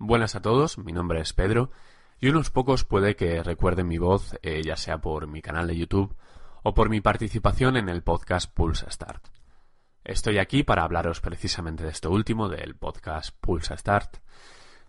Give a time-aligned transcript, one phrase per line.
[0.00, 1.72] Buenas a todos, mi nombre es Pedro
[2.20, 5.76] y unos pocos puede que recuerden mi voz eh, ya sea por mi canal de
[5.76, 6.16] YouTube
[6.62, 9.26] o por mi participación en el podcast Pulsa Start.
[10.04, 14.18] Estoy aquí para hablaros precisamente de esto último, del podcast Pulsa Start.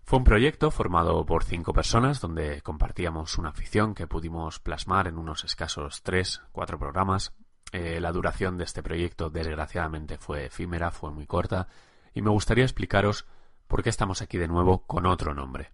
[0.03, 5.17] Fue un proyecto formado por cinco personas donde compartíamos una afición que pudimos plasmar en
[5.17, 7.33] unos escasos tres, cuatro programas.
[7.71, 11.67] Eh, la duración de este proyecto desgraciadamente fue efímera, fue muy corta
[12.13, 13.25] y me gustaría explicaros
[13.69, 15.71] por qué estamos aquí de nuevo con otro nombre.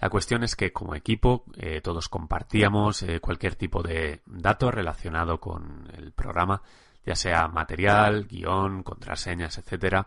[0.00, 5.38] La cuestión es que como equipo eh, todos compartíamos eh, cualquier tipo de dato relacionado
[5.40, 6.60] con el programa,
[7.06, 10.06] ya sea material, guion, contraseñas, etc.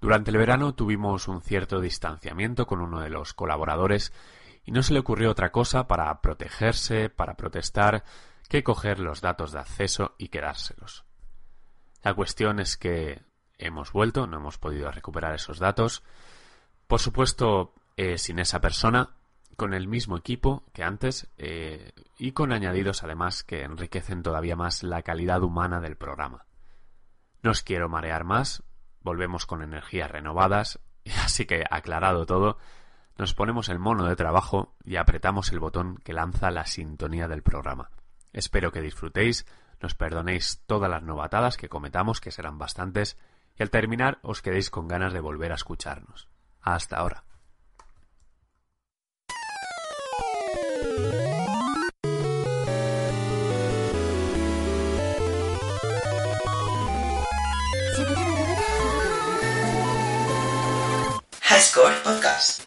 [0.00, 4.12] Durante el verano tuvimos un cierto distanciamiento con uno de los colaboradores
[4.64, 8.02] y no se le ocurrió otra cosa para protegerse, para protestar,
[8.48, 11.04] que coger los datos de acceso y quedárselos.
[12.02, 13.22] La cuestión es que
[13.58, 16.02] hemos vuelto, no hemos podido recuperar esos datos.
[16.86, 19.16] Por supuesto, eh, sin esa persona,
[19.56, 24.82] con el mismo equipo que antes eh, y con añadidos además que enriquecen todavía más
[24.82, 26.44] la calidad humana del programa.
[27.42, 28.62] No os quiero marear más,
[29.00, 30.80] volvemos con energías renovadas,
[31.24, 32.58] así que aclarado todo,
[33.18, 37.42] nos ponemos el mono de trabajo y apretamos el botón que lanza la sintonía del
[37.42, 37.90] programa.
[38.32, 39.46] Espero que disfrutéis,
[39.80, 43.16] nos perdonéis todas las novatadas que cometamos, que serán bastantes,
[43.58, 46.28] y al terminar os quedéis con ganas de volver a escucharnos.
[46.60, 47.24] Hasta ahora.
[61.42, 62.66] High Score Podcast.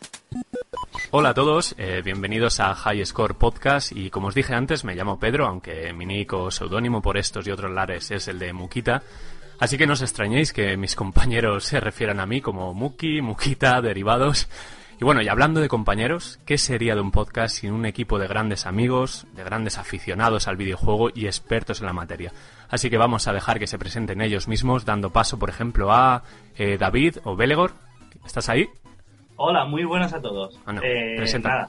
[1.11, 4.95] Hola a todos, eh, bienvenidos a High Score Podcast y como os dije antes me
[4.95, 8.53] llamo Pedro, aunque mi nick o seudónimo por estos y otros lares es el de
[8.53, 9.01] Mukita,
[9.59, 13.81] así que no os extrañéis que mis compañeros se refieran a mí como Muki, Mukita,
[13.81, 14.49] derivados.
[15.01, 18.27] Y bueno, y hablando de compañeros, ¿qué sería de un podcast sin un equipo de
[18.27, 22.33] grandes amigos, de grandes aficionados al videojuego y expertos en la materia?
[22.69, 26.23] Así que vamos a dejar que se presenten ellos mismos, dando paso, por ejemplo, a
[26.57, 27.71] eh, David o Belegor.
[28.25, 28.67] ¿Estás ahí?
[29.37, 30.59] Hola, muy buenas a todos.
[30.65, 31.47] Ah, no, Eh, presenta.
[31.49, 31.67] nada,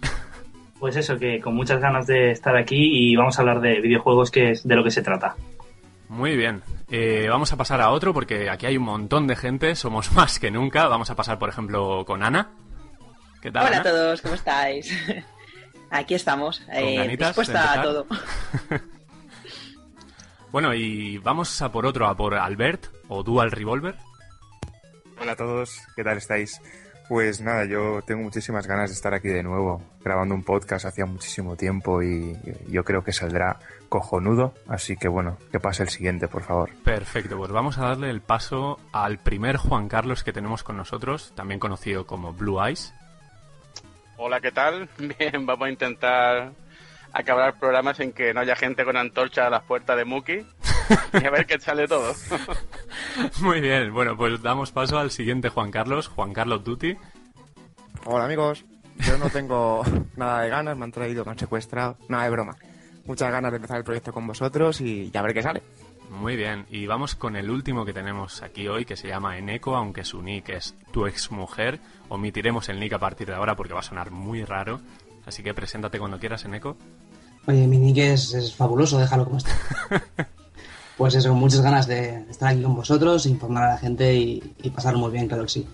[0.80, 4.32] pues eso, que con muchas ganas de estar aquí y vamos a hablar de videojuegos,
[4.32, 5.36] que es de lo que se trata.
[6.10, 6.60] Muy bien.
[6.90, 10.40] Eh, vamos a pasar a otro porque aquí hay un montón de gente, somos más
[10.40, 10.88] que nunca.
[10.88, 12.50] Vamos a pasar, por ejemplo, con Ana.
[13.40, 13.68] ¿Qué tal?
[13.68, 14.92] Hola a todos, ¿cómo estáis?
[15.90, 17.84] Aquí estamos, eh, dispuesta a empezar?
[17.84, 18.06] todo.
[20.52, 23.94] Bueno, y vamos a por otro, a por Albert o Dual Revolver.
[25.20, 26.60] Hola a todos, ¿qué tal estáis?
[27.08, 31.06] Pues nada, yo tengo muchísimas ganas de estar aquí de nuevo, grabando un podcast hacía
[31.06, 32.36] muchísimo tiempo y
[32.68, 33.60] yo creo que saldrá
[33.90, 36.70] cojonudo, así que bueno, que pase el siguiente, por favor.
[36.84, 41.34] Perfecto, pues vamos a darle el paso al primer Juan Carlos que tenemos con nosotros,
[41.34, 42.94] también conocido como Blue Eyes.
[44.16, 44.88] Hola, ¿qué tal?
[44.98, 46.52] Bien, vamos a intentar
[47.12, 50.46] acabar programas en que no haya gente con antorcha a las puertas de Muki
[51.20, 52.14] y a ver qué sale todo.
[53.40, 56.96] Muy bien, bueno, pues damos paso al siguiente Juan Carlos, Juan Carlos Duty.
[58.04, 58.64] Hola amigos,
[58.98, 59.82] yo no tengo
[60.16, 62.56] nada de ganas, me han traído, me han secuestrado, nada de broma.
[63.06, 65.62] Muchas ganas de empezar el proyecto con vosotros y ya ver qué sale.
[66.10, 69.76] Muy bien, y vamos con el último que tenemos aquí hoy, que se llama Eneco,
[69.76, 71.78] aunque su nick es tu exmujer.
[72.08, 74.80] Omitiremos el nick a partir de ahora porque va a sonar muy raro.
[75.24, 76.76] Así que preséntate cuando quieras, Eneco.
[77.46, 79.50] Oye, mi nick es, es fabuloso, déjalo como está.
[81.00, 84.68] Pues eso, muchas ganas de estar aquí con vosotros, informar a la gente y, y
[84.68, 85.66] pasar muy bien, claro que sí.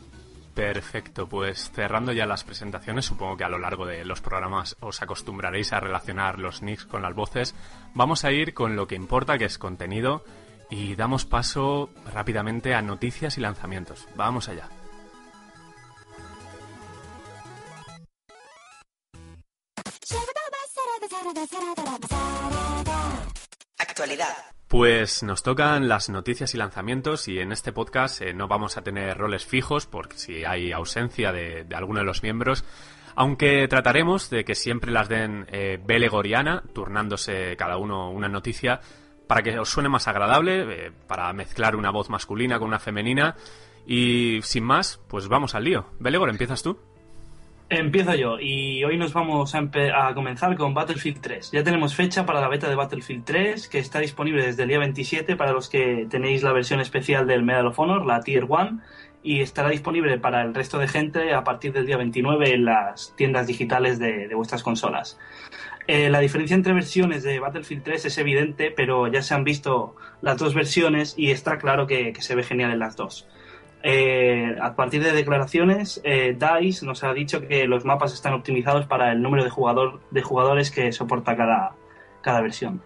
[0.56, 5.02] Perfecto, pues cerrando ya las presentaciones, supongo que a lo largo de los programas os
[5.02, 7.54] acostumbraréis a relacionar los nicks con las voces.
[7.92, 10.24] Vamos a ir con lo que importa, que es contenido,
[10.70, 14.08] y damos paso rápidamente a noticias y lanzamientos.
[14.16, 14.70] Vamos allá.
[23.76, 24.55] Actualidad.
[24.69, 28.82] Pues nos tocan las noticias y lanzamientos y en este podcast eh, no vamos a
[28.82, 32.65] tener roles fijos porque si hay ausencia de, alguno de los miembros,
[33.15, 38.28] aunque trataremos de que siempre las den eh, Belegor y Ana, turnándose cada uno una
[38.28, 38.80] noticia
[39.28, 43.36] para que os suene más agradable, eh, para mezclar una voz masculina con una femenina
[43.86, 45.91] y sin más, pues vamos al lío.
[46.01, 46.77] Belegor, ¿empiezas tú?
[47.68, 51.51] Empiezo yo y hoy nos vamos a, comenzar con Battlefield 3.
[51.51, 54.78] Ya tenemos fecha para la beta de Battlefield 3 que está disponible desde el día
[54.78, 58.80] 27 para los que tenéis la versión especial del Medal of Honor, la Tier 1,
[59.24, 63.13] y estará disponible para el resto de gente a partir del día 29 en las
[63.16, 65.19] tiendas digitales de, de vuestras consolas.
[65.89, 69.97] Eh, la diferencia entre versiones de Battlefield 3 es evidente, pero ya se han visto
[70.21, 73.27] las dos versiones y está claro que, que se ve genial en las dos.
[73.88, 78.84] Eh, a partir de declaraciones, eh, DICE nos ha dicho que los mapas están optimizados
[78.86, 81.77] para el número de, jugador, de jugadores que soporta cada,
[82.21, 82.83] cada versión.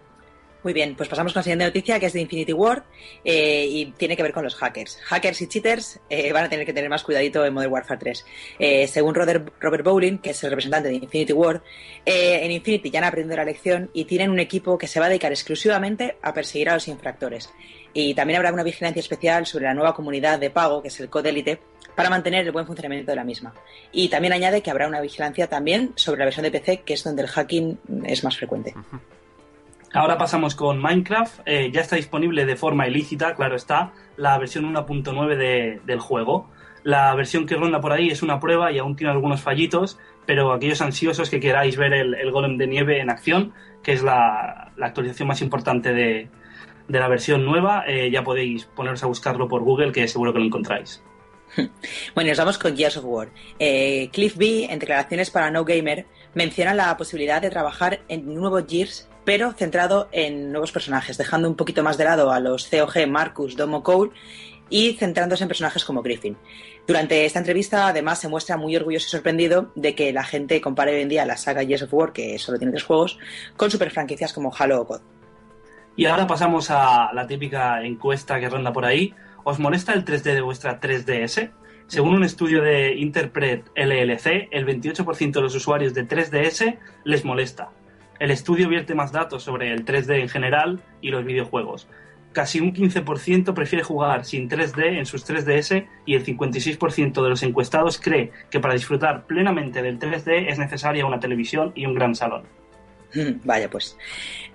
[0.63, 2.83] Muy bien, pues pasamos con la siguiente noticia que es de Infinity Ward
[3.23, 4.97] eh, y tiene que ver con los hackers.
[5.05, 8.25] Hackers y cheaters eh, van a tener que tener más cuidadito en Modern Warfare 3.
[8.59, 11.61] Eh, según Robert, Bowling, que es el representante de Infinity Ward,
[12.05, 15.07] eh, en Infinity ya han aprendido la lección y tienen un equipo que se va
[15.07, 17.51] a dedicar exclusivamente a perseguir a los infractores.
[17.93, 21.09] Y también habrá una vigilancia especial sobre la nueva comunidad de pago, que es el
[21.09, 21.59] Code Elite,
[21.95, 23.53] para mantener el buen funcionamiento de la misma.
[23.91, 27.03] Y también añade que habrá una vigilancia también sobre la versión de PC, que es
[27.03, 28.73] donde el hacking es más frecuente.
[29.93, 31.41] Ahora pasamos con Minecraft.
[31.45, 36.49] Eh, ya está disponible de forma ilícita, claro está, la versión 1.9 de, del juego.
[36.83, 40.53] La versión que ronda por ahí es una prueba y aún tiene algunos fallitos, pero
[40.53, 43.53] aquellos ansiosos que queráis ver el, el golem de nieve en acción,
[43.83, 46.29] que es la, la actualización más importante de,
[46.91, 50.39] de la versión nueva, eh, ya podéis poneros a buscarlo por Google, que seguro que
[50.39, 51.01] lo encontráis.
[52.15, 53.29] Bueno, nos vamos con Gears of War.
[53.59, 58.35] Eh, Cliff B, en declaraciones para No Gamer, menciona la posibilidad de trabajar en un
[58.35, 62.67] nuevo Gears, pero centrado en nuevos personajes, dejando un poquito más de lado a los
[62.67, 64.11] COG Marcus, Domo Cole
[64.69, 66.37] y centrándose en personajes como Griffin.
[66.87, 70.95] Durante esta entrevista, además, se muestra muy orgulloso y sorprendido de que la gente compare
[70.95, 73.19] hoy en día la saga Gears of War, que solo tiene tres juegos,
[73.57, 75.01] con super franquicias como Halo o COD.
[75.95, 79.13] Y ahora pasamos a la típica encuesta que ronda por ahí.
[79.43, 81.51] ¿Os molesta el 3D de vuestra 3DS?
[81.87, 87.69] Según un estudio de Interpret LLC, el 28% de los usuarios de 3DS les molesta.
[88.19, 91.89] El estudio vierte más datos sobre el 3D en general y los videojuegos.
[92.31, 97.43] Casi un 15% prefiere jugar sin 3D en sus 3DS y el 56% de los
[97.43, 102.15] encuestados cree que para disfrutar plenamente del 3D es necesaria una televisión y un gran
[102.15, 102.43] salón.
[103.43, 103.97] Vaya pues.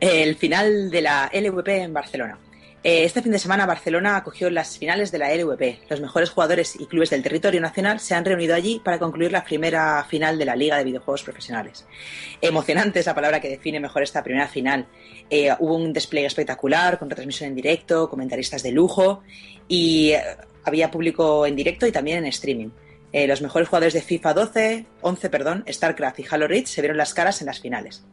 [0.00, 2.38] El final de la LVP en Barcelona.
[2.82, 5.80] Eh, Este fin de semana Barcelona acogió las finales de la LVP.
[5.90, 9.42] Los mejores jugadores y clubes del territorio nacional se han reunido allí para concluir la
[9.44, 11.84] primera final de la Liga de Videojuegos Profesionales.
[12.40, 14.86] Emocionante es la palabra que define mejor esta primera final.
[15.30, 19.22] Eh, hubo un despliegue espectacular con retransmisión en directo, comentaristas de lujo
[19.66, 20.22] y eh,
[20.62, 22.68] había público en directo y también en streaming.
[23.12, 27.14] Los mejores jugadores de FIFA 12, 11, perdón, StarCraft y Halo Reach se vieron las
[27.14, 28.04] caras en las finales.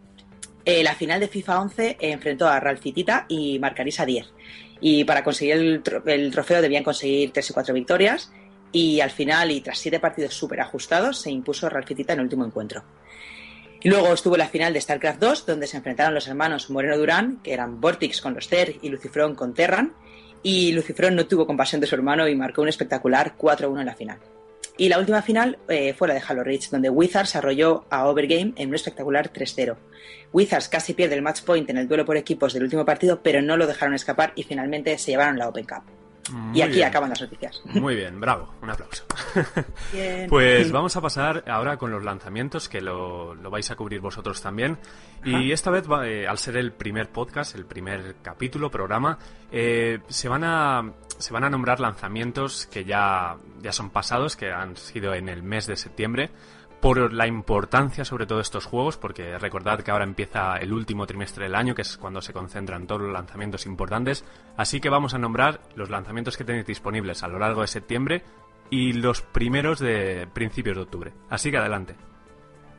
[0.66, 4.28] Eh, la final de FIFA 11 eh, enfrentó a Ralfitita y Marcarisa 10.
[4.82, 8.32] Y para conseguir el, tro- el trofeo debían conseguir 3 y 4 victorias.
[8.72, 12.46] Y al final, y tras 7 partidos súper ajustados, se impuso Ralfitita en el último
[12.46, 12.84] encuentro.
[13.84, 17.54] Luego estuvo la final de StarCraft 2, donde se enfrentaron los hermanos Moreno Durán, que
[17.54, 19.94] eran Vortix con los Ter y Lucifron con Terran.
[20.42, 23.96] Y Lucifron no tuvo compasión de su hermano y marcó un espectacular 4-1 en la
[23.96, 24.20] final.
[24.78, 28.54] Y la última final eh, fue la de Halo Reach, donde Wizards arrolló a Overgame
[28.56, 29.76] en un espectacular 3-0.
[30.32, 33.42] Wizards casi pierde el match point en el duelo por equipos del último partido, pero
[33.42, 36.03] no lo dejaron escapar y finalmente se llevaron la Open Cup.
[36.32, 36.88] Muy y aquí bien.
[36.88, 37.62] acaban las noticias.
[37.66, 39.04] Muy bien, bravo, un aplauso.
[39.92, 40.30] Bien.
[40.30, 44.42] Pues vamos a pasar ahora con los lanzamientos, que lo, lo vais a cubrir vosotros
[44.42, 44.78] también.
[45.26, 49.18] Y esta vez, va, eh, al ser el primer podcast, el primer capítulo, programa,
[49.52, 54.52] eh, se, van a, se van a nombrar lanzamientos que ya, ya son pasados, que
[54.52, 56.32] han sido en el mes de septiembre,
[56.84, 61.08] por la importancia sobre todo de estos juegos, porque recordad que ahora empieza el último
[61.08, 64.26] trimestre del año, que es cuando se concentran todos los lanzamientos importantes.
[64.58, 68.24] Así que vamos a nombrar los lanzamientos que tenéis disponibles a lo largo de septiembre
[68.70, 71.14] y los primeros de principios de octubre.
[71.30, 71.96] Así que adelante.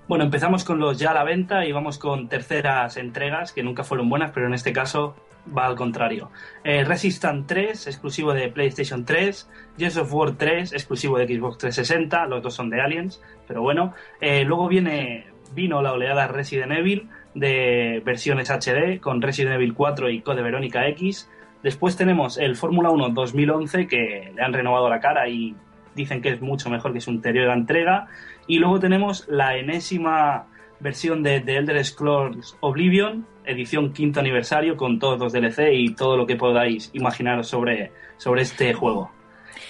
[0.07, 3.85] Bueno, empezamos con los ya a la venta y vamos con terceras entregas que nunca
[3.85, 5.17] fueron buenas, pero en este caso
[5.57, 6.31] va al contrario.
[6.63, 9.49] Eh, Resistance 3, exclusivo de PlayStation 3.
[9.79, 12.27] Gears of War 3, exclusivo de Xbox 360.
[12.27, 13.95] Los dos son de Aliens, pero bueno.
[14.21, 20.11] Eh, luego viene vino la oleada Resident Evil de versiones HD con Resident Evil 4
[20.11, 21.29] y Code Verónica X.
[21.63, 25.55] Después tenemos el Fórmula 1 2011 que le han renovado la cara y
[25.95, 28.09] dicen que es mucho mejor que su anterior entrega.
[28.47, 30.47] Y luego tenemos la enésima
[30.81, 36.17] versión de The Elder Scrolls Oblivion, edición quinto aniversario, con todos los DLC y todo
[36.17, 39.11] lo que podáis imaginaros sobre, sobre este juego.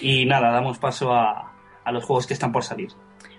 [0.00, 1.52] Y nada, damos paso a,
[1.84, 2.88] a los juegos que están por salir.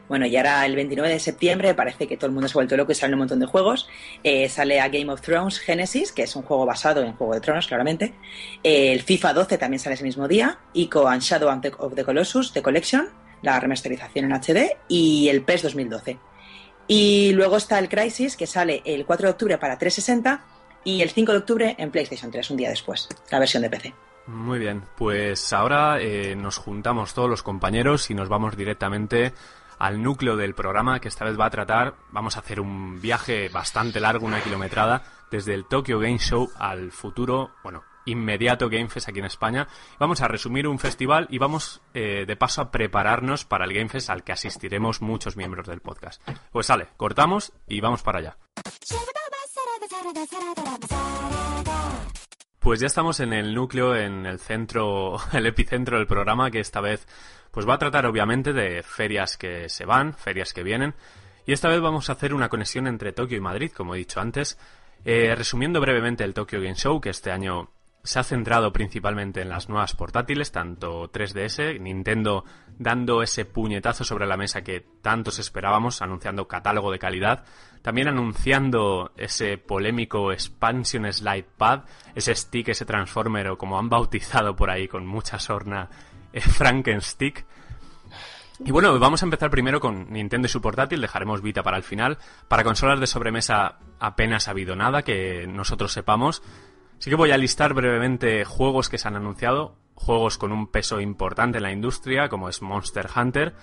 [0.08, 2.78] Bueno, y ahora el 29 de septiembre parece que todo el mundo se ha vuelto
[2.78, 3.88] loco y salen un montón de juegos.
[4.24, 7.42] Eh, sale a Game of Thrones Genesis, que es un juego basado en Juego de
[7.42, 8.14] Tronos, claramente.
[8.64, 10.60] Eh, el FIFA 12 también sale ese mismo día.
[10.74, 13.10] Ico and Shadow of the Colossus, The Collection,
[13.42, 14.78] la remasterización en HD.
[14.88, 16.20] Y el PES 2012.
[16.88, 20.46] Y luego está el Crisis, que sale el 4 de octubre para 360
[20.84, 23.94] y el 5 de octubre en PlayStation 3, un día después, la versión de PC.
[24.28, 29.34] Muy bien, pues ahora eh, nos juntamos todos los compañeros y nos vamos directamente
[29.78, 33.50] al núcleo del programa que esta vez va a tratar, vamos a hacer un viaje
[33.50, 39.10] bastante largo, una kilometrada, desde el Tokyo Game Show al futuro, bueno, inmediato Game Fest
[39.10, 39.68] aquí en España.
[40.00, 43.90] Vamos a resumir un festival y vamos eh, de paso a prepararnos para el Game
[43.90, 46.22] Fest al que asistiremos muchos miembros del podcast.
[46.52, 48.38] Pues sale, cortamos y vamos para allá.
[52.60, 56.82] Pues ya estamos en el núcleo, en el centro, el epicentro del programa, que esta
[56.82, 57.08] vez
[57.52, 60.96] pues va a tratar obviamente de ferias que se van, ferias que vienen.
[61.46, 64.20] Y esta vez vamos a hacer una conexión entre Tokio y Madrid, como he dicho
[64.20, 64.58] antes.
[65.06, 67.70] Eh, resumiendo brevemente el Tokyo Game Show, que este año
[68.06, 72.46] se ha centrado principalmente en las nuevas portátiles, tanto 3DS, Nintendo
[72.78, 77.44] dando ese puñetazo sobre la mesa que tantos esperábamos, anunciando catálogo de calidad,
[77.82, 81.82] también anunciando ese polémico Expansion Slide Pad,
[82.14, 85.90] ese stick, ese transformer o como han bautizado por ahí con mucha sorna,
[86.32, 87.46] eh, Frankenstick.
[88.64, 91.84] Y bueno, vamos a empezar primero con Nintendo y su portátil, dejaremos Vita para el
[91.84, 92.18] final.
[92.48, 96.42] Para consolas de sobremesa apenas ha habido nada que nosotros sepamos.
[97.06, 101.00] Así que voy a listar brevemente juegos que se han anunciado, juegos con un peso
[101.00, 103.54] importante en la industria, como es Monster Hunter.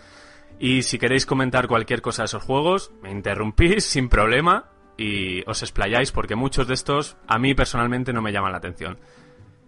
[0.61, 5.61] Y si queréis comentar cualquier cosa de esos juegos, me interrumpís sin problema y os
[5.63, 9.01] explayáis porque muchos de estos a mí personalmente no me llaman la atención.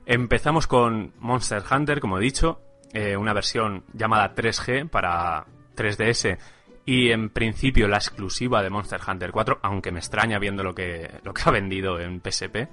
[0.06, 2.60] Empezamos con Monster Hunter, como he dicho,
[2.92, 6.38] eh, una versión llamada 3G para 3DS
[6.86, 11.10] y en principio la exclusiva de Monster Hunter 4, aunque me extraña viendo lo que,
[11.24, 12.68] lo que ha vendido en PSP.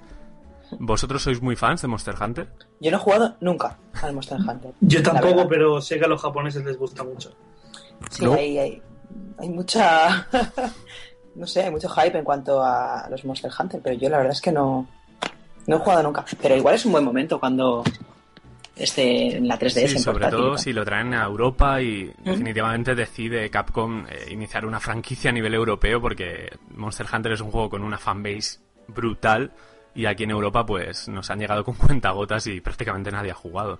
[0.78, 2.48] ¿Vosotros sois muy fans de Monster Hunter?
[2.80, 4.72] Yo no he jugado nunca al Monster Hunter.
[4.80, 7.32] Yo tampoco, pero sé que a los japoneses les gusta mucho.
[8.10, 8.34] Sí, ¿No?
[8.34, 8.82] hay, hay,
[9.38, 10.26] hay mucha.
[11.34, 14.32] no sé, hay mucho hype en cuanto a los Monster Hunter, pero yo la verdad
[14.32, 14.86] es que no.
[15.66, 16.24] No he jugado nunca.
[16.40, 17.84] Pero igual es un buen momento cuando
[18.74, 19.86] esté en la 3DS.
[19.86, 20.58] Sí, en sobre portátil, todo ¿no?
[20.58, 25.54] si lo traen a Europa y definitivamente decide Capcom eh, iniciar una franquicia a nivel
[25.54, 29.52] europeo porque Monster Hunter es un juego con una fanbase brutal
[29.94, 33.78] y aquí en Europa pues nos han llegado con cuentagotas y prácticamente nadie ha jugado.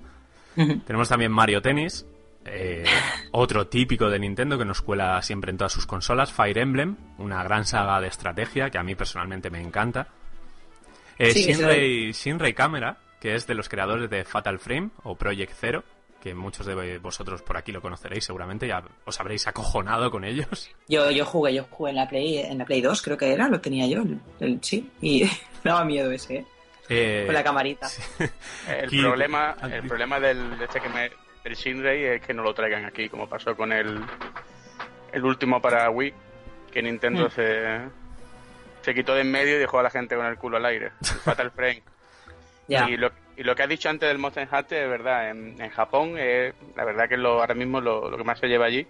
[0.55, 2.05] Tenemos también Mario Tennis,
[2.45, 2.85] eh,
[3.31, 7.43] otro típico de Nintendo que nos cuela siempre en todas sus consolas, Fire Emblem, una
[7.43, 10.09] gran saga de estrategia que a mí personalmente me encanta.
[11.19, 15.53] Eh, Sí, Shinrei, Shinrei Camera, que es de los creadores de Fatal Frame o Project
[15.55, 15.85] Zero,
[16.23, 20.71] que muchos de vosotros por aquí lo conoceréis seguramente, ya os habréis acojonado con ellos.
[20.89, 23.49] Yo, yo jugué, yo jugué en la Play, en la Play 2, creo que era,
[23.49, 25.29] lo tenía yo, el, el- sí, y
[25.65, 26.45] daba miedo ese, ¿eh?
[26.89, 27.89] Eh, Con la camarita.
[28.69, 31.11] El problema, aquí- el problema del, de este que me,
[31.45, 34.01] del Shinrei es que no lo traigan aquí, como pasó con el,
[35.13, 36.13] el último para Wii,
[36.71, 37.31] que Nintendo Mm.
[37.31, 37.79] se,
[38.83, 40.91] se quitó de en medio y dejó a la gente con el culo al aire.
[41.25, 41.83] Fatal Frame.
[42.69, 45.31] Y lo, y lo que has dicho antes del Monster Hunter es verdad.
[45.31, 48.39] En, en Japón, eh, la verdad que es lo, ahora mismo lo, lo que más
[48.39, 48.87] se lleva allí.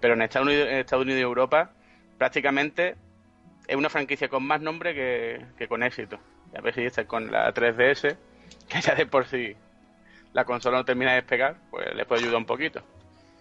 [0.00, 1.70] Pero en Estados Unidos, en Estados Unidos y Europa,
[2.18, 2.96] prácticamente
[3.66, 6.18] es una franquicia con más nombre que, que con éxito.
[6.52, 8.16] Y a ver si dices con la 3DS,
[8.68, 9.54] que ya de por sí
[10.32, 12.82] la consola no termina de despegar, pues le puede ayudar un poquito.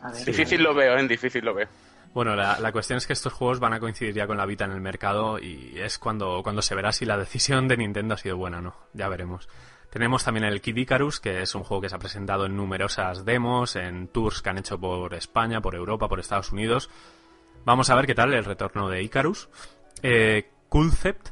[0.01, 0.25] A ver.
[0.25, 1.67] Difícil lo veo, en difícil lo veo.
[2.13, 4.65] Bueno, la, la cuestión es que estos juegos van a coincidir ya con la Vita
[4.65, 8.17] en el mercado y es cuando, cuando se verá si la decisión de Nintendo ha
[8.17, 8.75] sido buena o no.
[8.93, 9.49] Ya veremos.
[9.93, 13.25] Tenemos también el Kid Icarus, que es un juego que se ha presentado en numerosas
[13.25, 16.89] demos, en tours que han hecho por España, por Europa, por Estados Unidos.
[17.63, 19.49] Vamos a ver qué tal el retorno de Icarus.
[20.01, 21.29] Eh, Concept,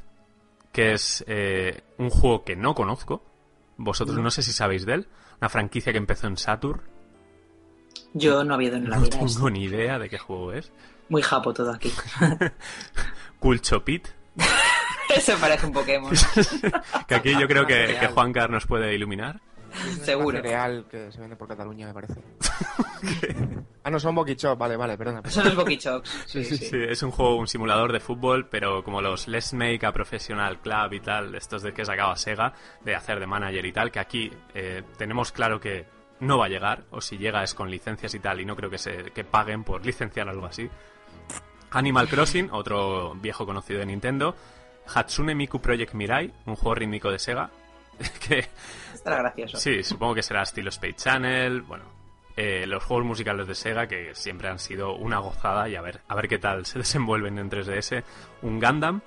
[0.72, 3.26] que es eh, un juego que no conozco.
[3.78, 5.08] Vosotros no sé si sabéis de él.
[5.42, 6.84] Una franquicia que empezó en Saturn.
[8.14, 9.18] Yo no había ido en la No vida.
[9.22, 10.72] es tengo ni idea de qué juego es.
[11.10, 11.92] Muy japo todo aquí.
[13.40, 13.60] Cool
[15.16, 16.12] Eso parece un Pokémon.
[17.08, 19.40] que aquí yo creo que, que Juan Carlos nos puede iluminar.
[20.04, 20.42] Seguro.
[20.42, 22.16] Real que se vende por Cataluña, me parece.
[23.84, 25.22] ah, no, son Boquichop, vale, vale, perdona.
[25.30, 26.24] Son los Boquichocs.
[26.26, 26.58] Sí, sí.
[26.58, 30.60] Sí, es un juego, un simulador de fútbol, pero como los Let's Make a Professional
[30.60, 32.54] Club y tal, estos de que sacaba Sega,
[32.84, 35.86] de hacer de manager y tal, que aquí eh, tenemos claro que
[36.20, 38.70] no va a llegar, o si llega es con licencias y tal, y no creo
[38.70, 40.70] que, se, que paguen por licenciar algo así.
[41.72, 44.36] Animal Crossing, otro viejo conocido de Nintendo.
[44.94, 47.50] Hatsune Miku Project Mirai, un juego rítmico de Sega,
[48.28, 48.48] que
[48.94, 49.58] Estará gracioso.
[49.58, 51.86] Sí, supongo que será estilo Space Channel, bueno,
[52.36, 56.02] eh, los juegos musicales de Sega que siempre han sido una gozada y a ver,
[56.08, 58.04] a ver qué tal se desenvuelven en 3DS.
[58.44, 59.02] Un Gundam,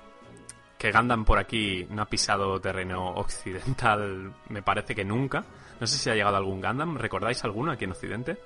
[0.77, 5.43] que Gundam por aquí no ha pisado terreno occidental, me parece que nunca.
[5.79, 8.37] No sé si ha llegado algún Gundam, ¿recordáis alguno aquí en Occidente?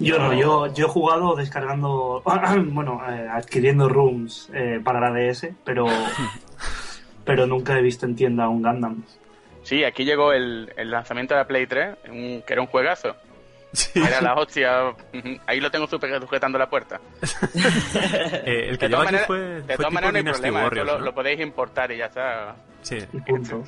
[0.00, 2.22] Yo no, yo, yo he jugado descargando,
[2.66, 5.86] bueno, eh, adquiriendo rooms eh, para la DS, pero,
[7.24, 9.02] pero nunca he visto en tienda un Gundam.
[9.62, 13.16] Sí, aquí llegó el, el lanzamiento de la Play 3, un- que era un juegazo.
[13.72, 14.00] Sí.
[14.00, 14.94] Era la hostia.
[15.46, 17.00] Ahí lo tengo super sujetando la puerta.
[18.44, 20.86] Eh, el que De todas aquí maneras, fue, de todas maneras no hay problema, Warriors,
[20.86, 21.04] lo, ¿no?
[21.04, 22.56] lo podéis importar y ya está.
[22.82, 22.98] Sí.
[23.12, 23.64] Y punto.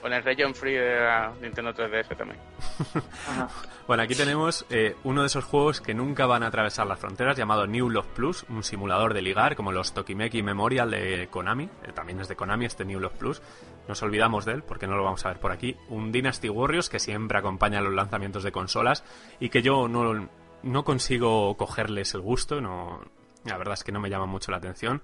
[0.00, 2.38] Con el Region Free de la Nintendo 3DS también.
[3.88, 7.38] Bueno, aquí tenemos eh, uno de esos juegos que nunca van a atravesar las fronteras,
[7.38, 11.64] llamado New Love Plus, un simulador de ligar, como los Tokimeki Memorial de Konami.
[11.64, 13.40] eh, también es de Konami este New Love Plus.
[13.88, 15.74] Nos olvidamos de él porque no lo vamos a ver por aquí.
[15.88, 19.04] Un Dynasty Warriors que siempre acompaña los lanzamientos de consolas
[19.40, 20.28] y que yo no,
[20.62, 23.00] no consigo cogerles el gusto, no,
[23.46, 25.02] la verdad es que no me llama mucho la atención.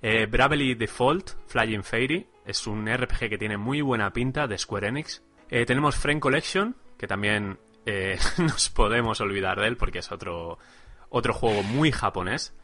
[0.00, 4.88] Eh, Bravely Default, Flying Fairy, es un RPG que tiene muy buena pinta de Square
[4.88, 5.22] Enix.
[5.50, 10.58] Eh, tenemos Friend Collection, que también eh, nos podemos olvidar de él porque es otro,
[11.08, 12.54] otro juego muy japonés.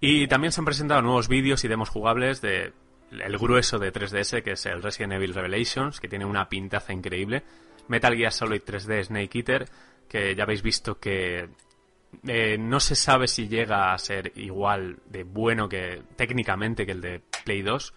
[0.00, 2.72] Y también se han presentado nuevos vídeos y demos jugables de
[3.10, 7.42] el grueso de 3DS, que es el Resident Evil Revelations, que tiene una pintaza increíble.
[7.88, 9.68] Metal Gear Solid 3D Snake Eater,
[10.08, 11.48] que ya habéis visto que
[12.26, 17.00] eh, no se sabe si llega a ser igual de bueno que técnicamente que el
[17.00, 17.94] de Play 2.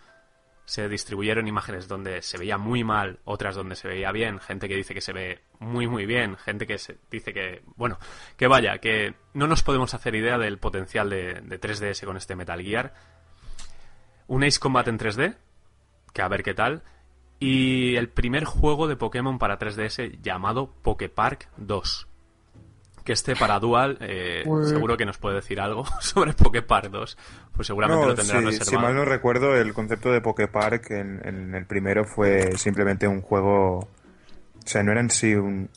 [0.71, 4.77] Se distribuyeron imágenes donde se veía muy mal, otras donde se veía bien, gente que
[4.77, 7.99] dice que se ve muy muy bien, gente que se dice que, bueno,
[8.37, 12.37] que vaya, que no nos podemos hacer idea del potencial de, de 3DS con este
[12.37, 12.93] Metal Gear.
[14.27, 15.35] Un Ace Combat en 3D,
[16.13, 16.83] que a ver qué tal.
[17.37, 22.10] Y el primer juego de Pokémon para 3DS llamado Poképark 2
[23.03, 27.17] que este para Dual eh, Pues- seguro que nos puede decir algo sobre Poképark 2.
[27.55, 28.69] Pues seguramente No, lo tendrá si, reservado.
[28.71, 33.21] si mal no recuerdo, el concepto de Poképark en, en el primero fue simplemente un
[33.21, 33.79] juego.
[33.79, 35.69] O sea, no era en sí un,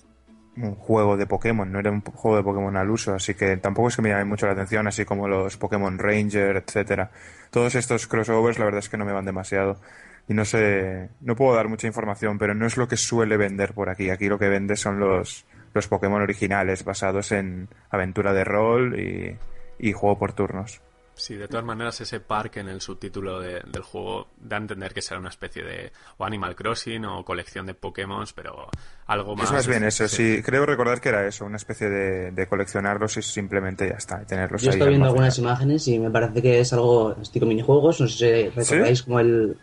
[0.56, 3.88] un juego de Pokémon, no era un juego de Pokémon al uso, así que tampoco
[3.88, 7.10] es que me llame mucho la atención, así como los Pokémon Ranger, etcétera.
[7.50, 9.80] Todos estos crossovers, la verdad es que no me van demasiado.
[10.28, 13.74] Y no sé, no puedo dar mucha información, pero no es lo que suele vender
[13.74, 14.08] por aquí.
[14.10, 19.36] Aquí lo que vende son los, los Pokémon originales, basados en aventura de rol y,
[19.78, 20.80] y juego por turnos.
[21.16, 24.92] Sí, de todas maneras ese parque en el subtítulo de- del juego da a entender
[24.92, 28.68] que será una especie de o Animal Crossing o colección de Pokémon, pero
[29.06, 29.44] algo más.
[29.46, 30.42] Es más bien eso, sí.
[30.44, 34.26] Creo recordar que era eso, una especie de, de coleccionarlos y simplemente ya está, y
[34.26, 34.74] tenerlos Yo ahí.
[34.76, 38.00] estoy viendo algunas imágenes y me parece que es algo estilo minijuegos.
[38.00, 39.56] No sé si recordáis como el.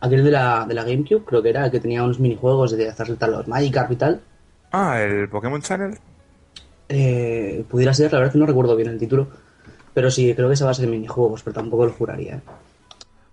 [0.00, 2.88] Aquel de la, de la GameCube, creo que era, el que tenía unos minijuegos de
[2.88, 4.20] hacer saltar los Magikarp y tal.
[4.78, 5.98] Ah, el Pokémon Channel.
[6.88, 9.26] Eh, pudiera ser, la verdad que no recuerdo bien el título.
[9.94, 12.34] Pero sí, creo que se basa en minijuegos, pero tampoco lo juraría.
[12.36, 12.40] ¿eh?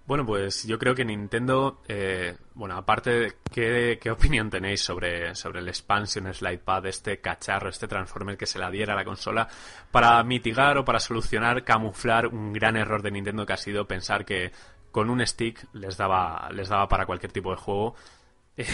[0.07, 5.35] Bueno, pues yo creo que Nintendo, eh, bueno, aparte, de- ¿qué, qué opinión tenéis sobre,
[5.35, 9.03] sobre el expansion slide pad, este cacharro, este transformer que se la diera a la
[9.03, 9.47] consola
[9.91, 14.23] para mitigar o para solucionar, camuflar un gran error de Nintendo que ha sido pensar
[14.23, 14.51] que
[14.91, 17.95] con un stick les daba, les daba para cualquier tipo de juego?
[18.55, 18.65] ¿Qué,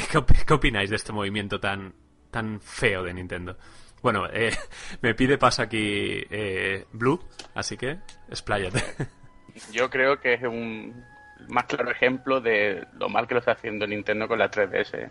[0.45, 1.93] qué opináis de este movimiento tan,
[2.31, 3.57] tan feo de Nintendo?
[4.01, 4.51] Bueno, eh,
[5.01, 7.19] me pide paso aquí eh, Blue,
[7.55, 7.97] así que
[8.29, 8.83] expláyate.
[9.71, 11.03] Yo creo que es un
[11.47, 15.09] más claro ejemplo de lo mal que lo está haciendo Nintendo con la 3DS.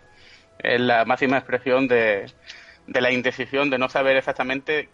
[0.59, 2.31] Es la máxima expresión de,
[2.87, 4.89] de la indecisión, de no saber exactamente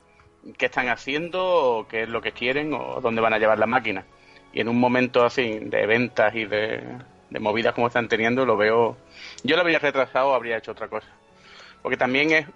[0.57, 3.65] qué están haciendo, o qué es lo que quieren, o dónde van a llevar la
[3.65, 4.05] máquina.
[4.53, 6.83] Y en un momento así de ventas y de,
[7.29, 8.97] de movidas como están teniendo, lo veo.
[9.43, 11.07] Yo lo habría retrasado habría hecho otra cosa.
[11.85, 12.47] Porque también es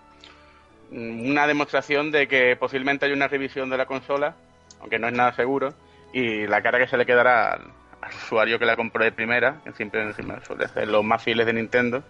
[0.89, 4.33] una demostración de que posiblemente hay una revisión de la consola,
[4.79, 5.75] aunque no es nada seguro,
[6.11, 7.61] y la cara que se le quedará al,
[8.01, 11.45] al usuario que la compró de primera, que siempre encima suele ser los más fieles
[11.45, 12.01] de Nintendo,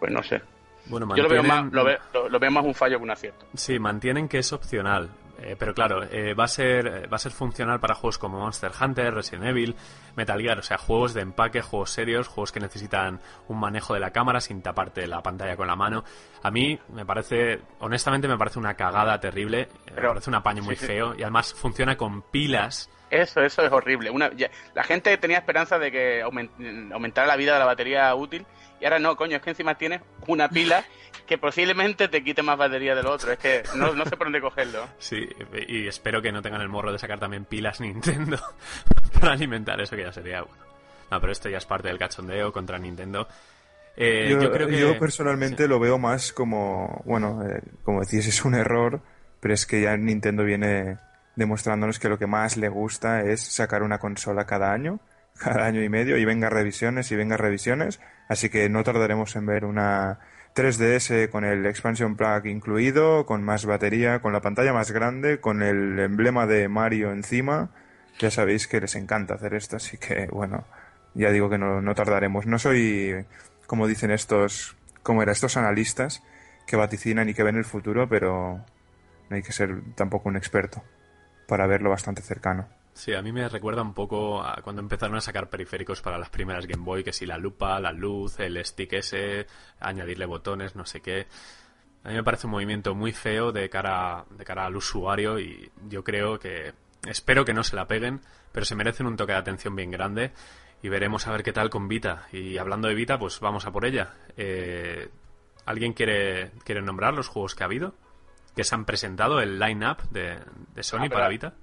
[0.00, 0.40] pues no sé.
[0.86, 3.10] Bueno, Yo lo veo, más, lo, veo, lo- lo veo más un fallo que un
[3.10, 3.44] acierto.
[3.54, 5.10] Sí, mantienen que es opcional.
[5.38, 8.38] Eh, pero claro, eh, va a ser eh, va a ser funcional para juegos como
[8.40, 9.74] Monster Hunter, Resident Evil,
[10.16, 14.00] Metal Gear, o sea, juegos de empaque, juegos serios, juegos que necesitan un manejo de
[14.00, 16.04] la cámara sin taparte la pantalla con la mano.
[16.42, 20.62] A mí me parece, honestamente me parece una cagada terrible, eh, me parece un apaño
[20.62, 22.90] muy sí, feo y además funciona con pilas.
[23.10, 24.10] Eso, eso es horrible.
[24.10, 28.12] Una, ya- la gente tenía esperanza de que aumen- aumentara la vida de la batería
[28.14, 28.44] útil
[28.84, 30.84] y ahora no, coño, es que encima tienes una pila
[31.26, 33.32] que posiblemente te quite más batería de lo otro.
[33.32, 34.86] Es que no, no sé por dónde cogerlo.
[34.98, 35.26] Sí,
[35.68, 38.38] y espero que no tengan el morro de sacar también pilas Nintendo
[39.18, 40.62] para alimentar eso que ya sería bueno.
[41.10, 43.26] No, pero esto ya es parte del cachondeo contra Nintendo.
[43.96, 48.26] Eh, yo, yo, creo que yo personalmente lo veo más como, bueno, eh, como decís,
[48.26, 49.00] es un error,
[49.40, 50.98] pero es que ya Nintendo viene
[51.36, 55.00] demostrándonos que lo que más le gusta es sacar una consola cada año,
[55.38, 59.46] cada año y medio, y venga revisiones y venga revisiones, así que no tardaremos en
[59.46, 60.18] ver una
[60.54, 65.62] 3DS con el expansion plug incluido, con más batería, con la pantalla más grande, con
[65.62, 67.70] el emblema de Mario encima.
[68.20, 70.64] Ya sabéis que les encanta hacer esto, así que bueno,
[71.14, 72.46] ya digo que no, no tardaremos.
[72.46, 73.26] No soy,
[73.66, 76.22] como dicen estos, como era, estos analistas
[76.66, 78.64] que vaticinan y que ven el futuro, pero
[79.28, 80.84] no hay que ser tampoco un experto
[81.48, 82.68] para verlo bastante cercano.
[82.94, 86.30] Sí, a mí me recuerda un poco a cuando empezaron a sacar periféricos para las
[86.30, 89.48] primeras Game Boy, que si la lupa, la luz, el stick ese,
[89.80, 91.26] añadirle botones, no sé qué.
[92.04, 95.72] A mí me parece un movimiento muy feo de cara, de cara al usuario y
[95.88, 96.72] yo creo que,
[97.04, 98.20] espero que no se la peguen,
[98.52, 100.32] pero se merecen un toque de atención bien grande
[100.80, 102.28] y veremos a ver qué tal con Vita.
[102.30, 104.14] Y hablando de Vita, pues vamos a por ella.
[104.36, 105.08] Eh,
[105.66, 107.94] ¿Alguien quiere, quiere nombrar los juegos que ha habido?
[108.54, 110.38] Que se han presentado, el line-up de,
[110.74, 111.54] de Sony Ah, para Vita.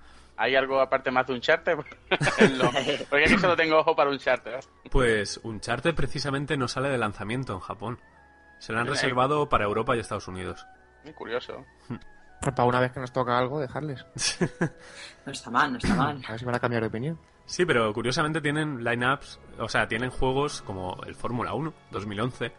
[0.41, 1.77] ¿Hay algo aparte más de un charter?
[3.09, 4.59] Porque aquí solo tengo ojo para un charter.
[4.89, 7.99] Pues Uncharted precisamente no sale de lanzamiento en Japón.
[8.57, 10.65] Se lo han reservado para Europa y Estados Unidos.
[11.03, 11.63] Muy curioso.
[11.87, 14.03] Pues para una vez que nos toca algo, dejarles.
[15.27, 16.19] No está mal, no está mal.
[16.27, 17.19] A ver si van a cambiar de opinión.
[17.45, 22.51] Sí, pero curiosamente tienen lineups, o sea, tienen juegos como el Fórmula 1 2011,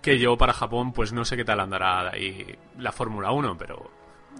[0.00, 3.58] que yo para Japón pues no sé qué tal andará de ahí la Fórmula 1,
[3.58, 3.90] pero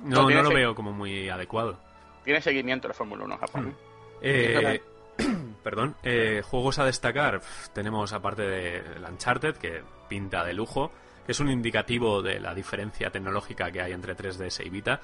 [0.03, 1.79] No, no, no lo veo como muy adecuado.
[2.25, 3.77] Tiene seguimiento la Fórmula 1 en Japón.
[4.23, 4.81] Eh,
[5.63, 7.41] perdón, eh, juegos a destacar.
[7.73, 10.91] Tenemos aparte de Uncharted, que pinta de lujo,
[11.27, 15.01] que es un indicativo de la diferencia tecnológica que hay entre 3DS y Vita.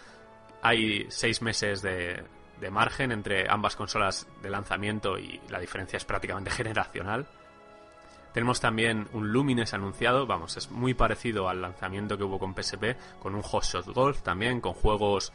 [0.63, 2.23] Hay seis meses de,
[2.61, 7.27] de margen entre ambas consolas de lanzamiento y la diferencia es prácticamente generacional.
[8.33, 12.97] Tenemos también un Lumines anunciado, vamos, es muy parecido al lanzamiento que hubo con PSP,
[13.19, 15.33] con un Hot Shot Golf también, con juegos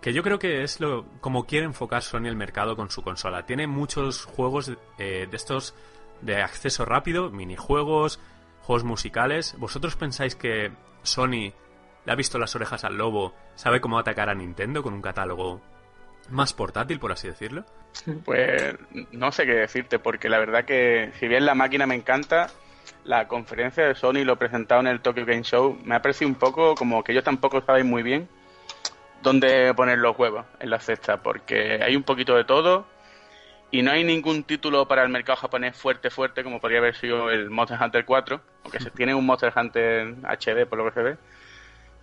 [0.00, 3.46] que yo creo que es lo como quiere enfocar Sony el mercado con su consola.
[3.46, 5.74] Tiene muchos juegos eh, de estos
[6.20, 8.20] de acceso rápido, minijuegos,
[8.62, 9.54] juegos musicales.
[9.58, 11.52] ¿Vosotros pensáis que Sony
[12.04, 15.60] le ha visto las orejas al lobo, sabe cómo atacar a Nintendo con un catálogo
[16.30, 17.64] más portátil, por así decirlo?
[18.24, 18.76] Pues
[19.12, 22.48] no sé qué decirte, porque la verdad que si bien la máquina me encanta,
[23.04, 26.34] la conferencia de Sony lo presentado en el Tokyo Game Show me ha parecido un
[26.34, 28.28] poco como que ellos tampoco saben muy bien
[29.26, 32.86] dónde poner los huevos en la cesta, porque hay un poquito de todo
[33.70, 37.30] y no hay ningún título para el mercado japonés fuerte, fuerte, como podría haber sido
[37.30, 41.02] el Monster Hunter 4, aunque se tiene un Monster Hunter HD por lo que se
[41.02, 41.16] ve.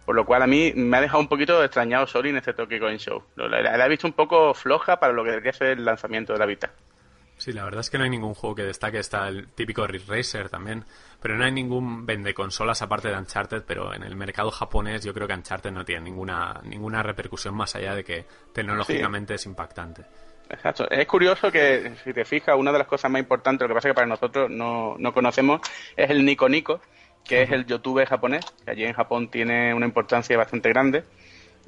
[0.05, 2.77] Por lo cual a mí me ha dejado un poquito extrañado Sony en este Tokyo
[2.85, 3.23] Game Show.
[3.35, 6.33] Lo- La, la he visto un poco floja para lo que debería ser el lanzamiento
[6.33, 6.71] de la Vita.
[7.43, 8.99] Sí, la verdad es que no hay ningún juego que destaque.
[8.99, 10.85] Está el típico Ridge Racer también.
[11.21, 13.63] Pero no hay ningún vende consolas aparte de Uncharted.
[13.67, 17.75] Pero en el mercado japonés yo creo que Uncharted no tiene ninguna, ninguna repercusión más
[17.75, 20.05] allá de que tecnológicamente es impactante.
[20.49, 20.89] Exacto.
[20.89, 23.89] Es curioso que, si te fijas, una de las cosas más importantes, lo que pasa
[23.89, 25.59] es que para nosotros no, no conocemos,
[25.97, 26.79] es el Nico Nico,
[27.25, 31.03] que es el YouTube japonés, que allí en Japón tiene una importancia bastante grande.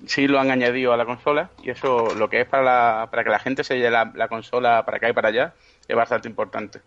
[0.07, 3.23] Sí lo han añadido a la consola y eso, lo que es para, la- para
[3.23, 5.53] que la gente se lleve la, la consola para acá y para allá,
[5.87, 6.81] es bastante importante.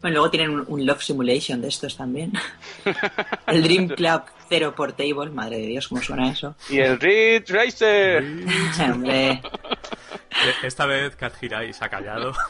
[0.00, 2.32] Bueno, luego tienen un, un Love Simulation de estos también.
[3.46, 6.54] El Dream Club Zero Portable, madre de Dios, cómo suena eso.
[6.68, 8.22] Y el Ridge Racer.
[8.92, 9.40] Hombre, E-
[10.66, 12.32] Esta vez Kat Hirai se ha callado.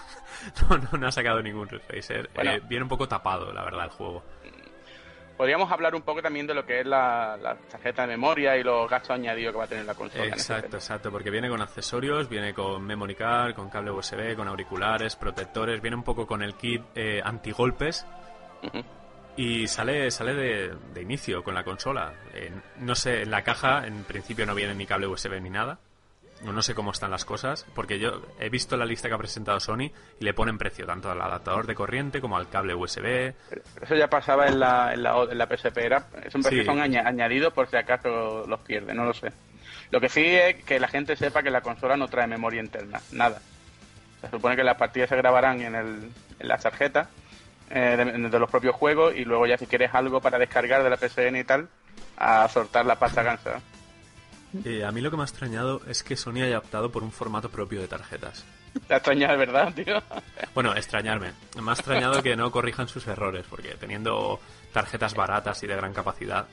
[0.68, 2.28] No, no, no ha sacado ningún Ridge Racer.
[2.34, 2.50] Bueno.
[2.52, 4.22] Eh, viene un poco tapado, la verdad, el juego.
[5.36, 8.62] Podríamos hablar un poco también de lo que es la, la tarjeta de memoria y
[8.62, 10.24] los gastos añadidos que va a tener la consola.
[10.24, 14.46] este Exacto, exacto, porque viene con accesorios, viene con memory card, con cable USB, con
[14.46, 18.06] auriculares, protectores, viene un poco con el kit eh, antigolpes
[19.36, 22.12] y sale sale de, de inicio con la consola.
[22.32, 25.78] Eh, no sé, en la caja en principio no viene ni cable USB ni nada.
[26.44, 29.58] No, sé cómo están las cosas, porque yo he visto la lista que ha presentado
[29.60, 33.32] Sony y le ponen precio tanto al adaptador de corriente como al cable USB.
[33.48, 36.64] Pero eso ya pasaba en la, en la, en la PSP, era, son precios Sí.
[36.64, 39.32] son aña- añadidos por si acaso los pierde, no lo sé.
[39.90, 43.00] Lo que sí es que la gente sepa que la consola no trae memoria interna,
[43.12, 43.40] nada.
[44.20, 47.08] Se supone que las partidas se grabarán en, el, en la tarjeta
[47.70, 50.90] eh, de, de los propios juegos y luego ya si quieres algo para descargar de
[50.90, 51.68] la PSN y tal,
[52.16, 53.60] a soltar la pasta gansa.
[54.64, 57.10] Eh, a mí lo que me ha extrañado es que Sony haya optado por un
[57.12, 58.44] formato propio de tarjetas.
[58.88, 60.02] Te ha extrañado, ¿verdad, tío?
[60.54, 61.32] Bueno, extrañarme.
[61.60, 64.40] Me ha extrañado que no corrijan sus errores, porque teniendo
[64.72, 66.46] tarjetas baratas y de gran capacidad,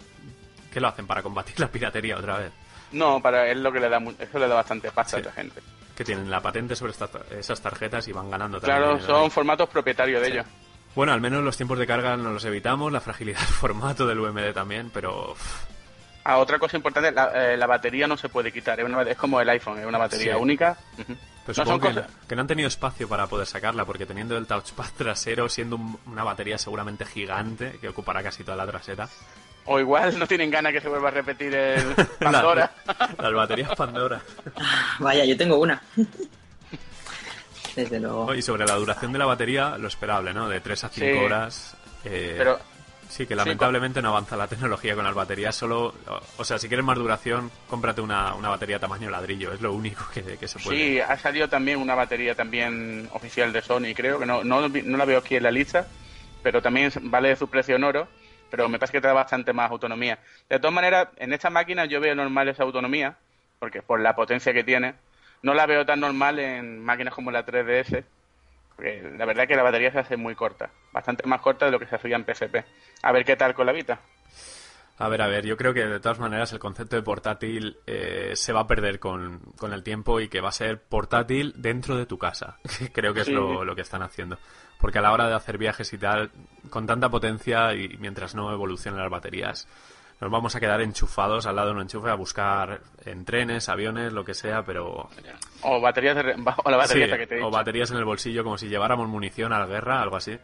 [0.72, 2.52] ¿qué lo hacen para combatir la piratería otra vez?
[2.92, 5.24] No, para es lo que le da, eso le da bastante pasta Sí.
[5.24, 5.62] a esa gente.
[5.96, 8.78] Que tienen la patente sobre estas, esas tarjetas y van ganando también.
[8.98, 10.34] Claro, son formatos propietarios de Sí.
[10.34, 10.46] ellos.
[10.94, 14.20] Bueno, al menos los tiempos de carga nos los evitamos, la fragilidad del formato del
[14.20, 15.36] UMD también, pero
[16.24, 19.18] Ah, otra cosa importante, la, eh, la batería no se puede quitar, es, una- es
[19.18, 20.40] como el iPhone, es una batería Sí.
[20.42, 20.78] única.
[21.00, 21.16] Ujú.
[21.44, 24.06] pues No, son supongo que, cosas- que no han tenido espacio para poder sacarla, porque
[24.06, 28.68] teniendo el touchpad trasero, siendo un- una batería seguramente gigante, que ocupará casi toda la
[28.68, 29.10] trasera.
[29.66, 31.84] O igual no tienen ganas que se vuelva a repetir el
[32.20, 32.72] Pandora.
[32.86, 34.22] La- las baterías Pandora.
[35.00, 35.82] vaya, yo tengo una.
[37.76, 38.36] Desde luego.
[38.36, 40.50] Y sobre la duración de la batería, lo esperable, ¿no?
[40.50, 41.26] De 3 a 5 Sí.
[41.26, 41.78] horas.
[42.04, 42.60] eh, Pero
[43.12, 45.54] Sí, que lamentablemente no avanza la tecnología con las baterías.
[45.56, 49.52] Solo, o- o sea, si quieres más duración, cómprate una, una batería tamaño ladrillo.
[49.52, 50.78] Es lo único que, que se puede.
[50.78, 54.98] Sí, ha salido también una batería también oficial de Sony, creo que no, no, no
[54.98, 55.88] la veo aquí en la lista,
[56.42, 58.08] pero también vale su precio en oro,
[58.50, 60.20] pero me parece que te da bastante más autonomía.
[60.50, 63.18] De todas maneras, en esta máquina yo veo normal esa autonomía,
[63.60, 64.96] porque por la potencia que tiene,
[65.42, 68.04] no la veo tan normal en máquinas como la 3DS,
[68.82, 71.80] porque la verdad que la batería se hace muy corta, bastante más corta de lo
[71.80, 72.66] que se hacía en PSP.
[73.04, 74.00] A ver qué tal con la Vita.
[74.98, 78.32] A ver, a ver, yo creo que de todas maneras el concepto de portátil eh,
[78.36, 81.96] se va a perder con, con el tiempo y que va a ser portátil dentro
[81.96, 82.58] de tu casa.
[82.94, 83.34] creo que es Sí.
[83.34, 84.40] lo, lo que están haciendo.
[84.80, 86.32] Porque a la hora de hacer viajes y tal,
[86.72, 89.68] con tanta potencia y mientras no evolucionen las baterías,
[90.22, 94.14] nos vamos a quedar enchufados al lado de un enchufe a buscar en trenes, aviones,
[94.14, 95.10] lo que sea, pero...
[95.64, 98.06] O baterías de re- o la batería Sí, que te he o baterías en el
[98.06, 100.38] bolsillo como si lleváramos munición a la guerra, algo así.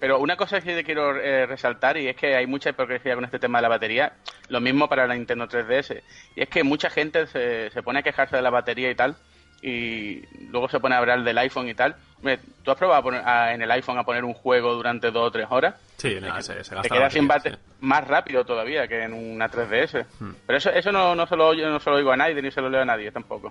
[0.00, 3.38] Pero una cosa que quiero eh, resaltar y es que hay mucha hipocresía con este
[3.40, 4.12] tema de la batería.
[4.48, 6.02] Lo mismo para la Nintendo 3DS.
[6.36, 9.16] Y es que mucha gente se, se pone a quejarse de la batería y tal.
[9.62, 11.96] Y luego se pone a hablar del iPhone y tal.
[12.64, 15.28] ¿tú has probado a poner- a- en el iPhone a poner un juego durante dos
[15.28, 15.74] o tres horas?
[15.96, 17.56] Sí, nada, se, se Te quedas sin bate sí.
[17.80, 20.04] más rápido todavía que en una 3DS.
[20.20, 20.30] Hmm.
[20.46, 22.60] Pero eso, eso no, no, se lo, no se lo oigo a nadie ni se
[22.60, 23.50] lo leo a nadie tampoco.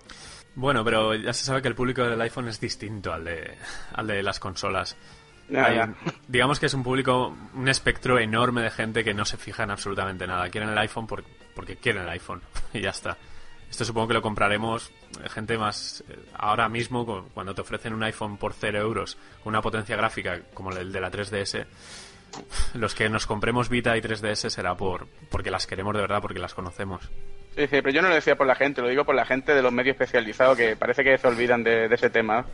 [0.56, 3.54] Bueno, pero ya se sabe que el público del iPhone es distinto al de,
[3.94, 4.98] al de las consolas.
[5.56, 5.80] Hay-
[6.28, 9.72] digamos que es un público, un espectro enorme de gente que no se fija en
[9.72, 10.50] absolutamente nada.
[10.50, 11.24] Quieren el iPhone por-
[11.56, 12.42] porque quieren el iPhone
[12.74, 13.18] y ya está.
[13.70, 14.92] Esto supongo que lo compraremos
[15.24, 19.18] eh, gente más eh, ahora mismo cu- cuando te ofrecen un iPhone por 0 euros
[19.44, 21.66] con una potencia gráfica como el de la 3DS.
[22.76, 26.40] Los que nos compremos Vita y 3DS será por porque las queremos de verdad, porque
[26.40, 27.02] las conocemos.
[27.56, 29.54] Sí, sí, pero yo no lo decía por la gente, lo digo por la gente
[29.56, 32.46] de los medios especializados que parece que se olvidan de, de ese tema.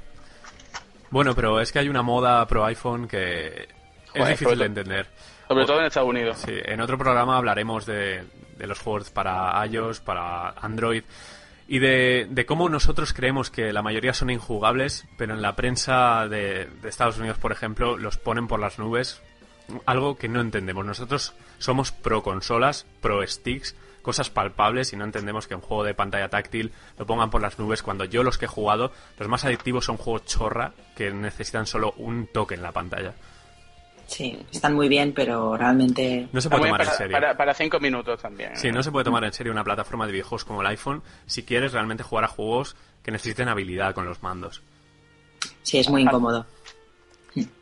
[1.10, 3.68] Bueno, pero es que hay una moda pro iPhone que
[4.14, 5.08] es difícil de entender.
[5.48, 6.38] Sobre todo en Estados Unidos.
[6.40, 8.24] Sí, en otro programa hablaremos de,
[8.64, 11.04] de los juegos para iOS, para Android
[11.68, 16.28] y de, de cómo nosotros creemos que la mayoría son injugables, pero en la prensa
[16.30, 19.22] de, de Estados Unidos, por ejemplo, los ponen por las nubes.
[19.86, 20.86] Algo que no entendemos.
[20.86, 25.94] Nosotros somos pro consolas, pro sticks, cosas palpables y no entendemos que un juego de
[25.94, 29.44] pantalla táctil lo pongan por las nubes cuando yo los que he jugado, los más
[29.46, 33.14] adictivos son juegos chorra que necesitan solo un toque en la pantalla.
[34.14, 36.28] Sí, están muy bien, pero realmente...
[36.32, 37.14] No se puede tomar en serio.
[37.14, 38.56] para, para cinco minutos también.
[38.56, 41.42] Sí, no se puede tomar en serio una plataforma de videojuegos como el iPhone si
[41.42, 44.62] quieres realmente jugar a juegos que necesiten habilidad con los mandos.
[45.64, 46.46] Sí, es muy incómodo.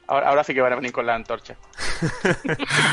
[0.08, 1.56] Ahora, ahora sí que van a venir con la antorcha.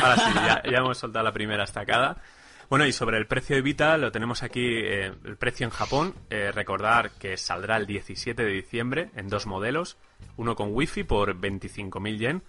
[0.02, 2.22] Ahora sí, ya, ya hemos soltado la primera estacada.
[2.70, 6.14] Bueno, y sobre el precio de Vita, lo tenemos aquí, eh, el precio en Japón.
[6.30, 9.96] Eh, recordar que saldrá el 17 de diciembre en dos modelos.
[10.36, 12.42] Uno con Wi-Fi por 25.000 yen,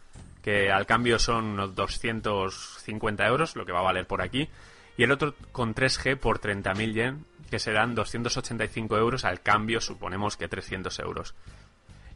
[0.43, 4.49] que al cambio son unos 250 euros, lo que va a valer por aquí.
[4.97, 10.37] Y el otro con 3G por 30.000 yen, que serán 285 euros al cambio, suponemos
[10.37, 11.35] que 300 euros.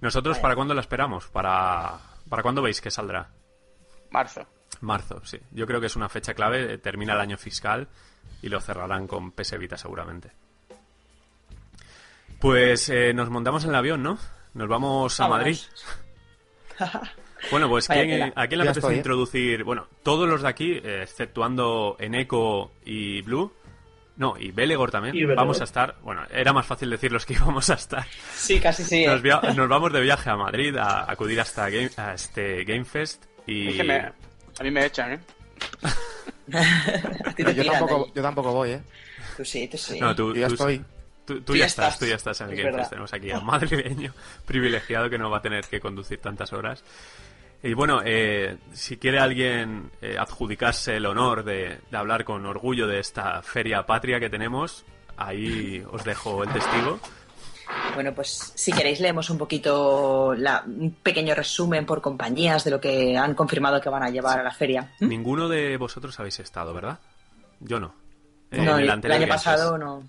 [0.01, 1.27] ¿Nosotros para cuándo la esperamos?
[1.27, 1.97] ¿Para,
[2.29, 3.29] para cuándo veis que saldrá?
[4.11, 4.45] Marzo.
[4.81, 5.39] Marzo, sí.
[5.51, 6.73] Yo creo que es una fecha clave.
[6.73, 7.87] eh, Termina el año fiscal
[8.41, 10.31] y lo cerrarán con PS Vita seguramente.
[12.39, 14.17] Pues eh, nos montamos en el avión, ¿no?
[14.53, 15.27] Nos vamos a.
[15.29, 15.57] Madrid.
[17.51, 18.33] Bueno, pues Vaya ¿quién-.
[18.35, 18.97] ¿a quién le apetece estoy, ¿eh?
[18.97, 19.63] introducir?
[19.63, 23.51] Bueno, todos los de aquí, eh, exceptuando Eneco y Blue.
[24.15, 25.15] No, y Belegor también.
[25.15, 25.37] Y Belegor.
[25.37, 25.95] Vamos a estar.
[26.03, 28.05] Bueno, era más fácil decir los que íbamos a estar.
[28.35, 29.05] Sí, casi sí.
[29.05, 32.85] Nos, via- nos vamos de viaje a Madrid a acudir hasta Game, a este Game
[32.85, 33.69] Fest y.
[33.69, 33.97] Es que me-
[34.59, 35.19] a mí me echan, ¿eh?
[37.55, 38.81] Yo tampoco, yo tampoco voy, ¿eh?
[39.37, 39.99] Tú sí, tú sí.
[39.99, 40.77] No, tú, Yo ya tú- estoy.
[41.25, 41.99] Tú, tú Tú ya estás, estás.
[41.99, 42.89] tú ya estás en el Es Game Fest.
[42.89, 44.13] Tenemos aquí a un madrileño
[44.45, 46.83] privilegiado que no va a tener que conducir tantas horas.
[47.63, 52.87] Y bueno, eh, si quiere alguien eh, adjudicarse el honor de, de hablar con orgullo
[52.87, 54.83] de esta feria patria que tenemos,
[55.15, 56.99] ahí os dejo el testigo.
[57.95, 62.81] Bueno, pues si queréis leemos un poquito la- un pequeño resumen por compañías de lo
[62.81, 64.91] que han confirmado que van a llevar a la feria.
[64.99, 65.07] ¿Mm?
[65.07, 66.99] Ninguno de vosotros habéis estado, ¿verdad?
[67.61, 67.95] Yo no.
[68.51, 70.03] Eh, el, año pasado no,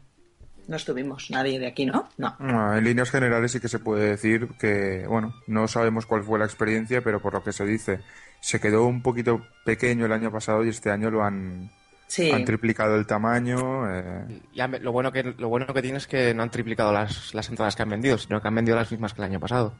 [0.68, 2.08] no estuvimos, nadie de aquí, ¿no?
[2.18, 2.36] No.
[2.76, 6.44] En líneas generales sí que se puede decir que, bueno, no sabemos cuál fue la
[6.44, 8.00] experiencia, pero por lo que se dice,
[8.40, 11.70] se quedó un poquito pequeño el año pasado y este año lo han,
[12.06, 13.90] Sí, han triplicado el tamaño.
[13.90, 16.92] eh, Y han- lo bueno que lo bueno que tiene es que no han triplicado
[16.92, 19.40] las, las entradas que han vendido, sino que han vendido las mismas que el año
[19.40, 19.74] pasado.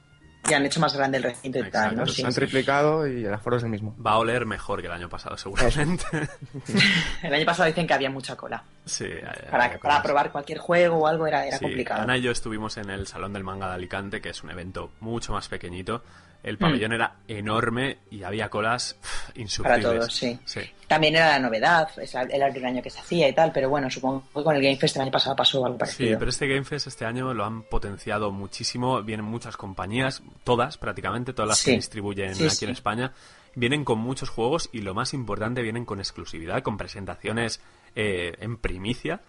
[0.49, 2.07] ya han hecho más grande el recinto y tal, ¿no?
[2.07, 2.40] Sí, han sí.
[2.40, 3.97] triplicado y el aforo es el mismo.
[4.05, 6.05] Va a oler mejor que el año pasado, seguramente.
[7.23, 8.62] El año pasado dicen que había mucha cola.
[8.87, 9.07] Sí,
[9.51, 12.03] Para, para probar cualquier juego o algo era, era Sí, complicado.
[12.03, 14.90] Ana y yo estuvimos en el Salón del Manga de Alicante, que es un evento
[15.01, 15.99] mucho más pequeñito.
[15.99, 16.25] Mm.
[16.47, 19.83] El pabellón era enorme y había colas pff, Para insufribles.
[19.83, 20.38] todos, sí.
[20.44, 20.61] Sí.
[20.87, 23.88] También era la novedad, es el primer año que se hacía y tal, pero bueno,
[23.88, 26.18] supongo que con el Game Fest el año pasado pasó algo Sí, parecido.
[26.18, 29.03] pero este Game Fest este año lo han potenciado muchísimo.
[29.03, 31.70] Vienen muchas compañías, todas prácticamente, todas las Sí.
[31.70, 32.64] que distribuyen Sí, aquí sí.
[32.66, 33.12] en España.
[33.55, 37.62] Vienen con muchos juegos y lo más importante, vienen con exclusividad, con presentaciones
[37.94, 39.20] eh, en primicia,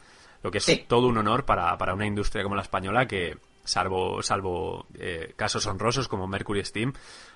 [0.43, 0.85] lo que es Sí.
[0.87, 5.65] todo un honor para, para una industria como la española que, salvo, salvo eh, casos
[5.65, 6.93] honrosos como Mercury Steam,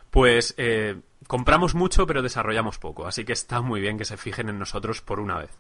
[0.10, 3.08] pues eh, compramos mucho pero desarrollamos poco.
[3.08, 5.52] Así que está muy bien que se fijen en nosotros por una vez.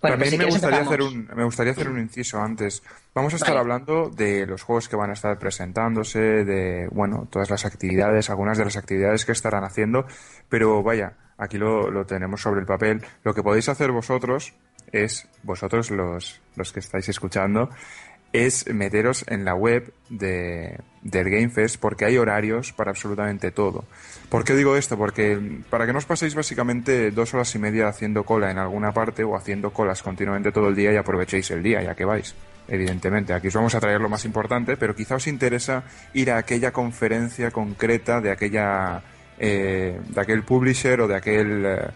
[0.00, 2.82] Bueno, También pues si me, gustaría hacer un, me gustaría hacer un inciso antes.
[3.14, 3.60] Vamos a estar Vale.
[3.60, 8.56] hablando de los juegos que van a estar presentándose, de, bueno, todas las actividades, algunas
[8.56, 10.06] de las actividades que estarán haciendo,
[10.48, 13.02] pero vaya, aquí lo, lo tenemos sobre el papel.
[13.24, 14.54] Lo que podéis hacer vosotros
[14.92, 17.70] es, vosotros los, los que estáis escuchando,
[18.32, 23.84] es meteros en la web de, del Game Fest porque hay horarios para absolutamente todo.
[24.28, 24.96] ¿Por qué digo esto?
[24.96, 28.92] Porque para que no os paséis básicamente dos horas y media haciendo cola en alguna
[28.92, 32.34] parte o haciendo colas continuamente todo el día y aprovechéis el día ya que vais.
[32.68, 35.82] Evidentemente, aquí os vamos a traer lo más importante, pero quizá os interesa
[36.14, 39.02] ir a aquella conferencia concreta de aquella
[39.40, 41.88] eh, de aquel publisher o de aquel eh,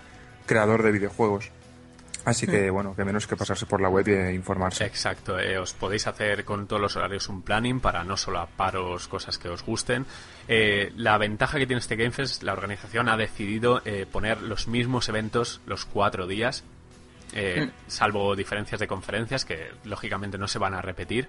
[0.46, 1.50] creador de videojuegos.
[2.24, 4.87] Así que, bueno, que menos que pasarse por la web e informarse.
[4.87, 9.09] Exacto, eh, os podéis hacer con todos los horarios un planning para no solo aparos
[9.09, 10.07] cosas que os gusten.
[10.48, 14.68] Eh, la ventaja que tiene este Game Fest, la organización ha decidido eh, poner los
[14.68, 16.64] mismos eventos los cuatro días,
[17.35, 21.28] eh, salvo diferencias de conferencias que lógicamente no se van a repetir.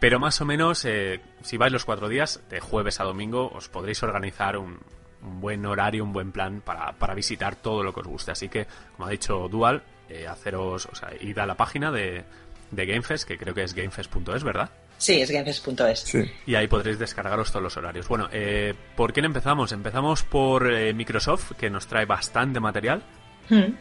[0.00, 3.68] Pero más o menos, eh, si vais los cuatro días, de jueves a domingo, os
[3.68, 4.78] podréis organizar un,
[5.24, 8.32] un buen horario, un buen plan para, para visitar todo lo que os guste.
[8.32, 12.24] Así que, como ha dicho Dual, eh, haceros, o sea, id a la página de,
[12.70, 14.70] de GameFest, que creo que es gamefest.es, ¿verdad?
[14.98, 16.00] Sí, es gamefest.es.
[16.00, 16.30] Sí.
[16.46, 18.06] Y ahí podréis descargaros todos los horarios.
[18.08, 19.72] Bueno, eh, ¿por quién empezamos?
[19.72, 23.02] Empezamos por eh, Microsoft, que nos trae bastante material.
[23.48, 23.74] Hmm.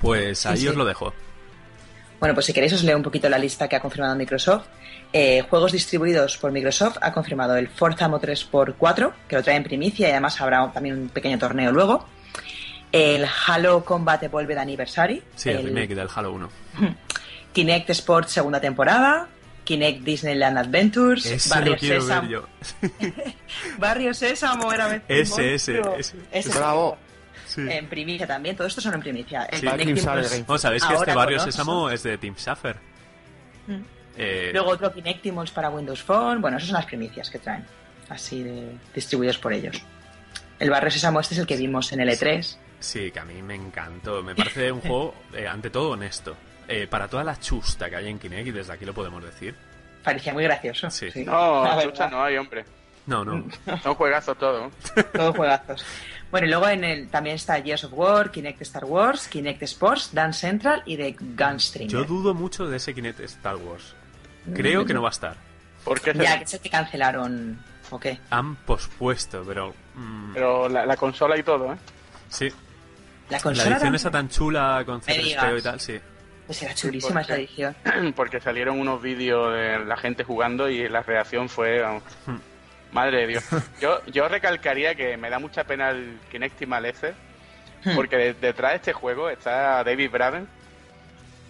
[0.00, 0.68] Pues ahí sí.
[0.68, 1.12] os lo dejo.
[2.18, 4.66] Bueno, pues si queréis os leo un poquito la lista que ha confirmado Microsoft.
[5.16, 9.62] Eh, juegos distribuidos por Microsoft ha confirmado el Forza Motorsport 4, que lo trae en
[9.62, 12.04] primicia y además habrá también un pequeño torneo luego.
[12.90, 15.22] El Halo Combat Evolved Anniversary.
[15.36, 16.48] Sí, el el remake del Halo 1.
[17.52, 19.28] Kinect Sports segunda temporada.
[19.62, 21.26] Kinect Disneyland Adventures.
[21.26, 22.20] Ese Barrio lo quiero Sésamo.
[22.22, 22.48] ver yo.
[23.78, 26.16] Barrio Sésamo era Ese, ese, ese.
[26.32, 26.98] Ese Bravo.
[27.46, 27.60] Sí.
[27.70, 29.44] En primicia también, todo esto son en primicia.
[29.44, 29.66] El Sí.
[29.68, 30.04] Kinect
[30.48, 32.76] Vamos, sabéis que este barrio Sésamo es de Team Schaffer.
[33.68, 33.93] Mm.
[34.16, 36.40] Eh, Luego otro Kinectimals para Windows Phone.
[36.40, 37.64] Bueno, esas son las primicias que traen.
[38.08, 39.76] Así de distribuidos por ellos.
[40.58, 42.56] El barrio Sésamo este es el que vimos en el E E3.
[42.78, 44.22] Sí, que a mí me encantó.
[44.22, 46.36] Me parece un juego, eh, ante todo, honesto.
[46.68, 49.54] Eh, para toda la chusta que hay en Kinect, y desde aquí lo podemos decir.
[50.02, 50.90] Parecía muy gracioso.
[50.90, 51.08] Sí.
[51.24, 52.10] No, La chucha verdad.
[52.10, 52.64] no hay, hombre.
[53.06, 53.44] No, no.
[53.82, 54.72] Son juegazos todos.
[55.12, 55.84] Todos juegazos.
[56.30, 60.10] Bueno, y luego en el, también está Gears of War, Kinect Star Wars, Kinect Sports,
[60.12, 61.92] Dance Central y The Gunstreamer.
[61.92, 63.94] Yo dudo mucho de ese Kinect Star Wars.
[64.54, 65.36] Creo que no va a estar.
[65.84, 66.12] ¿Por qué?
[66.14, 67.58] Ya, que sé que cancelaron.
[67.90, 68.18] ¿O qué?
[68.30, 69.74] Han pospuesto, pero.
[69.94, 71.76] mm, Pero la, la consola y todo, ¿eh?
[72.28, 72.48] sí.
[73.30, 73.68] La La consola.
[73.70, 75.98] edición era- esa tan chula con C3PO y tal, sí.
[76.46, 77.76] Pues era chulísima Sí, esa edición.
[78.16, 81.80] Porque salieron unos vídeos de la gente jugando y la reacción fue...
[81.80, 82.36] vamos, Hmm.
[82.92, 83.44] Madre de Dios.
[83.80, 86.92] Yo, yo recalcaría que me da mucha pena el Kinectimal
[87.84, 87.94] Hmm.
[87.96, 90.46] porque de- detrás de este juego está David Braben.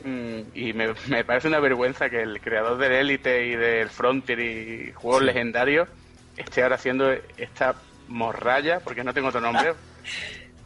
[0.04, 4.38] Mm, Y me, me parece una vergüenza que el creador del Elite y del Frontier
[4.40, 5.26] y juegos Sí.
[5.26, 5.88] legendarios
[6.36, 7.74] esté ahora haciendo esta
[8.08, 9.72] morralla, porque no tengo otro nombre.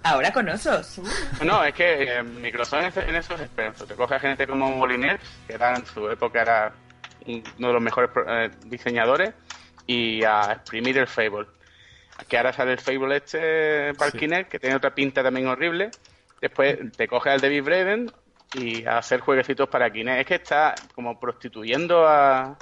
[0.05, 1.01] Ahora con osos.
[1.44, 3.85] No, es que eh, Microsoft en eso- en eso es experto.
[3.85, 6.72] Te coge a gente como Moliner, que era en su época era
[7.27, 9.35] uno de los mejores eh, diseñadores,
[9.87, 11.46] y a exprimir el Fable.
[12.29, 14.18] Que ahora sale el Fable este para Sí.
[14.48, 15.90] Que tiene otra pinta también horrible.
[16.40, 18.12] Después te coge al David Braden
[18.54, 20.20] y a hacer jueguecitos para Kinect.
[20.20, 22.56] Es que está como prostituyendo a...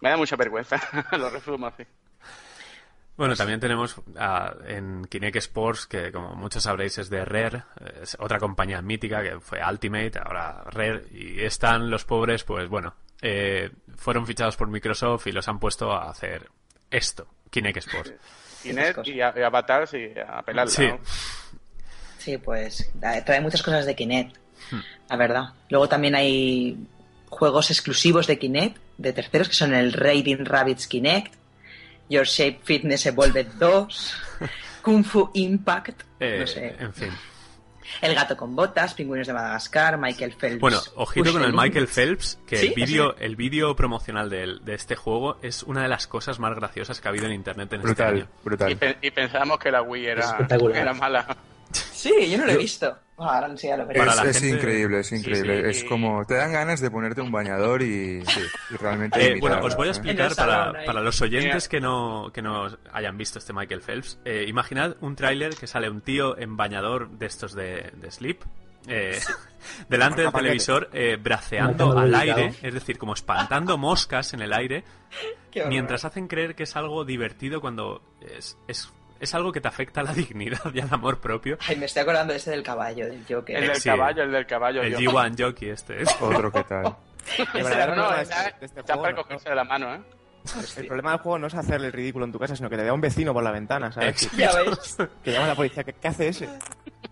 [0.00, 0.80] Me da mucha vergüenza,
[1.18, 1.84] lo resumo así.
[3.16, 3.96] Bueno, también tenemos
[4.68, 7.64] en Kinect Sports, que como muchos sabréis es de Rare,
[8.00, 12.94] es otra compañía mítica que fue Ultimate, ahora Rare, y están los pobres, pues bueno,
[13.20, 16.48] eh, fueron fichados por Microsoft y los han puesto a hacer
[16.92, 18.14] esto, Kinect Sports.
[18.62, 20.86] Kinect y, a, y Avatar, sí, a pelarla, Sí.
[20.86, 21.00] ¿no?
[22.18, 24.36] Sí, pues da- trae muchas cosas de Kinect,
[25.08, 25.44] la verdad.
[25.70, 26.76] Luego también hay
[27.28, 31.34] juegos exclusivos de Kinect, de terceros, que son el Raiding Rabbids Kinect,
[32.08, 34.16] Your Shape Fitness Evolved 2,
[34.82, 36.74] Kung Fu Impact, Eh, no sé.
[36.78, 37.10] En fin.
[38.02, 40.60] El gato con botas, pingüinos de Madagascar, Michael Phelps.
[40.60, 42.66] Bueno, ojito con el Michael Phelps, que ¿Sí?
[42.68, 46.54] el vídeo el vídeo promocional del- de, este juego es una de las cosas más
[46.54, 48.28] graciosas que ha habido en internet en este Brutal, año.
[48.40, 48.76] Y, brutal.
[48.76, 50.76] pe- y pensábamos que la Wii era, Espectacular.
[50.82, 51.36] era mala.
[51.72, 52.94] Sí, yo no lo he visto.
[53.18, 54.00] Bueno, ahora sí, ya lo veré.
[54.00, 55.62] Es, la es gente- increíble, es increíble.
[55.64, 58.40] sí, es y- como, te dan ganas de ponerte un bañador y, sí,
[58.70, 59.92] y realmente Eh, bueno, os voy a ¿eh?
[59.92, 60.86] explicar para, ahí.
[60.86, 61.68] para los oyentes Mira.
[61.68, 64.20] que no, que no hayan visto este Michael Phelps.
[64.24, 68.40] eh, imaginad un tráiler que sale un tío en bañador de estos de, de Sleep.
[68.86, 69.18] eh,
[69.88, 74.84] delante del televisor eh, braceando al aire, es decir, como espantando moscas en el aire,
[75.68, 78.90] mientras hacen creer que es algo divertido cuando es, es,
[79.20, 81.58] es algo que te afecta a la dignidad y al amor propio.
[81.66, 83.56] Ay, me estoy acordando ese del caballo, del Joker.
[83.56, 83.88] El del Sí.
[83.88, 84.82] caballo, el del caballo.
[84.82, 85.10] El yo.
[85.12, 86.08] G1 Jockey este es.
[86.20, 86.82] Otro que tal.
[86.84, 90.00] No, no, de está, este- de está juego para no- cogerse de la mano, ¿eh?
[90.78, 92.82] El problema del juego no es hacerle el ridículo en tu casa, sino que te
[92.82, 94.30] vea un vecino por la ventana, ¿sabes?
[94.34, 94.96] Ya ves.
[95.22, 96.48] Que llama a la policía, ¿qué, qué hace ese?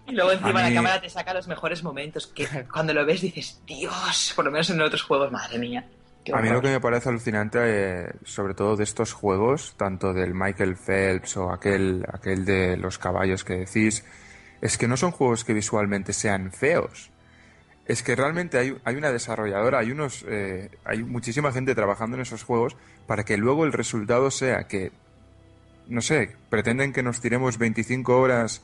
[0.07, 3.21] Y luego encima mí- la cámara te saca los mejores momentos que cuando lo ves
[3.21, 5.87] dices, Dios, por lo menos en otros juegos, madre mía.
[6.33, 10.35] A mí lo que me parece alucinante, eh, sobre todo de estos juegos, tanto del
[10.35, 14.05] Michael Phelps o aquel, aquel de los caballos que decís,
[14.61, 17.11] es que no son juegos que visualmente sean feos.
[17.87, 22.23] Es que realmente hay, hay una desarrolladora, hay unos, eh, hay muchísima gente trabajando en
[22.23, 24.91] esos juegos para que luego el resultado sea que,
[25.87, 28.63] no sé, pretenden que nos tiremos 25 horas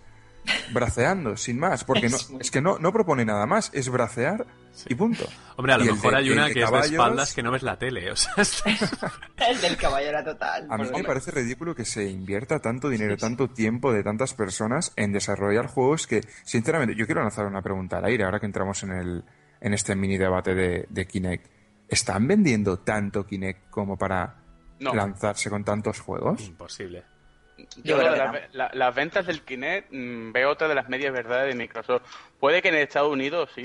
[0.73, 3.89] braceando, sin más, porque no, Es muy- es que no, no propone nada más, es
[3.89, 4.47] bracear
[4.89, 5.25] y punto.
[5.57, 7.79] Hombre, a lo mejor de- hay una que es de espaldas que no ves la
[7.79, 8.11] tele.
[8.11, 8.63] O sea, es-
[9.49, 10.67] El del caballo era total.
[10.71, 14.93] A mí me parece ridículo que se invierta tanto dinero, tanto tiempo de tantas personas
[14.97, 18.83] en desarrollar juegos que, sinceramente, yo quiero lanzar una pregunta al aire ahora que entramos
[18.83, 19.25] en, el,
[19.61, 21.47] en este mini debate de, de Kinect.
[21.89, 24.37] ¿Están vendiendo tanto Kinect como para
[24.81, 24.95] No.
[24.95, 26.41] lanzarse con tantos juegos?
[26.43, 27.05] imposible.
[27.85, 31.59] Yo de la- las ventas del Kinect mm, veo otra de las medias verdades de
[31.59, 32.03] Microsoft.
[32.41, 33.63] Puede que en Estados Unidos sí,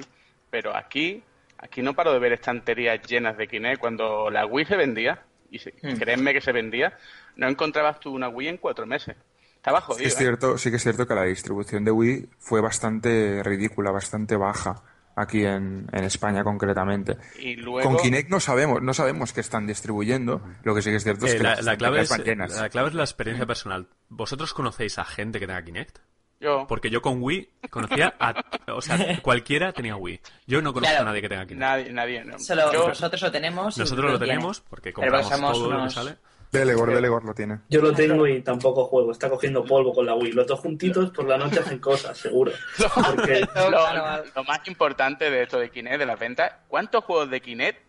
[0.49, 1.23] pero aquí
[1.59, 3.79] aquí no paro de ver estanterías llenas de Kinect.
[3.79, 5.97] Cuando la Wii se vendía, y se- Hmm.
[5.97, 6.95] créeme que se vendía,
[7.35, 9.15] no encontrabas tú una Wii en cuatro meses.
[9.55, 10.07] Estaba Sí, jodido.
[10.07, 10.17] es ¿eh?
[10.17, 14.83] cierto, sí que es cierto que la distribución de Wii fue bastante ridícula, bastante baja
[15.17, 17.17] aquí en, en España concretamente.
[17.39, 20.41] Y luego, Con Kinect no sabemos, no sabemos qué están distribuyendo.
[20.63, 22.55] Lo que sí que es cierto es Eh, que la, las la clave es, llenas.
[22.59, 23.87] la clave es la experiencia personal.
[24.09, 25.99] ¿Vosotros conocéis a gente que tenga Kinect?
[26.39, 28.33] yo, Porque yo con Wii conocía a...
[28.71, 30.21] O sea, cualquiera tenía Wii.
[30.45, 31.07] Yo no conozco Claro.
[31.07, 31.59] a nadie que tenga Kinect.
[31.59, 32.23] nadie, nadie.
[32.23, 32.37] no.
[32.37, 33.75] Solo Yo- nosotros lo tenemos.
[33.77, 34.33] Nosotros lo tiene.
[34.35, 36.17] tenemos porque compramos todo lo que sale.
[36.51, 37.59] Delegor, Delegor lo tiene.
[37.69, 39.11] Yo lo tengo y tampoco juego.
[39.11, 40.31] Está cogiendo polvo con la Wii.
[40.31, 42.51] Los dos juntitos por la noche hacen cosas, seguro.
[43.15, 44.23] Porque lo, Claro.
[44.35, 47.79] lo más importante de esto de Kinect, de las ventas, ¿cuántos juegos de Kinect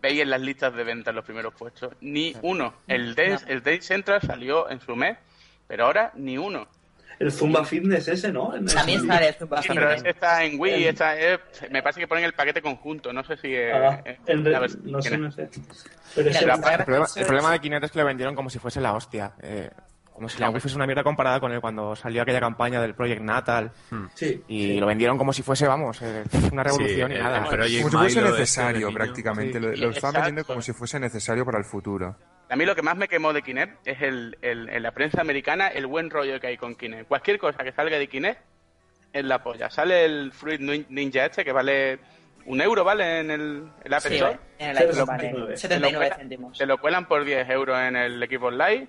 [0.00, 1.92] veis en las listas de ventas en los primeros puestos?
[2.00, 2.74] Ni uno.
[2.88, 5.18] El Day, el Day Central salió en su mes,
[5.68, 6.66] pero ahora ni uno.
[7.22, 8.54] El Zumba Fitness ese, ¿no?
[8.54, 10.00] En- También está de Zumba Sí, pero Fitness.
[10.00, 13.22] ese está en Wii, El- esta es- me parece que ponen el paquete conjunto, no
[13.24, 13.72] sé si es...
[13.74, 14.52] Ah, es el de-
[14.84, 15.48] no sé, no sé.
[16.14, 16.84] Pero Mira, ese- la- El
[17.24, 19.32] problema, el de Kinect es que lo vendieron como si fuese la hostia.
[19.40, 19.70] eh,
[20.12, 22.94] como si la Wii fuese una mierda comparada con él cuando salió aquella campaña del
[22.94, 23.72] Project Natal.
[24.14, 24.42] sí.
[24.46, 27.44] Y lo vendieron como si fuese, vamos, eh, una revolución Sí, y nada.
[27.44, 29.58] Como si fuese necesario prácticamente.
[29.58, 29.64] Sí.
[29.64, 30.12] Lo, lo Exacto.
[30.18, 32.14] vendiendo como si fuese necesario para el futuro.
[32.48, 35.20] A mí lo que más me quemó de Kinect es el, el- en la prensa
[35.22, 37.08] americana el buen rollo que hay con Kinect.
[37.08, 38.40] Cualquier cosa que salga de Kinect
[39.12, 39.70] es la polla.
[39.70, 41.98] Sale el Fruit Nin- Ninja este que vale
[42.44, 43.20] un euro, ¿vale?
[43.20, 44.38] En el, el App Sí, Store.
[44.58, 45.06] en el iPhone 79.
[45.06, 45.28] vale.
[45.32, 46.58] Te lo 79 cuelan- céntimos.
[46.58, 48.88] Te lo cuelan por 10 euros en el equipo online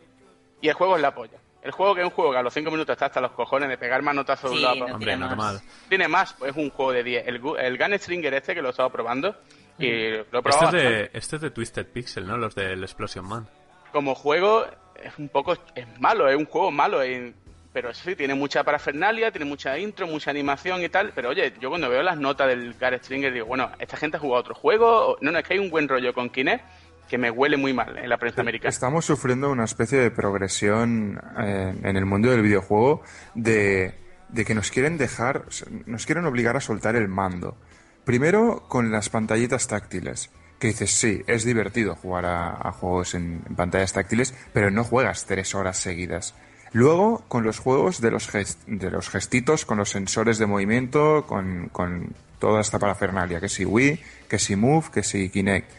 [0.61, 1.37] y el juego es la polla.
[1.61, 3.69] El juego que es un juego que a los 5 minutos está hasta los cojones
[3.69, 4.85] de pegar manotazos de un Sí, lado no.
[4.95, 5.53] Hombre, tiene normal.
[5.55, 5.63] más.
[5.87, 7.27] Tiene más, pues es un juego de 10.
[7.27, 9.37] El, Gu- el Gun Stringer este que lo he estado probando
[9.79, 12.37] y lo he Este probado es, de, este es de Twisted Pixel, ¿no?
[12.37, 13.47] Los del Explosion Man.
[13.91, 14.65] como juego
[15.03, 17.33] es un poco es malo, es un juego malo, eh,
[17.73, 21.69] pero sí tiene mucha parafernalia, tiene mucha intro, mucha animación y tal, pero oye, yo
[21.69, 25.17] cuando veo las notas del Gar Stringer digo, bueno, esta gente ha jugado otro juego,
[25.21, 26.63] no, no, es que hay un buen rollo con Kinect
[27.09, 28.69] que me huele muy mal en la prensa americana.
[28.69, 33.01] Estamos sufriendo una especie de progresión eh, en el mundo del videojuego
[33.35, 33.93] de,
[34.29, 35.43] de que nos quieren dejar,
[35.85, 37.57] nos quieren obligar a soltar el mando.
[38.05, 40.29] Primero con las pantallitas táctiles,
[40.59, 45.55] que dices, sí, es divertido jugar a, juegos en, pantallas táctiles, pero no juegas tres
[45.55, 46.35] horas seguidas.
[46.71, 51.25] Luego con los juegos de los, gest- de los gestitos, con los sensores de movimiento,
[51.27, 55.69] con, con toda esta parafernalia, que si Wii, que si Move, que si Kinect.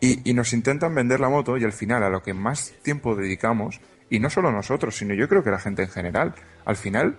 [0.00, 3.14] Y, y nos intentan vender la moto y al final a lo que más tiempo
[3.14, 6.34] dedicamos, y no solo nosotros, sino yo creo que la gente en general,
[6.64, 7.16] al final,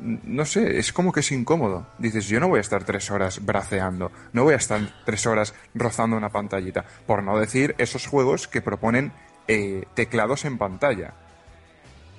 [0.00, 1.86] no sé, es como que es incómodo.
[1.98, 5.54] Dices, yo no voy a estar tres horas braceando, no voy a estar tres horas
[5.74, 9.12] rozando una pantallita, por no decir esos juegos que proponen
[9.48, 11.14] eh, teclados en pantalla,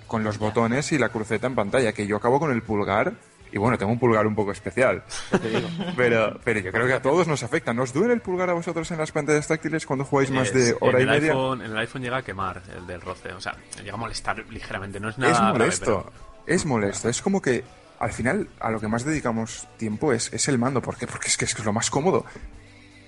[0.08, 3.14] con los botones y la cruceta en pantalla, que yo acabo con el pulgar
[3.52, 5.04] Y bueno, tengo un pulgar un poco especial.
[5.96, 7.74] Pero, pero yo creo que a todos nos afecta.
[7.74, 10.76] ¿Nos duele el pulgar a vosotros en las pantallas táctiles cuando jugáis más de Es-
[10.82, 11.32] hora y en media?
[11.34, 13.32] iPhone- en el iPhone llega a quemar el del roce.
[13.32, 15.00] O sea, llega a molestar ligeramente.
[15.00, 16.12] No es Es nada grave, molesto.
[16.48, 17.10] Es molesto.
[17.10, 17.64] Es como que
[18.00, 20.82] al final a lo que más dedicamos tiempo es, es el mando.
[20.82, 21.06] ¿Por qué?
[21.08, 22.26] Porque es que es lo más cómodo.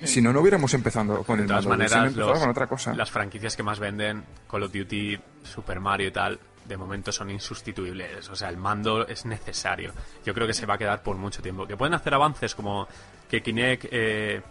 [0.04, 1.84] Si no, no hubiéramos empezado con De el todas mando.
[1.84, 2.94] maneras, los- con otra cosa.
[2.94, 7.30] las franquicias que más venden, Call of Duty, Super Mario y tal, de momento son
[7.30, 8.30] insustituibles.
[8.30, 9.92] O sea, el mando es necesario.
[10.26, 11.68] Yo creo que se va a quedar por mucho tiempo.
[11.68, 12.88] Que pueden hacer avances como
[13.30, 14.42] que Kinect eh,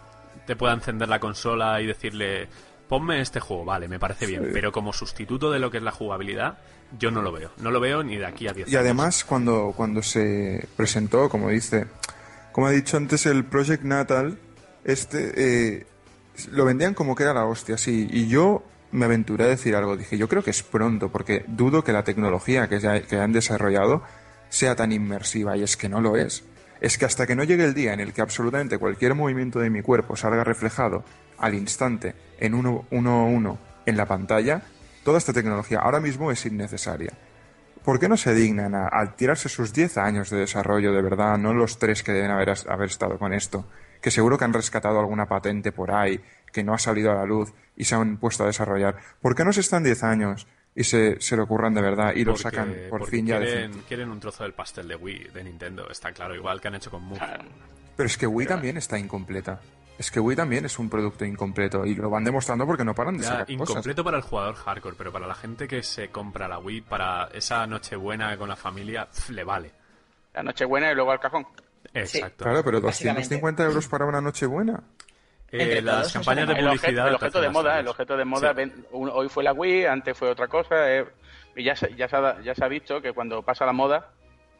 [0.46, 2.46] te pueda encender la consola y decirle,
[2.86, 4.50] ponme este juego, vale, me parece bien.
[4.52, 6.58] Pero como sustituto de lo que es la jugabilidad,
[6.98, 7.50] yo no lo veo.
[7.58, 11.50] No lo veo ni de aquí a 10 Y además, cuando, cuando se presentó, como
[11.50, 11.86] dice,
[12.52, 14.38] como ha dicho antes, el Project Natal,
[14.84, 15.32] este
[15.76, 15.86] eh,
[16.52, 18.08] lo vendían como que era la hostia, sí.
[18.10, 19.96] Y yo me aventuré a decir algo.
[19.96, 23.32] Dije, yo creo que es pronto, porque dudo que la tecnología que, ya- que han
[23.32, 24.02] desarrollado
[24.48, 26.44] sea tan inmersiva, y es que no lo es.
[26.80, 29.68] Es que hasta que no llegue el día en el que absolutamente cualquier movimiento de
[29.68, 31.04] mi cuerpo salga reflejado
[31.36, 34.62] al instante en uno, uno a uno en la pantalla,
[35.08, 37.14] toda esta tecnología ahora mismo es innecesaria.
[37.82, 41.38] ¿Por qué no se dignan a, a tirarse sus 10 años de desarrollo de verdad,
[41.38, 43.64] no los tres que deben haber, haber estado con esto?
[44.02, 46.20] Que seguro que han rescatado alguna patente por ahí,
[46.52, 48.98] que no ha salido a la luz y se han puesto a desarrollar.
[49.22, 52.22] ¿Por qué no se están 10 años y se, se lo ocurran de verdad y
[52.22, 55.44] lo sacan por fin ya de quieren, quieren un trozo del pastel de Wii, de
[55.44, 57.18] Nintendo, está claro, igual que han hecho con Move.
[57.96, 59.58] Pero es que Wii también está incompleta.
[59.98, 63.16] Es que Wii también es un producto incompleto y lo van demostrando porque no paran
[63.16, 63.70] de Ya, sacar cosas.
[63.70, 67.28] incompleto para el jugador hardcore, pero para la gente que se compra la Wii para
[67.34, 69.72] esa noche buena con la familia, le vale.
[70.34, 71.46] La noche buena y luego al cajón.
[71.94, 72.44] Exacto.
[72.44, 73.22] Claro, pero Básicamente.
[73.22, 74.80] 250 euros para una noche buena.
[75.50, 77.08] Eh, Entre las campañas de nos El objeto, publicidad.
[77.08, 78.54] el objeto de moda, el objeto de moda, Sí.
[78.56, 81.06] ven- un- hoy fue la Wii, antes fue otra cosa, eh,
[81.56, 84.10] y ya se, ya, se ha, ya se ha visto que cuando pasa la moda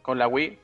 [0.02, 0.58] con la Wii,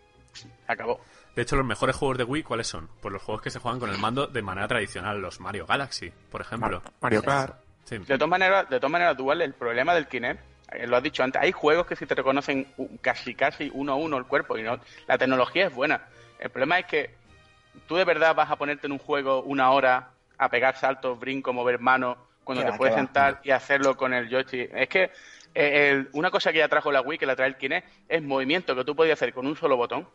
[0.66, 1.00] acabó.
[1.34, 2.88] De hecho, los mejores juegos de Wii, ¿cuáles son?
[3.00, 6.12] Pues los juegos que se juegan con el mando de manera tradicional, los Mario Galaxy,
[6.30, 6.82] por ejemplo.
[7.00, 7.56] Mario Kart.
[7.84, 7.98] Sí.
[7.98, 10.40] De todas maneras, de todas maneras, Dual, el problema del Kinect,
[10.72, 12.66] eh, lo has dicho antes, hay juegos que si te reconocen
[13.02, 16.02] casi casi uno a uno el cuerpo y no, la tecnología es buena.
[16.38, 17.14] El problema es que
[17.86, 21.52] tú de verdad vas a ponerte en un juego una hora a pegar saltos, brinco,
[21.52, 22.98] mover manos, cuando te va, puedes va.
[23.00, 24.70] sentar y hacerlo con el joystick.
[24.74, 25.10] Es que
[25.54, 28.22] eh, el- una cosa que ya trajo la Wii, que la trae el Kinect, es
[28.22, 30.08] movimiento que tú podías hacer con un solo botón.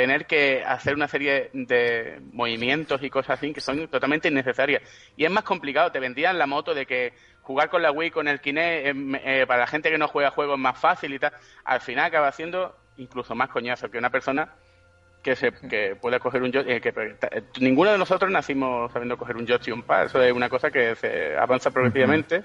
[0.00, 4.82] Tener que hacer una serie de movimientos y cosas así que son totalmente innecesarias.
[5.14, 8.26] Y es más complicado, te vendían la moto de que jugar con la Wii, con
[8.26, 11.18] el Kinect, eh, eh, para la gente que no juega juegos es más fácil y
[11.18, 11.34] tal.
[11.66, 14.48] Al final acaba siendo incluso más coñazo que una persona
[15.22, 16.82] que se que puede coger un joystick.
[16.82, 20.06] que, eh, ninguno de nosotros nacimos sabiendo coger un joystick y un pad.
[20.06, 22.42] Eso es una cosa que se avanza progresivamente.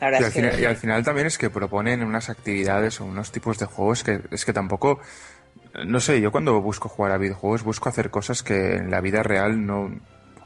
[0.00, 3.32] Verdad Y al, final, y al final también es que proponen unas actividades o unos
[3.32, 5.00] tipos de juegos que es que tampoco
[5.84, 9.22] no sé, yo cuando busco jugar a videojuegos busco hacer cosas que en la vida
[9.22, 9.90] real no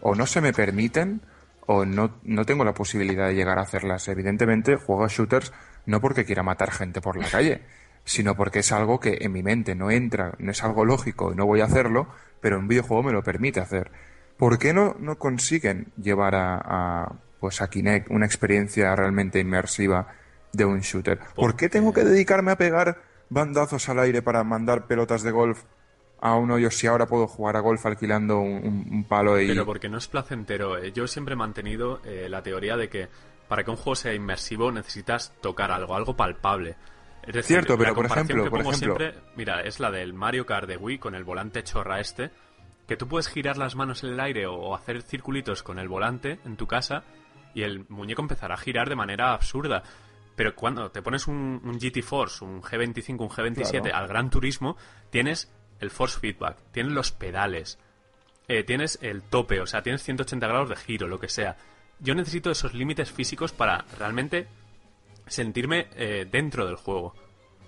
[0.00, 1.20] o no se me permiten
[1.66, 4.08] o no, no tengo la posibilidad de llegar a hacerlas.
[4.08, 5.52] Evidentemente juego a shooters
[5.84, 7.62] no porque quiera matar gente por la calle,
[8.04, 11.36] sino porque es algo que en mi mente no entra, no es algo lógico y
[11.36, 12.08] no voy a hacerlo,
[12.40, 13.90] pero un videojuego me lo permite hacer.
[14.38, 20.08] ¿Por qué no, no consiguen llevar a, a, pues a Kinect una experiencia realmente inmersiva
[20.52, 21.18] de un shooter?
[21.34, 25.62] ¿Por qué tengo que dedicarme a pegar bandazos al aire para mandar pelotas de golf
[26.20, 29.46] a un hoyo si ahora puedo jugar a golf alquilando un, palo y...
[29.48, 30.76] Pero porque no es placentero.
[30.78, 30.92] eh.
[30.92, 33.08] Yo siempre he mantenido eh, la teoría de que
[33.48, 36.76] para que un juego sea inmersivo necesitas tocar algo, algo palpable.
[37.22, 39.90] Es decir, Cierto, pero la por ejemplo- que por pongo ejemplo- siempre, mira, es la
[39.90, 42.30] del Mario Kart de Wii con el volante chorra este,
[42.86, 46.40] que tú puedes girar las manos en el aire o hacer circulitos con el volante
[46.44, 47.04] en tu casa
[47.54, 49.82] y el muñeco empezará a girar de manera absurda.
[50.38, 53.96] Pero cuando te pones un, un GT Force, un G25, un G27 Claro.
[53.96, 54.76] al Gran Turismo,
[55.10, 57.76] tienes el force feedback, tienes los pedales,
[58.46, 61.56] eh, tienes el tope, o sea, tienes 180 grados de giro, lo que sea.
[61.98, 64.46] Yo necesito esos límites físicos para realmente
[65.26, 67.14] sentirme eh, dentro del juego.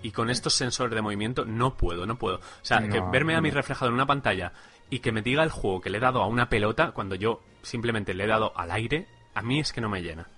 [0.01, 2.37] Y con estos sensores de movimiento no puedo, no puedo.
[2.37, 4.53] O sea, No, que verme a mí reflejado en una pantalla
[4.89, 7.41] y que me diga el juego que le he dado a una pelota cuando yo
[7.63, 10.29] simplemente le he dado al aire, a mí es que no me llena.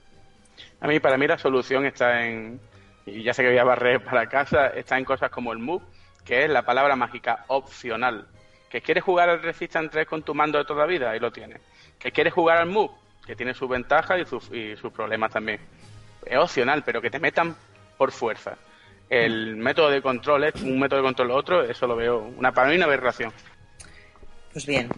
[0.83, 2.59] A mí, para mí, la solución está en,
[3.05, 5.81] y ya sé que voy a barrer para casa, está en cosas como el move,
[6.25, 8.27] que es la palabra mágica opcional.
[8.69, 11.31] Que quieres jugar al Resistance 3 con tu mando de toda la vida, ahí lo
[11.31, 11.61] tienes.
[11.97, 12.91] Que quieres jugar al move,
[13.25, 15.61] que tiene sus ventajas y sus, y problemas también.
[16.25, 17.55] Es opcional, pero que te metan
[17.97, 18.57] por fuerza.
[19.09, 22.67] El método de control es un método de control otro, eso lo veo una para
[22.69, 23.31] mí una aberración.
[24.51, 24.89] Pues bien.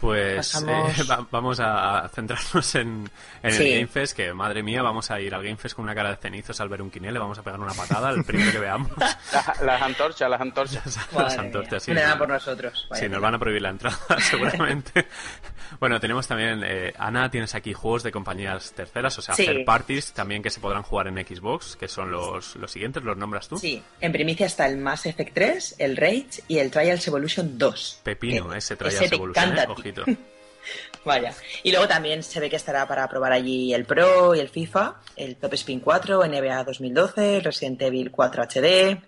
[0.00, 3.10] Pues Pasamos- eh, va- vamos a centrarnos en,
[3.42, 3.62] en Sí.
[3.62, 6.10] el Game Fest, que madre mía, vamos a ir al Game Fest con una cara
[6.10, 8.58] de cenizos al ver un quinel, le vamos a pegar una patada al primero que
[8.58, 8.90] veamos.
[9.32, 10.98] Las, las antorchas, las antorchas.
[11.12, 11.92] Las antorchas, sí.
[11.92, 12.86] edad por nosotros.
[12.90, 15.06] Vaya Sí, nos van a prohibir la entrada, seguramente.
[15.80, 19.46] bueno, tenemos también, eh, Ana, tienes aquí juegos de compañías terceras, o sea, Sí.
[19.46, 23.16] third parties, también que se podrán jugar en Xbox, que son los, los siguientes, ¿los
[23.16, 23.58] nombras tú?
[23.58, 28.00] Sí, en primicia está el Mass Effect 3, el Rage y el Trials Evolution 2.
[28.02, 29.66] Pepino, Eh, ese Trials ese te Evolution, encanta
[31.04, 31.32] Vaya.
[31.62, 35.00] Y luego también se ve que estará para probar allí el Pro y el FIFA,
[35.16, 39.00] el Top Spin 4, NBA 2012, el Resident Evil 4 HD,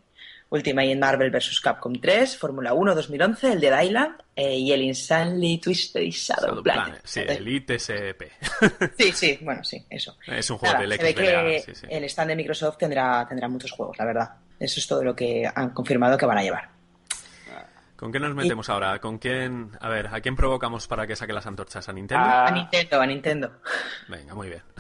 [0.51, 1.61] Ultimate Marvel vs.
[1.61, 6.63] Capcom 3, Fórmula 1 2011, el Dead Island eh, y el Insanely Twisted Shadow, Shadow
[6.63, 6.85] Planet.
[6.85, 8.33] Planet, sí, Elite SP.
[8.97, 10.17] Sí, sí, bueno, sí, eso.
[10.27, 11.87] es un juego Nada, del se ve que sí, sí.
[11.91, 14.31] el stand de Microsoft tendrá, tendrá muchos juegos, la verdad.
[14.59, 16.78] Eso es todo lo que han confirmado que van a llevar.
[17.99, 18.99] ¿Con qué nos metemos ahora?
[19.01, 19.73] ¿Con quién?
[19.81, 21.89] A ver, ¿a quién provocamos para que saque las antorchas?
[21.89, 22.25] ¿A Nintendo?
[22.25, 22.47] Ah.
[22.47, 23.53] A Nintendo, a Nintendo.
[24.09, 24.63] Venga, muy bien.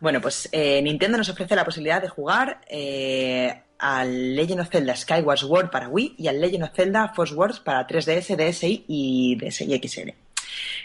[0.00, 4.96] Bueno, pues eh, Nintendo nos ofrece la posibilidad de jugar eh, al Legend of Zelda
[4.96, 9.36] Skyward Sword para Wii y al Legend of Zelda Force Wars para 3DS, DSi y
[9.38, 10.08] DSi XL.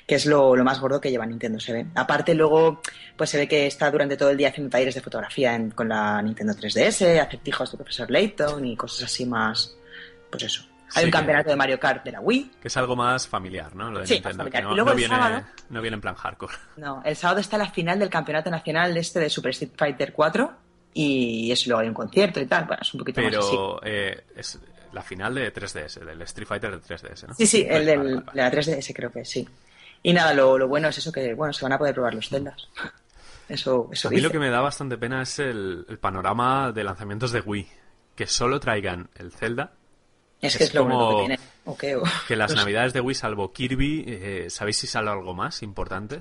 [0.05, 1.87] Que es lo, lo más gordo que lleva Nintendo, se ve.
[1.95, 2.79] Aparte, luego,
[3.17, 5.89] pues se ve que está durante todo el día haciendo talleres de fotografía en- con
[5.89, 9.75] la Nintendo 3DS, acertijos de Profesor Layton y cosas así más.
[10.29, 10.66] Pues eso.
[10.95, 12.51] Hay Sí, un campeonato de Mario Kart de la Wii.
[12.61, 13.91] Que es algo más familiar, ¿no?
[13.91, 14.63] Lo de Sí, Nintendo, más que familiar.
[14.63, 16.53] no, Y luego no el viene, sábado- no viene en plan hardcore.
[16.77, 20.53] No, el sábado está la final del campeonato nacional este de Super Street Fighter 4
[20.93, 22.65] y eso luego hay un concierto y tal.
[22.65, 23.49] Bueno, es un poquito más así.
[23.51, 24.59] Pero eh, es
[24.93, 27.33] la final de 3DS, del Street Fighter de 3DS, ¿no?
[27.33, 29.47] Sí, sí, el vale, vale, de la 3DS creo que sí.
[30.03, 32.29] Y nada, lo, lo bueno es eso que, bueno, se van a poder probar los
[32.29, 32.69] celdas.
[33.49, 36.83] Eso, eso A mí lo que me da bastante pena es el, el panorama de
[36.83, 37.65] lanzamientos de Wii.
[38.13, 39.71] Que solo traigan el Zelda.
[40.41, 41.39] Es que es es lo único que tiene.
[41.65, 45.33] O qué, o- Que las navidades de Wii, salvo Kirby, eh, ¿sabéis si sale algo
[45.33, 46.19] más importante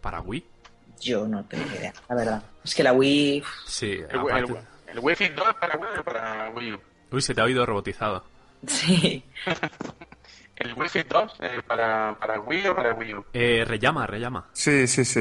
[0.00, 0.44] para Wii?
[1.00, 2.42] Yo no tengo ni idea, la verdad.
[2.64, 3.42] Es que la Wii...
[3.66, 4.54] Sí, El, aparte...
[4.86, 6.80] el Wii Fit 2 es para Wii o para Wii U.
[7.10, 8.24] Uy, se te ha oído robotizado.
[8.66, 9.24] Sí.
[10.56, 13.24] El Wii Fit 2 es para, para Wii o para Wii U.
[13.32, 14.48] Eh, rellama, rellama.
[14.52, 15.20] Sí, sí, sí.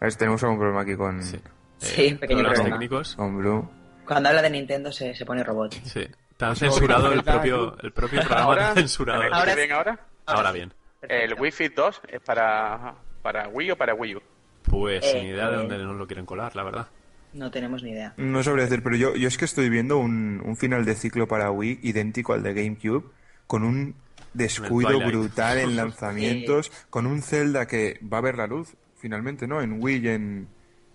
[0.00, 1.38] A ver, tenemos algún problema aquí con, Sí.
[1.78, 2.78] Sí, Eh, pequeño problemas problema.
[2.78, 3.14] técnicos.
[3.16, 3.70] con Blue.
[4.06, 5.74] Cuando habla de Nintendo se, se pone robot.
[5.84, 6.04] Sí.
[6.36, 9.20] Te han censurado el propio, el propio programa Ahora, ha censurado.
[9.20, 9.60] ¿me Ahora escuchas sí.
[9.60, 10.00] bien ahora?
[10.26, 10.72] Ahora bien.
[11.02, 14.22] El Fit 2 es para, para Wii o para Wii U.
[14.62, 15.58] Pues Eh, ni idea de eh.
[15.58, 16.88] dónde nos lo quieren colar, la verdad.
[17.32, 18.14] No tenemos ni idea.
[18.16, 21.26] No sabría decir, pero yo, yo es que estoy viendo un, un final de ciclo
[21.26, 23.04] para Wii idéntico al de GameCube,
[23.46, 23.94] con un
[24.34, 29.62] descuido brutal en lanzamientos, con un Zelda que va a ver la luz, finalmente, ¿no?
[29.62, 30.48] En Wii y en,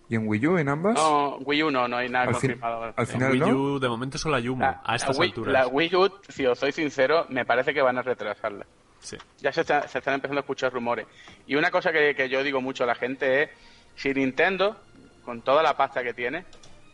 [0.09, 0.95] y en Wii U, en ambas.
[0.95, 2.83] No, Wii U no, no hay nada al, fin- confirmado.
[2.83, 3.47] al En final, Wii ¿no?
[3.47, 5.53] U, de momento solo hay humo, La, a estas la Wii, alturas.
[5.53, 8.65] la Wii U, si os soy sincero, me parece que van a retrasarla.
[8.99, 9.17] Sí.
[9.39, 11.05] Ya se, está- se están empezando a escuchar rumores.
[11.45, 13.49] Y una cosa que, que yo digo mucho a la gente es,
[13.95, 14.77] si Nintendo,
[15.25, 16.45] con toda la pasta que tiene,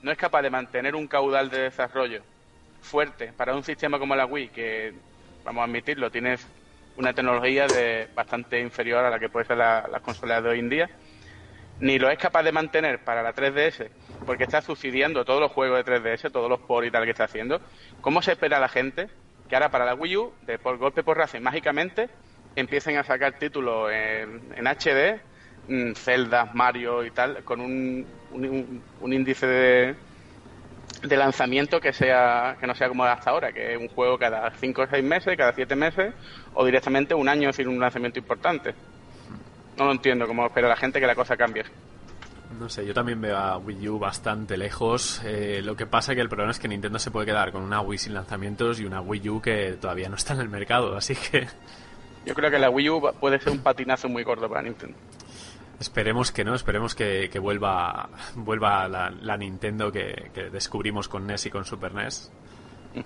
[0.02, 2.22] no es capaz de mantener un caudal de desarrollo
[2.82, 4.94] fuerte para un sistema como la Wii, que,
[5.46, 6.36] vamos a admitirlo, tiene
[6.98, 10.60] una tecnología de bastante inferior a la que puede ser la- las consolas de hoy
[10.60, 10.90] en día,
[11.84, 13.90] ni lo es capaz de mantener para la 3DS,
[14.26, 17.26] porque está subsidiando todos los juegos de 3DS, todos los por y tal que está
[17.26, 17.60] haciendo,
[18.00, 19.10] ¿cómo se espera la gente
[19.50, 22.10] que ahora para la Wii U, de por golpe por raza mágicamente,
[22.56, 25.20] empiecen a sacar títulos en, en HD,
[25.68, 29.96] mm, Zelda, Mario y tal, con un, un, un índice de,
[31.04, 34.52] de lanzamiento que sea que no sea como hasta ahora, que es un juego cada
[34.52, 36.14] 5 o 6 meses, cada 7 meses,
[36.54, 38.74] o directamente un año sin un lanzamiento importante.
[39.78, 41.64] No lo entiendo, cómo espera la gente que la cosa cambie.
[42.60, 45.22] No sé, yo también veo a Wii U bastante lejos.
[45.26, 47.82] Eh, lo que pasa que el problema es que Nintendo se puede quedar con una
[47.82, 51.16] Wii sin lanzamientos y una Wii U que todavía no está en el mercado, así
[51.16, 51.48] que
[52.26, 54.96] Yo creo que la Wii U puede ser un patinazo muy corto para Nintendo.
[55.80, 61.26] esperemos que no, esperemos que, que vuelva, vuelva la, la Nintendo que, que descubrimos con
[61.26, 62.32] NES y con Super NES.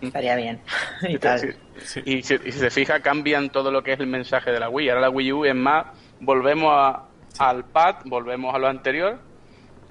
[0.02, 0.60] Estaría bien.
[1.08, 1.40] y tal.
[1.40, 1.48] Sí.
[1.80, 2.02] Sí.
[2.06, 4.68] Y, si, y si se fija, cambian todo lo que es el mensaje de la
[4.70, 4.90] Wii.
[4.90, 5.86] Ahora la Wii U es más,
[6.20, 7.04] volvemos a-
[7.40, 9.20] al pad, volvemos a lo anterior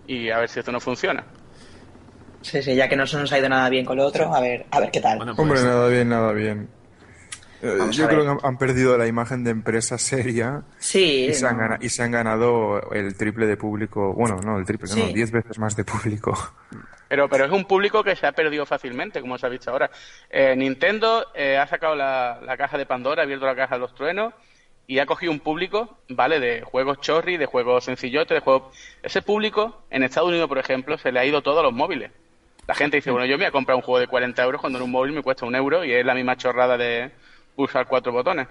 [0.07, 1.25] y a ver si esto no funciona.
[2.43, 4.41] Sí, sí, ya que no se nos ha ido nada bien con lo otro, a
[4.41, 5.17] ver, a ver qué tal.
[5.17, 6.69] Bueno, Hombre, pues, nada bien, nada bien.
[7.63, 8.37] Eh, Vamos yo creo ver.
[8.39, 11.63] que han, perdido la imagen de empresa seria sí, y se, han no.
[11.63, 14.13] gana- y se han ganado el triple de público.
[14.13, 15.01] Bueno, no, el triple, Sí.
[15.01, 16.33] no, diez veces más de público.
[17.09, 19.89] Pero, pero es un público que se ha perdido fácilmente, como se ha visto ahora.
[20.29, 23.81] Eh, Nintendo eh, ha sacado la, la caja de Pandora, ha abierto la caja de
[23.83, 24.35] los truenos
[24.87, 26.39] y ha cogido un público, ¿vale?
[26.39, 28.77] De juegos chorri, de juegos sencillotes, de juegos...
[29.03, 32.11] Ese público, en Estados Unidos, por ejemplo, se le ha ido todo a los móviles.
[32.69, 34.79] La gente dice, bueno, yo me voy a comprar un juego de 40 euros cuando
[34.79, 37.11] en un móvil me cuesta un euro y es la misma chorrada de
[37.57, 38.47] usar cuatro botones.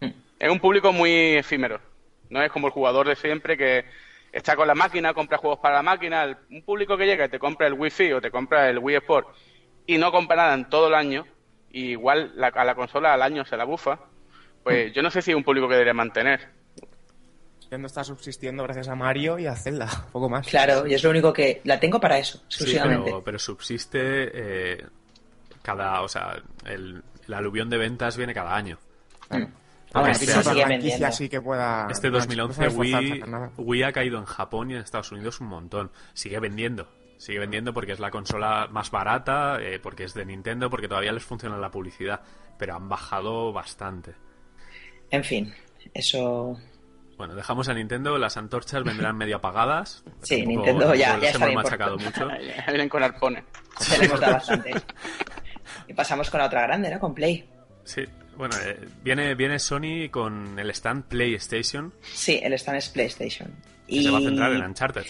[0.00, 1.80] En es un público muy efímero.
[2.30, 3.84] No es como el jugador de siempre que
[4.32, 6.24] está con la máquina, compra juegos para la máquina.
[6.24, 8.96] El- un público que llega y te compra el Wi-Fi o te compra el Wii
[8.96, 9.28] Sport
[9.86, 11.24] y no compra nada en todo el año,
[11.70, 13.98] y igual la- a la consola al año se la bufa,
[14.64, 16.48] pues yo no sé si es un público que debería mantener.
[17.60, 20.46] Nintendo está subsistiendo gracias a Mario y a Zelda, poco más.
[20.46, 23.04] Claro, y es lo único que la tengo para eso, Sí, exclusivamente.
[23.04, 24.86] pero, pero subsiste eh,
[25.62, 26.36] cada, o sea,
[26.66, 28.78] el, el aluvión de ventas viene cada año.
[29.28, 29.48] Claro.
[29.94, 31.86] Ah, bueno, Este sigue franquicia así que pueda...
[31.88, 33.50] Este no, 2011 no se esforzar en Wii.
[33.58, 35.92] Wii ha caído en Japón y en Estados Unidos un montón.
[36.14, 36.88] Sigue vendiendo.
[37.16, 41.12] Sigue vendiendo porque es la consola más barata, eh, porque es de Nintendo, porque todavía
[41.12, 42.22] les funciona la publicidad.
[42.58, 44.16] Pero han bajado bastante.
[45.14, 45.54] En fin,
[45.92, 46.58] eso.
[47.16, 50.02] Bueno, dejamos a Nintendo, las antorchas vendrán medio apagadas.
[50.22, 52.28] Sí, Tampoco- Nintendo ya- ya está hemos bien machacado mucho.
[52.68, 53.44] Vienen con arpones.
[53.78, 54.72] Se le hemos dado bastante.
[55.86, 56.98] Y pasamos con la otra grande, ¿no?
[56.98, 57.48] Con Play.
[57.84, 58.02] Sí,
[58.36, 63.50] bueno, eh, viene, viene Sony con el stand PlayStation, Sí, el stand es PlayStation.
[63.86, 65.04] Y se va a centrar en Uncharted.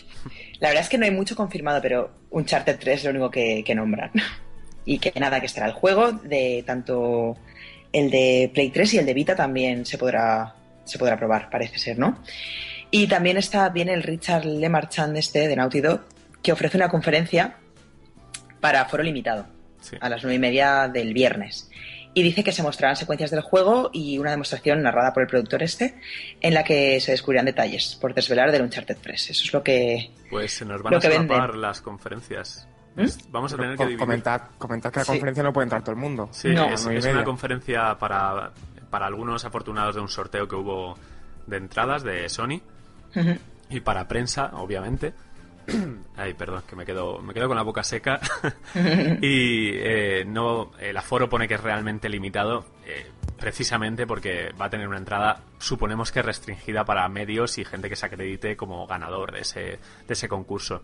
[0.59, 3.63] la verdad es que no hay mucho confirmado, pero Uncharted 3 es lo único que,
[3.65, 4.11] que nombran.
[4.87, 7.39] Y que nada, que estará el juego de tanto
[7.95, 11.79] el de Play 3 y el de Vita también se podrá, se podrá probar, parece
[11.79, 12.19] ser, ¿no?
[12.91, 16.01] Y también está bien el Richard Lemarchand este de Naughty Dog,
[16.43, 17.57] que ofrece una conferencia
[18.61, 19.47] para foro limitado
[19.81, 19.97] Sí.
[20.01, 21.71] a las nueve y media del viernes.
[22.15, 25.63] Y dice que se mostrarán secuencias del juego y una demostración narrada por el productor
[25.63, 25.95] este,
[26.41, 29.31] en la que se descubrirán detalles por desvelar del Uncharted 3.
[29.31, 30.11] Eso es lo que...
[30.31, 31.61] Pues se nos van a venden.
[31.61, 32.67] las conferencias.
[32.97, 33.05] ¿Mm?
[33.31, 34.43] Vamos a tener que comentad
[34.93, 35.11] que a la Sí.
[35.13, 36.29] conferencia no puede entrar todo el mundo.
[36.33, 36.67] Sí, No.
[36.67, 38.53] es, es una conferencia para,
[38.91, 40.97] para algunos afortunados de un sorteo que hubo
[41.47, 42.61] de entradas de Sony
[43.71, 45.13] y para prensa, obviamente.
[46.17, 48.21] Ay, perdón, que me quedo, me quedo con la boca seca.
[48.75, 53.07] y eh, no, el aforo pone que es realmente limitado, eh,
[53.39, 57.97] precisamente porque va a tener una entrada, suponemos que restringida para medios y gente que
[57.97, 60.83] se acredite como ganador de ese, de ese concurso.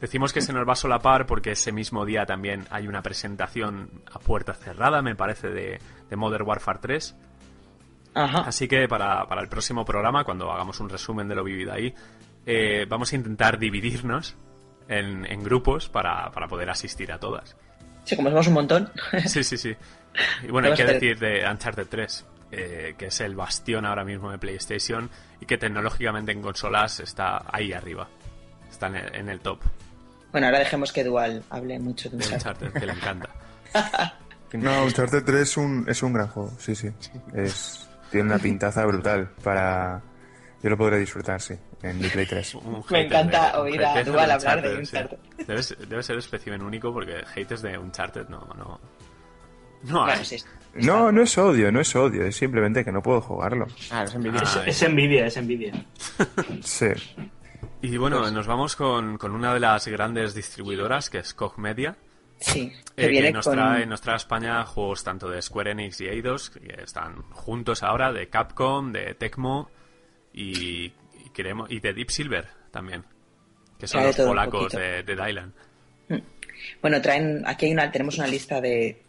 [0.00, 3.90] Decimos que se nos va a solapar porque ese mismo día también hay una presentación
[4.12, 7.16] a puerta cerrada, me parece, de, de Modern Warfare 3.
[8.14, 8.38] Ajá.
[8.42, 11.92] Así que para, para el próximo programa, cuando hagamos un resumen de lo vivido ahí,
[12.46, 14.36] eh, vamos a intentar dividirnos
[14.88, 17.56] en, en grupos para, para poder asistir a todas.
[18.04, 18.92] Sí, como somos un montón.
[19.26, 19.74] Sí, sí, sí.
[20.44, 24.30] Y bueno, hay que decir de Uncharted 3, eh, que es el bastión ahora mismo
[24.30, 28.08] de PlayStation y que tecnológicamente en consolas está ahí arriba.
[28.70, 29.60] Está en el, en el top
[30.32, 32.66] Bueno, ahora dejemos que Dual hable mucho de de Uncharted.
[32.66, 33.28] Uncharted, que le encanta.
[34.54, 36.88] No, Uncharted 3 es un, es un gran juego, sí, sí.
[37.34, 40.00] Es, tiene una pintaza brutal para...
[40.62, 42.54] Yo lo podré disfrutar, sí, en mi Play 3.
[42.54, 45.44] Un Me encanta de- un oír a Dual de hablar de Uncharted, sí.
[45.46, 48.80] Debe, ser- ser espécimen único porque haters de Uncharted no, no,
[49.82, 50.12] no hay.
[50.12, 50.38] Bueno, sí.
[50.76, 53.66] No, no es odio, no es odio, es simplemente que no puedo jugarlo.
[53.90, 54.40] Ah, es envidia.
[54.46, 55.72] Ah, Es envidia, es envidia.
[56.62, 56.86] Sí.
[57.82, 61.58] Y bueno, Pues- nos vamos con, con una de las grandes distribuidoras, que es Koch
[61.58, 61.96] Media,
[62.40, 63.54] Sí, eh, que viene que nos, con...
[63.54, 67.82] trae, nos trae a España juegos tanto de Square Enix y Eidos, que están juntos
[67.82, 69.70] ahora, de Capcom, de Tecmo
[70.32, 73.04] y, y, queremos, y de Deep Silver también,
[73.78, 75.52] que son Trae los polacos de, de Dylan.
[76.80, 77.42] Bueno, traen...
[77.46, 77.90] Aquí hay una...
[77.90, 79.02] tenemos una lista de...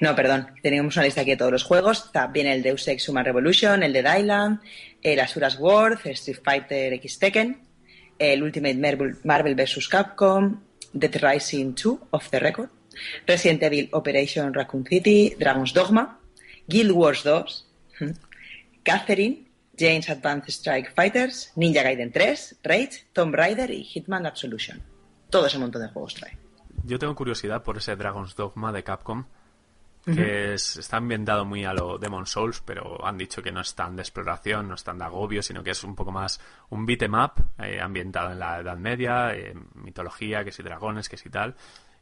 [0.00, 0.48] No, perdón.
[0.62, 2.10] Tenemos una lista aquí de todos los juegos.
[2.32, 4.60] Bien el Deus Ex Human Revolution, el de Dylan,
[5.02, 7.60] el Asuras World, el Street Fighter X Tekken,
[8.18, 8.74] el Ultimate
[9.24, 9.88] Marvel, vs.
[9.88, 10.60] Capcom,
[10.92, 12.70] Dead Rising 2 of the Record,
[13.26, 16.20] Resident Evil Operation Raccoon City, Dragon's Dogma,
[16.66, 17.66] Guild Wars 2,
[18.00, 18.10] ¿hmm?
[18.84, 24.82] Catherine, Jane's Advanced Strike Fighters, Ninja Gaiden 3, Rage, Tomb Raider y Hitman Absolution.
[25.30, 26.38] Todo ese montón de juegos trae.
[26.84, 29.26] Yo tengo curiosidad por ese Dragon's Dogma de Capcom,
[30.04, 33.74] que es- está ambientado muy a lo Demon Souls, pero han dicho que no es
[33.74, 36.40] tan de exploración, no es tan de agobio, sino que es un poco más
[36.70, 41.16] un beat'em up eh, ambientado en la Edad Media, eh, mitología, que si dragones, que
[41.16, 41.54] si tal,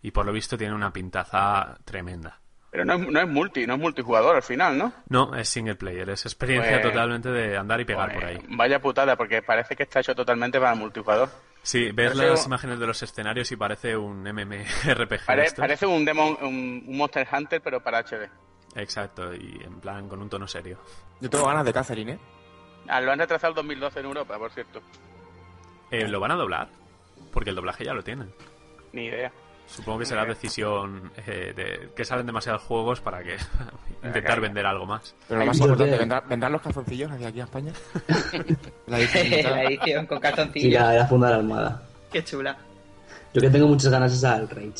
[0.02, 2.38] y por lo visto tiene una pintaza tremenda.
[2.70, 4.92] Pero no es, no es multi, no es multijugador al final, ¿no?
[5.08, 8.38] No, es single player, es experiencia Pues- totalmente de andar y pegar Pues, por ahí.
[8.50, 11.30] Vaya putada, porque parece que está hecho totalmente para multijugador.
[11.66, 15.10] Sí, ves parece las un- imágenes de los escenarios y parece un MMRPG.
[15.10, 18.30] de Pare- parece un, Demon, un, un Monster Hunter, pero para HD.
[18.76, 20.78] Exacto, y en plan con un tono serio.
[21.20, 22.18] Yo tengo ganas de Catherine, ¿eh?
[22.88, 24.80] Ah, lo han retrasado el 2012 en Europa, por cierto.
[25.90, 26.68] Eh, ¿Lo van a doblar?
[27.32, 28.32] Porque el doblaje ya lo tienen.
[28.92, 29.32] Ni idea.
[29.66, 33.36] Supongo que será decisión eh, de que salen demasiados juegos para que
[34.04, 35.14] intentar vender algo más.
[35.28, 37.72] Pero lo más importante, ¿vendrán, vendrán los calzoncillos hacia aquí a España?
[38.86, 39.56] La edición limitada.
[39.56, 40.82] la edición con Sí, calzoncillos.
[40.82, 41.82] la, la funda de la almohada.
[42.12, 42.56] Qué chula.
[43.34, 44.72] Yo que tengo muchas ganas es al Rage.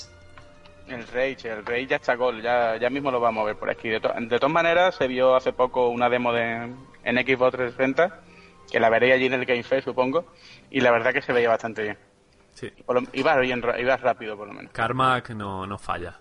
[0.89, 3.69] El Rage, el Rage ya está gol, ya, ya mismo lo vamos a ver por
[3.69, 3.89] aquí.
[3.89, 6.73] De, to- de todas maneras, se vio hace poco una demo de,
[7.03, 8.21] en Xbox 360,
[8.71, 10.27] que la veré allí en el Game Fest, supongo,
[10.71, 11.99] y la verdad que se veía bastante bien.
[12.57, 12.73] Sí.
[12.89, 13.03] Lo-
[13.41, 13.63] bien,
[14.01, 14.73] rápido, por lo menos.
[14.73, 16.19] Carmack no, no falla.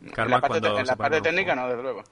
[0.00, 1.68] en Carmack la parte, en la parte técnica juego.
[1.68, 2.04] no, desde luego.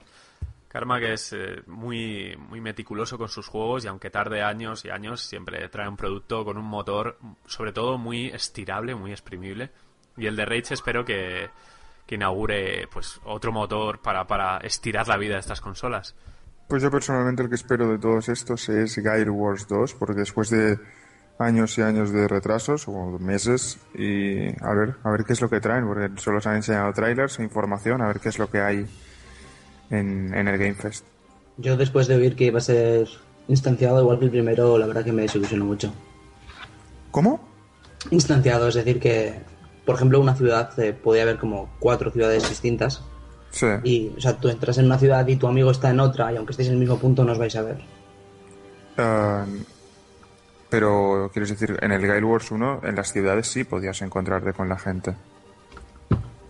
[0.67, 4.89] Karma que es eh, muy, muy meticuloso con sus juegos y aunque tarde años y
[4.89, 9.71] años, siempre trae un producto con un motor, sobre todo muy estirable, muy exprimible.
[10.17, 11.49] Y el de Rage espero que,
[12.05, 16.13] que inaugure pues otro motor para, para estirar la vida de estas consolas.
[16.67, 20.49] Pues yo personalmente el que espero de todos estos es Guile Wars 2, porque después
[20.49, 20.77] de
[21.37, 25.49] años y años de retrasos, o meses, y a ver, a ver qué es lo
[25.49, 28.49] que traen, porque solo se han enseñado trailers e información, a ver qué es lo
[28.49, 28.85] que hay
[29.89, 31.05] en, en el Game Fest.
[31.57, 33.07] Yo después de oír que iba a ser
[33.47, 35.93] instanciado igual que el primero, la verdad que me desilusionó mucho.
[37.11, 37.39] ¿Cómo?
[38.11, 39.39] Instanciado, es decir que,
[39.85, 43.03] por ejemplo, una ciudad eh, podía haber como cuatro ciudades distintas
[43.51, 43.67] Sí.
[43.85, 46.35] y, o sea, tú entras en una ciudad y tu amigo está en otra y
[46.35, 47.77] aunque estéis en el mismo punto no os vais a ver.
[48.97, 49.45] Ah,
[50.69, 54.67] pero, quieres decir, en el Guile Wars 1, en las ciudades sí podías encontrarte con
[54.69, 55.13] la gente.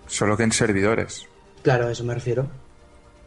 [0.08, 1.28] Solo que en servidores.
[1.64, 2.48] Claro, a eso me refiero.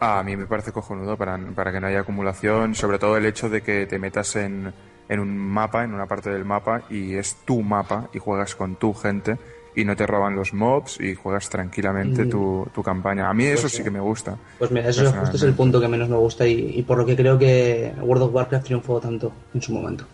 [0.00, 3.26] Ah, a mí me parece cojonudo para, para que no haya acumulación, sobre todo el
[3.26, 4.72] hecho de que te metas en,
[5.08, 8.76] en un mapa, en una parte del mapa, y es tu mapa y juegas con
[8.76, 9.36] tu gente
[9.74, 12.30] y no te roban los mobs y juegas tranquilamente Mm.
[12.30, 13.28] tu, tu campaña.
[13.28, 13.84] A mí eso Pues sí sí.
[13.84, 14.36] que me gusta.
[14.58, 17.04] Pues mira, eso justo es el punto que menos me gusta y, y por lo
[17.04, 20.04] que creo que World of Warcraft triunfó tanto en su momento.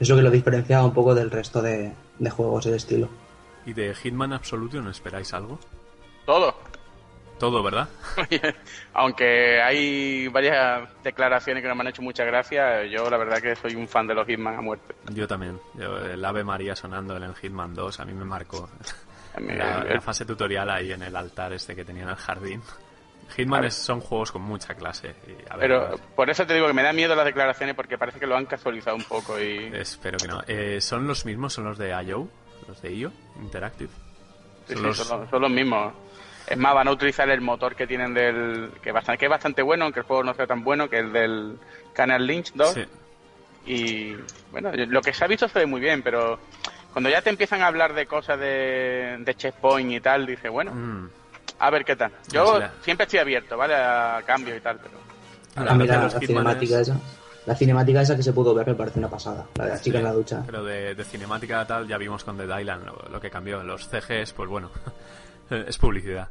[0.00, 3.08] Es lo que lo diferenciaba un poco del resto de, de juegos del estilo.
[3.66, 5.58] ¿Y de Hitman Absolution esperáis algo?
[6.26, 6.54] Todo.
[7.38, 7.88] Todo, ¿verdad?
[8.94, 13.56] Aunque hay varias declaraciones que no me han hecho mucha gracia, yo la verdad que
[13.56, 14.94] soy un fan de los Hitman a muerte.
[15.12, 15.58] Yo también.
[15.74, 18.68] Yo, el Ave María sonando en el Hitman 2 a mí me marcó.
[19.36, 22.62] La, la fase tutorial ahí en el altar este que tenía en el jardín.
[23.36, 25.14] Hitman es- son juegos con mucha clase.
[25.26, 27.98] y, a ver, Pero por eso te digo que me da miedo las declaraciones porque
[27.98, 29.70] parece que lo han casualizado un poco y...
[29.74, 30.42] espero que no.
[30.46, 31.52] Eh, ¿Son los mismos?
[31.52, 32.28] ¿Son los de IO?
[32.68, 33.12] ¿Los de IO?
[33.40, 33.90] Interactive.
[34.66, 35.92] Sí, Son sí, los- son, los, son los mismos.
[36.46, 38.70] Es más, van a utilizar el motor que tienen del...
[38.82, 41.12] Que, bastante, que es bastante bueno, aunque el juego no sea tan bueno, que el
[41.12, 41.58] del
[41.94, 42.68] Canal Lynch 2.
[42.74, 42.84] Sí.
[43.66, 44.14] Y
[44.52, 46.38] bueno, lo que se ha visto se ve muy bien, pero
[46.92, 50.72] cuando ya te empiezan a hablar de cosas de, de checkpoint y tal, dice, bueno,
[50.74, 51.08] Mm.
[51.58, 52.12] A ver qué tal.
[52.30, 53.74] Yo siempre estoy abierto, ¿vale?
[53.74, 54.98] A cambio y tal, pero...
[55.56, 56.98] La A la, los la cinemática es- esa,
[57.46, 59.46] la cinemática esa que se pudo ver me parece una pasada.
[59.56, 60.42] La de la chica en la ducha.
[60.46, 63.62] Pero de, de cinemática tal ya vimos con The Island lo, lo que cambió.
[63.62, 64.70] Los CGs, pues bueno,
[65.50, 66.28] es publicidad.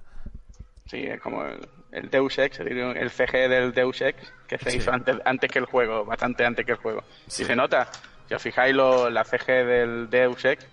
[0.88, 4.18] Sí, es como el, el Deus Ex, el CG del Deus Ex,
[4.48, 4.78] que se Sí.
[4.78, 7.04] hizo antes, antes que el juego, bastante antes que el juego.
[7.28, 7.44] Sí.
[7.44, 7.88] Y se nota,
[8.28, 10.68] si os fijáis, lo, la CG del Deus Ex,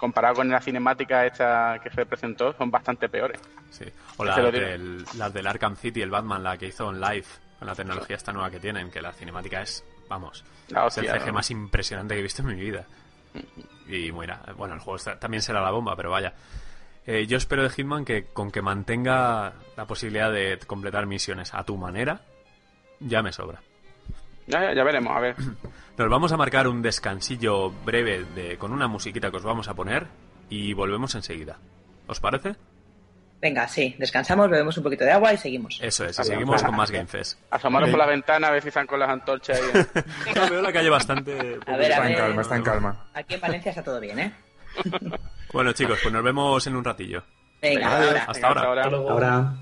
[0.00, 3.40] comparado con la cinemática esta que se presentó, son bastante peores.
[3.70, 3.84] Sí.
[4.16, 4.78] O Te
[5.16, 7.26] las del, Arkham City, el Batman, la que hizo en live,
[7.58, 11.26] con la tecnología esta nueva que tienen, que la cinemática es, vamos, es el CG
[11.26, 11.32] ¿no?
[11.34, 12.84] más impresionante que he visto en mi vida.
[13.86, 16.32] Y mira, bueno, el juego está- también será la bomba, pero vaya.
[17.06, 21.64] Eh, yo espero de Hitman que con que mantenga la posibilidad de completar misiones a
[21.64, 22.20] tu manera,
[23.00, 23.60] ya me sobra.
[24.50, 25.36] Ya, ya, ya veremos, a ver.
[25.96, 29.74] Nos vamos a marcar un descansillo breve de, con una musiquita que os vamos a
[29.74, 30.06] poner
[30.48, 31.58] y volvemos enseguida.
[32.06, 32.56] ¿Os parece?
[33.40, 35.78] Venga, sí, descansamos, bebemos un poquito de agua y seguimos.
[35.80, 37.38] Eso es, y seguimos con más Game Fest.
[37.50, 39.84] Asomaros por la ventana a ver si están con las antorchas ahí.
[40.34, 41.58] No, veo la calle bastante...
[41.66, 42.16] A ver, a Está en ver.
[42.18, 43.06] calma, está en calma.
[43.14, 44.32] Aquí en Valencia está todo bien, ¿eh?
[45.52, 47.24] Bueno, chicos, pues nos vemos en un ratillo.
[47.60, 48.08] Venga, Adiós.
[48.08, 48.24] ahora.
[48.28, 48.84] Hasta ahora.
[48.84, 49.54] Ahora,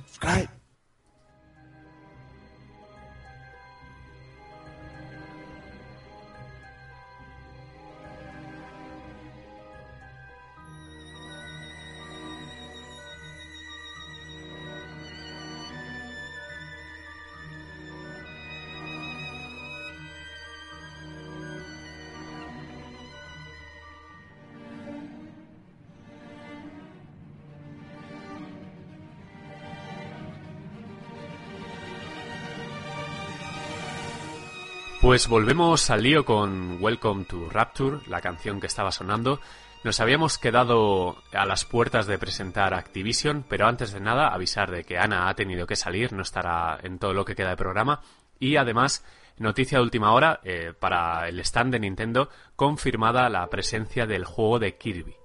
[35.08, 39.40] Pues volvemos al lío con Welcome to Rapture, la canción que estaba sonando.
[39.82, 44.84] Nos habíamos quedado a las puertas de presentar Activision, pero antes de nada avisar de
[44.84, 48.02] que Ana ha tenido que salir, no estará en todo lo que queda de programa.
[48.38, 49.02] Y además,
[49.38, 54.58] noticia de última hora, eh, para el stand de Nintendo, confirmada la presencia del juego
[54.58, 55.16] de Kirby.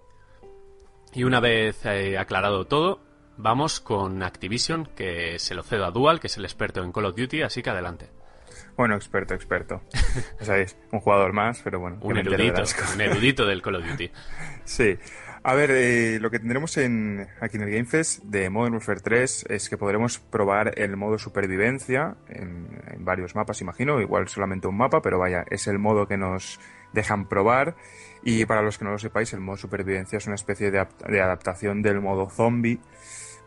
[1.11, 3.01] Y una vez eh, aclarado todo,
[3.35, 7.07] vamos con Activision, que se lo cedo a Dual, que es el experto en Call
[7.07, 8.22] of Duty, así que adelante.
[8.75, 9.81] Bueno, experto, experto.
[10.39, 11.97] Ya sabéis, un jugador más, pero bueno.
[12.01, 12.63] Un erudito,
[12.93, 14.11] un erudito del Call of Duty.
[14.65, 14.97] Sí.
[15.45, 19.01] A ver, eh, lo que tendremos en, aquí en el Game Fest de Modern Warfare
[19.01, 24.67] 3 es que podremos probar el modo supervivencia en, en varios mapas, imagino, igual solamente
[24.67, 26.61] un mapa, pero vaya, es el modo que nos
[26.93, 27.75] dejan probar.
[28.23, 31.21] Y para los que no lo sepáis, el modo supervivencia es una especie de, de
[31.21, 32.79] adaptación del modo zombie,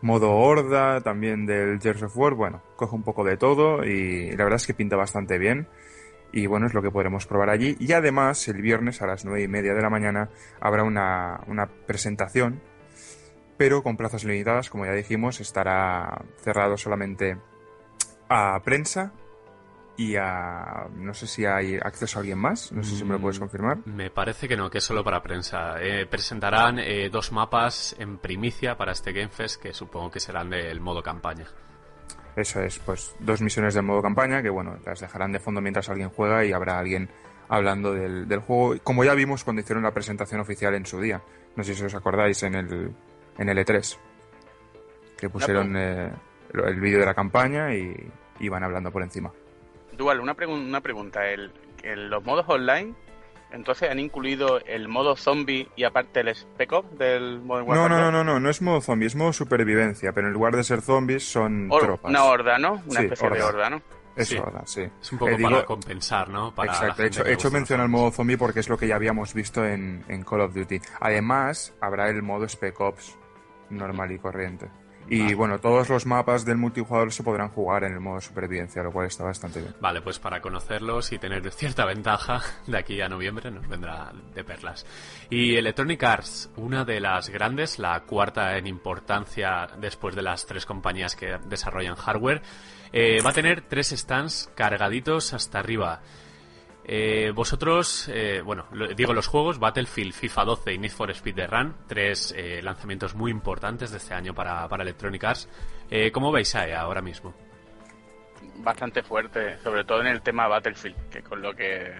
[0.01, 2.33] modo horda, también del Gears of War.
[2.33, 5.67] Bueno, coge un poco de todo y la verdad es que pinta bastante bien.
[6.31, 7.77] Y bueno, es lo que podremos probar allí.
[7.79, 10.29] Y además, el viernes a las nueve y media de la mañana
[10.59, 12.61] habrá una, una presentación,
[13.57, 17.37] pero con plazas limitadas, como ya dijimos, estará cerrado solamente
[18.29, 19.13] a prensa
[19.97, 20.87] y a...
[20.95, 23.41] no sé si hay acceso a alguien más, no sé si me lo puedes Mm,
[23.41, 23.77] confirmar.
[23.85, 25.81] Me parece que no, que es solo para prensa.
[25.81, 30.51] Eh, presentarán eh, dos mapas en primicia para este Game Fest que supongo que serán
[30.51, 31.45] del modo campaña.
[32.35, 35.89] Eso es, pues dos misiones del modo campaña que bueno, las dejarán de fondo mientras
[35.89, 37.09] alguien juega y habrá alguien
[37.49, 41.21] hablando del, del juego, como ya vimos cuando hicieron la presentación oficial en su día.
[41.55, 42.91] No sé si os acordáis en el,
[43.39, 43.97] en el E3,
[45.17, 46.11] que pusieron eh,
[46.53, 47.95] el vídeo de la campaña y
[48.39, 49.31] iban hablando por encima.
[49.97, 51.27] Dual, una, pregun- una pregunta.
[51.29, 51.51] El,
[51.83, 52.93] el- los modos online,
[53.51, 57.89] entonces han incluido el modo zombie y aparte el Spec Ops del Modern No, Warfare
[57.89, 58.11] no, no, 2?
[58.13, 61.23] no, no, no es modo zombie, es modo supervivencia, pero en lugar de ser zombies
[61.29, 62.09] son tropas.
[62.09, 62.81] Una horda, ¿no?
[62.87, 63.69] Una Sí, especie de horda.
[63.69, 63.81] ¿no?
[64.15, 64.37] Es Sí.
[64.37, 64.81] horda, sí.
[64.99, 66.53] Es un poco Eh, digo- para compensar, ¿no?
[66.53, 68.95] Para Exacto, he hecho, he hecho mención al modo zombie porque es lo que ya
[68.95, 70.81] habíamos visto en, en Call of Duty.
[70.99, 73.15] Además, habrá el modo Spec Ops
[73.69, 74.69] normal y corriente.
[75.09, 78.91] Y bueno, todos los mapas del multijugador se podrán jugar en el modo supervivencia, lo
[78.91, 79.73] cual está bastante bien.
[79.79, 84.43] Vale, pues para conocerlos y tener cierta ventaja de aquí a noviembre nos vendrá de
[84.43, 84.85] perlas.
[85.29, 90.65] Y Electronic Arts, una de las grandes, la cuarta en importancia después de las tres
[90.65, 92.41] compañías que desarrollan hardware,
[92.91, 96.01] eh, va a tener tres stands cargaditos hasta arriba.
[96.89, 98.65] Eh, vosotros, eh, bueno,
[98.95, 103.13] digo los juegos, Battlefield, FIFA 12 y Need for Speed The Run, tres eh, lanzamientos
[103.13, 105.49] muy importantes de este año para, para Electronic Arts.
[105.91, 107.33] Eh, ¿Cómo veis a EA ahora mismo?
[108.59, 111.91] Bastante fuerte, sobre todo en el tema Battlefield, que con lo que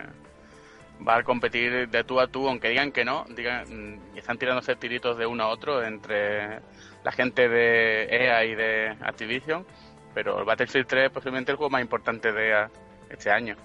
[1.06, 4.38] va a competir de tú a tú, aunque digan que no, digan mm, y están
[4.38, 6.62] tirándose tiritos de uno a otro entre
[7.04, 9.66] la gente de EA y de Activision,
[10.14, 12.70] pero el Battlefield 3 es posiblemente el juego más importante de EA
[13.10, 13.58] este año.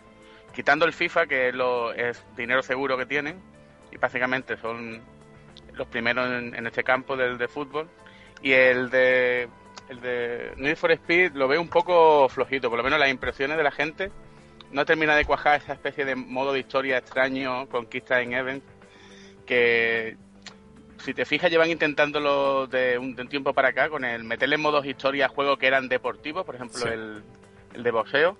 [0.52, 3.40] Quitando el FIFA, que es, lo, es dinero seguro que tienen,
[3.90, 5.00] y básicamente son
[5.74, 7.88] los primeros en, en este campo del de fútbol,
[8.42, 9.48] y el de
[9.88, 13.56] el de Need for Speed lo veo un poco flojito, por lo menos las impresiones
[13.56, 14.10] de la gente
[14.70, 18.64] no termina de cuajar esa especie de modo de historia extraño, conquista en Event,
[19.44, 20.16] que
[20.98, 24.56] si te fijas llevan intentándolo de un, de un tiempo para acá, con el meterle
[24.56, 26.88] modos historia a juegos que eran deportivos, por ejemplo Sí.
[26.88, 27.22] el,
[27.74, 28.38] el de boxeo.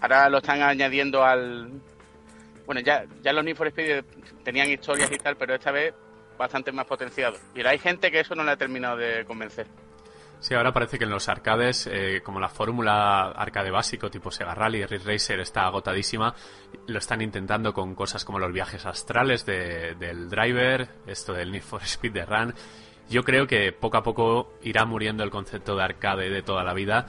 [0.00, 1.70] Ahora lo están añadiendo al...
[2.66, 4.04] Bueno, ya, ya los Need for Speed
[4.44, 5.94] tenían historias y tal, pero esta vez
[6.38, 7.36] bastante más potenciado.
[7.54, 9.66] Y hay gente que eso no le ha terminado de convencer.
[10.40, 14.54] Sí, ahora parece que en los arcades, eh, como la fórmula arcade básico tipo Sega
[14.54, 16.32] Rally, Ridge Racer está agotadísima,
[16.86, 21.62] lo están intentando con cosas como los viajes astrales de- del driver, esto del Need
[21.62, 22.54] for Speed de Run.
[23.10, 26.74] Yo creo que poco a poco irá muriendo el concepto de arcade de toda la
[26.74, 27.06] vida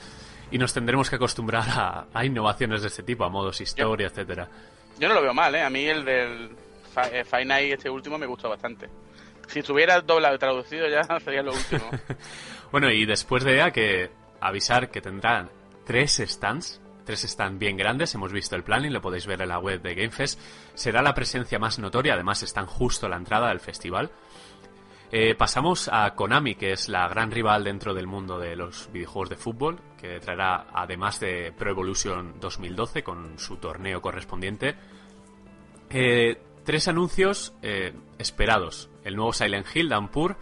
[0.52, 4.48] y nos tendremos que acostumbrar a, a innovaciones de este tipo, a modos historia, etcétera.
[5.00, 5.62] Yo no lo veo mal, ¿eh?
[5.62, 6.50] A mí el del
[6.94, 8.90] Fi- eh, Five Nights, este último, me gustó bastante.
[9.48, 11.90] Si estuviera doblado traducido ya sería lo último.
[12.72, 15.50] Bueno, y después de EA que avisar que tendrán
[15.88, 19.58] tres stands, tres stands bien grandes, hemos visto el planning, lo podéis ver en la
[19.58, 20.40] web de GameFest,
[20.76, 24.12] será la presencia más notoria, además están justo a la entrada del festival.
[25.12, 29.30] Eh, pasamos a Konami, que es la gran rival dentro del mundo de los videojuegos
[29.30, 34.76] de fútbol, que traerá además de Pro Evolution 2012 con su torneo correspondiente.
[35.90, 38.92] Eh, tres anuncios eh, esperados.
[39.04, 40.38] El nuevo Silent Hill, Downpour,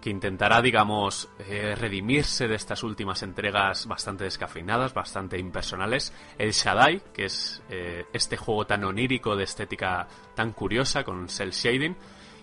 [0.00, 6.14] que intentará, digamos, redimirse de estas últimas entregas bastante descafeinadas, bastante impersonales.
[6.38, 11.96] El Shaddai, que es este juego tan onírico de estética tan curiosa con cel shading.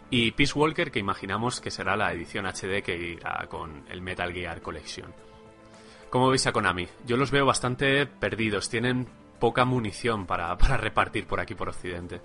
[0.10, 4.32] Y Peace Walker, que imaginamos que será la edición HD que irá con el Metal
[4.32, 5.14] Gear Collection.
[6.10, 6.88] ¿Cómo veis a Konami?
[7.06, 9.08] Yo los veo bastante perdidos, tienen
[9.40, 12.22] poca munición para, para repartir por aquí por Occidente.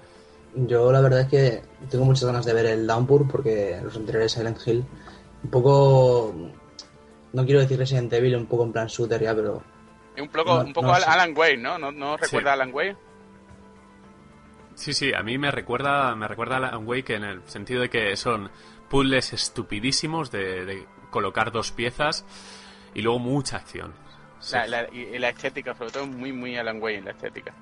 [0.54, 4.32] Yo la verdad es que tengo muchas ganas de ver el Downpour porque los anteriores
[4.32, 4.84] Silent Hill,
[5.44, 6.34] un poco,
[7.32, 9.62] no quiero decir Resident Evil, un poco en plan shooter ya, pero
[10.14, 11.08] Es un poco, No- un poco no Al- sé.
[11.10, 11.78] Alan Wake, ¿no?
[11.78, 12.96] ¿No, no recuerda a Alan Wake?
[14.74, 17.90] Sí, sí, a mí me recuerda, me recuerda a Alan Wake en el sentido de
[17.90, 18.50] que son
[18.88, 22.24] puzzles estupidísimos de, de colocar dos piezas
[22.94, 23.92] y luego mucha acción.
[24.40, 24.56] Sí.
[24.56, 27.54] La, la- y, la estética, sobre todo, muy, muy Alan Wake en la estética.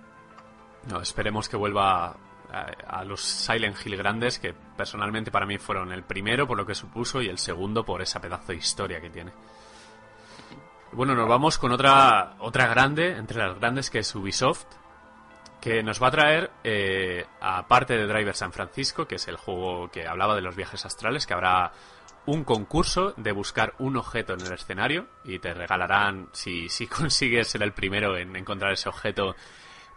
[0.88, 2.16] No, esperemos que vuelva
[2.50, 6.64] a, a los Silent Hill grandes, que personalmente para mí fueron el primero por lo
[6.64, 9.32] que supuso y el segundo por esa pedazo de historia que tiene.
[10.92, 14.64] Bueno, nos vamos con otra, otra grande, entre las grandes, que es Ubisoft,
[15.60, 19.90] que nos va a traer, eh, aparte de Driver San Francisco, que es el juego
[19.90, 21.72] que hablaba de los viajes astrales, que habrá
[22.26, 27.48] un concurso de buscar un objeto en el escenario y te regalarán, si, si consigues
[27.48, 29.36] ser el primero en encontrar ese objeto,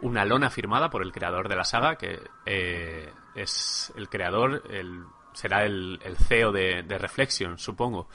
[0.00, 5.04] una lona firmada por el creador de la saga, que eh, es el creador, el,
[5.32, 5.98] será el,
[6.28, 8.08] CEO de, de Reflection, supongo.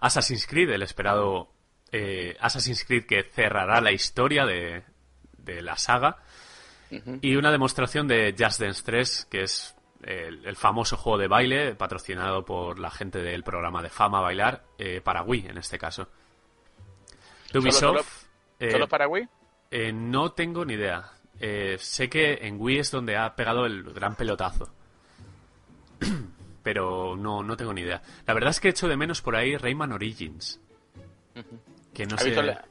[0.00, 1.52] Assassin's Creed, el esperado
[1.92, 4.82] eh, Assassin's Creed que cerrará la historia de,
[5.44, 6.16] de la saga.
[7.22, 11.74] Y una demostración de Just Dance 3, que es el, el famoso juego de baile
[11.74, 16.08] patrocinado por la gente del programa de Fama Bailar, eh, para Wii en este caso.
[17.52, 18.04] De ¿Solo- Ubisoft, solo-
[18.60, 19.26] eh, ¿Solo para Wii?
[19.70, 21.10] eh, no tengo ni idea.
[21.40, 24.68] Eh, sé que en Wii es donde ha pegado el gran pelotazo.
[26.62, 28.02] Pero no, no tengo ni idea.
[28.26, 30.60] La verdad es que echo de menos por ahí Rayman Origins.
[31.94, 32.30] Que no ¿Has sé.
[32.42, 32.64] la,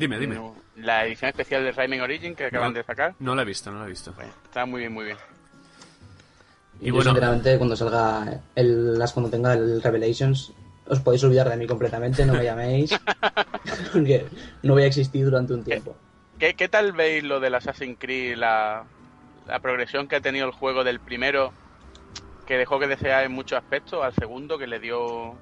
[0.00, 0.34] Dime, dime.
[0.36, 2.78] no, la edición especial de Rayman Origin que acaban No.
[2.78, 3.14] de sacar?
[3.18, 4.12] No la he visto, no la he visto.
[4.14, 5.18] Bueno, está muy bien, muy bien.
[6.80, 10.54] Y Yo, bueno, sinceramente, cuando salga el, las, cuando tenga el Revelations,
[10.86, 12.98] os podéis olvidar de mí completamente, no me llaméis,
[13.92, 14.24] porque
[14.62, 15.94] no voy a existir durante un tiempo.
[16.38, 18.84] ¿Qué, qué tal veis lo del Assassin's Creed, la,
[19.46, 21.52] la progresión que ha tenido el juego del primero,
[22.46, 25.36] que dejó que desear en muchos aspectos, al segundo, que le dio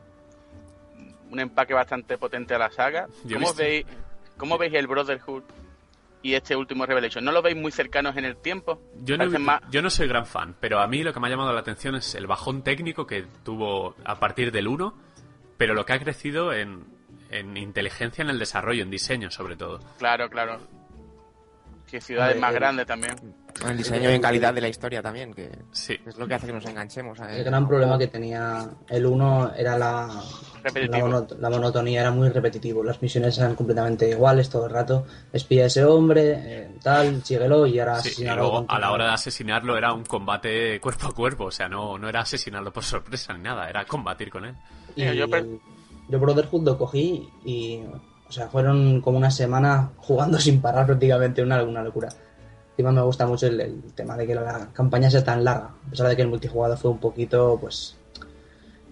[1.31, 3.07] un empaque bastante potente a la saga?
[3.33, 3.87] ¿Cómo veis,
[4.39, 5.43] ¿Cómo veis el Brotherhood
[6.23, 7.25] y este último Revelation?
[7.25, 8.81] ¿No lo veis muy cercanos en el tiempo?
[9.03, 11.27] yo no, Parecen más- yo no soy gran fan, pero a mí lo que me
[11.27, 14.95] ha llamado la atención es el bajón técnico que tuvo a partir del 1,
[15.57, 16.85] pero lo que ha crecido en,
[17.31, 19.81] en inteligencia en el desarrollo, en diseño sobre todo.
[19.99, 20.61] Claro, claro.
[21.91, 23.15] Que ciudades más grandes también.
[23.67, 25.97] El diseño y en calidad de la historia también, que Sí.
[26.07, 29.53] es lo que hace que nos enganchemos a El gran problema que tenía el 1
[29.57, 30.09] era la,
[30.65, 32.85] la, la monotonía, era muy repetitivo.
[32.85, 35.07] Las misiones eran completamente iguales todo el rato.
[35.33, 38.79] Espía a ese hombre, eh, tal, síguelo y ahora Sí, y asesinarlo luego con a
[38.81, 42.21] la hora de asesinarlo era un combate cuerpo a cuerpo, o sea, no, no era
[42.21, 44.55] asesinarlo por sorpresa ni nada, era combatir con él.
[44.95, 45.27] Y Mira, yo
[46.09, 47.81] yo Brotherhood lo cogí y,
[48.29, 52.09] o sea, fueron como una semana jugando sin parar prácticamente, una, una locura.
[52.79, 55.91] Encima me gusta mucho el, el tema de que la campaña sea tan larga, a
[55.91, 57.97] pesar de que el multijugador fue un poquito, pues,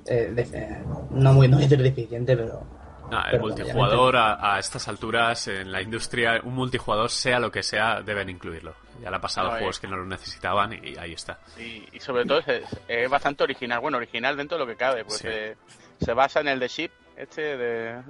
[0.06, 2.64] eh, de- eh, no muy no decir deficiente, pero
[3.12, 7.52] Ah, el Pero multijugador a, a estas alturas en la industria, un multijugador sea lo
[7.52, 8.74] que sea, deben incluirlo.
[9.00, 9.60] Ya le ha pasado No, a eh.
[9.60, 11.38] juegos que no lo necesitaban y ahí está.
[11.56, 13.78] Y, y sobre todo es, es bastante original.
[13.78, 15.28] Bueno, original dentro de lo que cabe, pues Sí.
[15.30, 15.54] eh,
[16.00, 18.02] se basa en el de Ship, este de...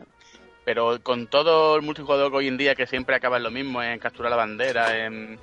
[0.67, 3.83] Pero con todo el multijugador que hoy en día que siempre acaba en lo mismo,
[3.85, 5.39] en capturar la bandera, en,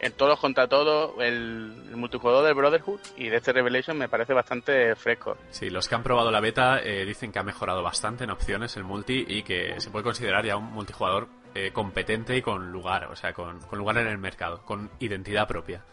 [0.00, 4.32] en todos contra todos, el, el multijugador del Brotherhood y de este Revelation me parece
[4.32, 5.36] bastante fresco.
[5.50, 8.74] Sí, los que han probado la beta eh, dicen que ha mejorado bastante en opciones
[8.78, 13.04] el multi y que se puede considerar ya un multijugador eh, competente y con lugar,
[13.12, 15.84] o sea, con, con lugar en el mercado, con identidad propia.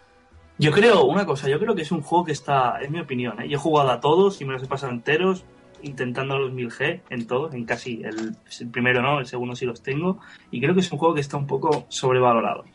[0.57, 3.41] Yo creo, una cosa, yo creo que es un juego que está, es mi opinión,
[3.41, 3.49] ¿eh?
[3.49, 5.43] yo he jugado a todos y me los he pasado enteros,
[5.83, 9.81] intentando los 1000G en todos, en casi el, el primero no, el segundo sí los
[9.81, 10.19] tengo,
[10.51, 12.65] y creo que es un juego que está un poco sobrevalorado.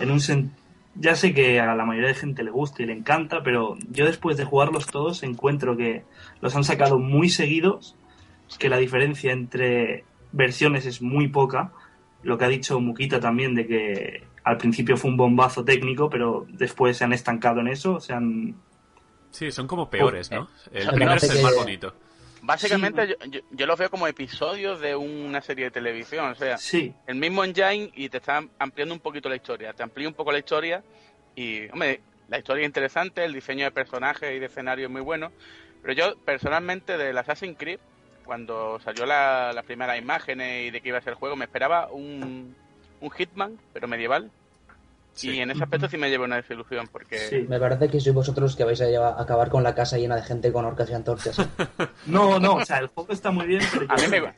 [0.00, 0.50] En un sen-
[0.94, 4.04] ya sé que a la mayoría de gente le gusta y le encanta, pero yo
[4.04, 6.02] después de jugarlos todos encuentro que
[6.40, 7.96] los han sacado muy seguidos,
[8.58, 11.72] que la diferencia entre versiones es muy poca,
[12.22, 16.46] lo que ha dicho Mukita también de que al principio fue un bombazo técnico, pero
[16.50, 18.54] después se han estancado en eso, se han...
[19.30, 20.48] Sí, son como peores, ¿no?
[20.72, 21.94] El Me primero es el más que- bonito.
[22.42, 26.58] Básicamente yo, yo, yo los veo como episodios de una serie de televisión, o sea,
[26.58, 29.72] Sí, el mismo engine y te está ampliando un poquito la historia.
[29.72, 30.82] Te amplía un poco la historia
[31.36, 35.00] y, hombre, la historia es interesante, el diseño de personajes y de escenario es muy
[35.02, 35.30] bueno.
[35.82, 37.78] Pero yo, personalmente, del Assassin's Creed,
[38.24, 41.44] cuando salió la- las primeras imágenes y de qué iba a ser el juego, me
[41.44, 42.54] esperaba un,
[43.00, 44.30] un Hitman, pero medieval.
[45.14, 45.30] Sí.
[45.30, 47.46] Y en ese aspecto sí me llevo una desilusión, porque sí.
[47.48, 49.98] me parece que sois vosotros los que vais a llevar- a acabar con la casa
[49.98, 51.36] llena de gente con orcas y antorchas.
[52.06, 54.32] No, no, o sea, el juego está muy bien, pero a yo- mí me...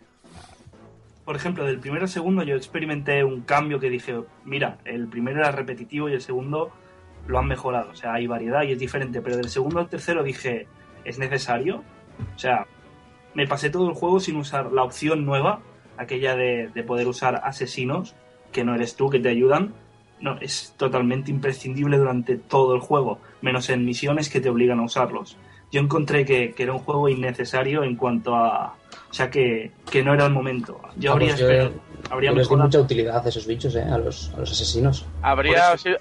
[1.25, 5.39] por ejemplo, del primero al segundo yo experimenté un cambio que dije, mira, el primero
[5.41, 6.73] era repetitivo y el segundo
[7.27, 10.23] lo han mejorado, o sea, hay variedad y es diferente, pero del segundo al tercero
[10.23, 10.67] dije,
[11.05, 11.83] ¿es necesario?
[12.35, 12.67] O sea,
[13.33, 15.61] me pasé todo el juego sin usar la opción nueva,
[15.97, 18.15] aquella de, de poder usar asesinos,
[18.53, 19.73] que no eres tú, que te ayudan.
[20.25, 24.85] No, es totalmente imprescindible durante todo el juego, menos en misiones que te obligan a
[24.85, 25.37] usarlos.
[25.71, 28.75] Yo encontré que, que era un juego innecesario en cuanto a...
[29.11, 30.81] O sea, que, que no era el momento.
[30.97, 31.73] Yo Vamos, habría yo- esperado...
[32.11, 32.69] Habría Yo les di mejorado.
[32.69, 35.05] mucha utilidad a esos bichos, eh, a los, a los asesinos.
[35.23, 35.99] Habría sido,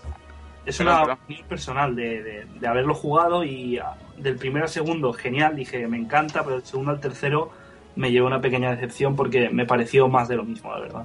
[0.66, 5.12] Es una opinión personal de, de- de haberlo jugado y ah, del primero al segundo,
[5.12, 7.52] genial, dije, me encanta, pero del segundo al tercero
[7.98, 11.04] me llevó una pequeña decepción porque me pareció más de lo mismo, la verdad.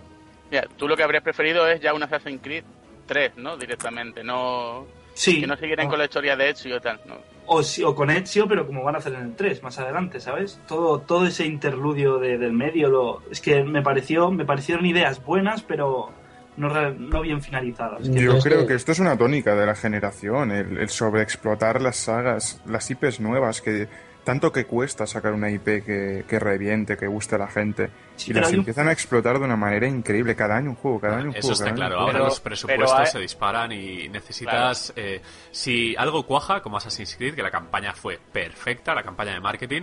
[0.50, 2.64] Mira, tú lo que habrías preferido es ya un Assassin's Creed
[3.08, 3.56] 3, ¿no?
[3.56, 4.86] Directamente, no...
[5.14, 7.16] Sí, Que no siguieran o, con la historia de Ezio y tal, ¿no?
[7.46, 10.20] o, sí- o con Ezio, pero como van a hacer en el 3 más adelante,
[10.20, 10.60] ¿sabes?
[10.68, 15.24] Todo, todo ese interludio de- del medio, lo, es que me pareció me parecieron ideas
[15.24, 16.12] buenas, pero
[16.58, 18.06] no, re- no bien finalizadas.
[18.08, 21.80] Yo Es creo que- que esto es una tónica de la generación, el, el sobreexplotar
[21.82, 23.88] las sagas, las IPs nuevas, que
[24.28, 28.30] tanto que cuesta sacar una IP que, que reviente, que guste a la gente, Sí,
[28.30, 31.16] y las un- empiezan a explotar de una manera increíble, cada año un juego, cada
[31.16, 31.52] año un Eso juego.
[31.54, 32.00] está cada año claro.
[32.00, 34.92] Ahora Pero- los presupuestos pero se disparan y necesitas.
[34.96, 39.40] eh, si algo cuaja, como Assassin's Creed, que la campaña fue perfecta, la campaña de
[39.40, 39.82] marketing,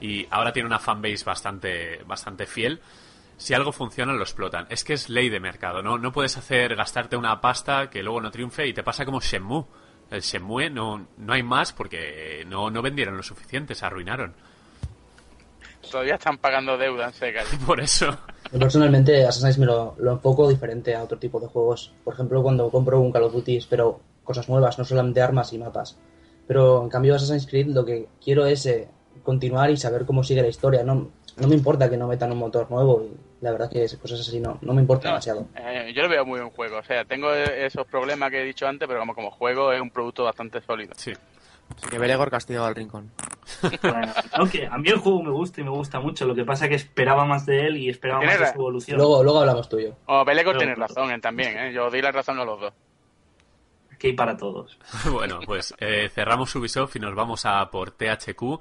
[0.00, 2.80] y ahora tiene una fanbase bastante, bastante fiel.
[3.36, 4.66] Si algo funciona, lo explotan.
[4.70, 5.98] Es que es ley de mercado, ¿no?
[5.98, 9.64] No puedes hacer gastarte una pasta que luego no triunfe y te pasa como Shenmue.
[10.12, 14.34] El Shenmue no, no hay más porque no, no vendieron lo suficiente, se arruinaron.
[15.90, 17.42] Todavía están pagando deuda en seca.
[17.66, 18.16] Por eso.
[18.52, 21.94] Yo personalmente Assassin's me lo, lo enfoco diferente a otro tipo de juegos.
[22.04, 25.58] Por ejemplo, cuando compro un Call of Duty espero cosas nuevas, no solamente armas y
[25.58, 25.96] mapas.
[26.46, 28.88] Pero en cambio Assassin's Creed lo que quiero es eh,
[29.22, 30.84] continuar y saber cómo sigue la historia.
[30.84, 33.96] No, no me importa que no metan un motor nuevo y la verdad que es-
[33.96, 35.46] cosas así no, no me importa No, demasiado.
[35.56, 36.78] eh, yo lo veo muy buen juego.
[36.78, 39.90] O sea, tengo esos problemas que he dicho antes, pero como, como juego es un
[39.90, 40.92] producto bastante sólido.
[40.96, 41.12] Sí.
[41.88, 43.10] Que Belegor castigado al rincón.
[43.82, 46.66] Bueno, aunque a mí el juego me gusta y me gusta mucho, lo que pasa
[46.66, 48.98] es que esperaba más de él y esperaba más de su evolución.
[48.98, 49.96] Luego, luego hablamos tuyo.
[50.06, 51.72] O Belegor tiene razón él también, ¿eh?
[51.72, 52.72] Yo di la razón a los dos.
[53.98, 54.78] Que hay para todos.
[55.12, 58.60] Bueno, pues eh, cerramos Ubisoft y nos vamos a por THQ,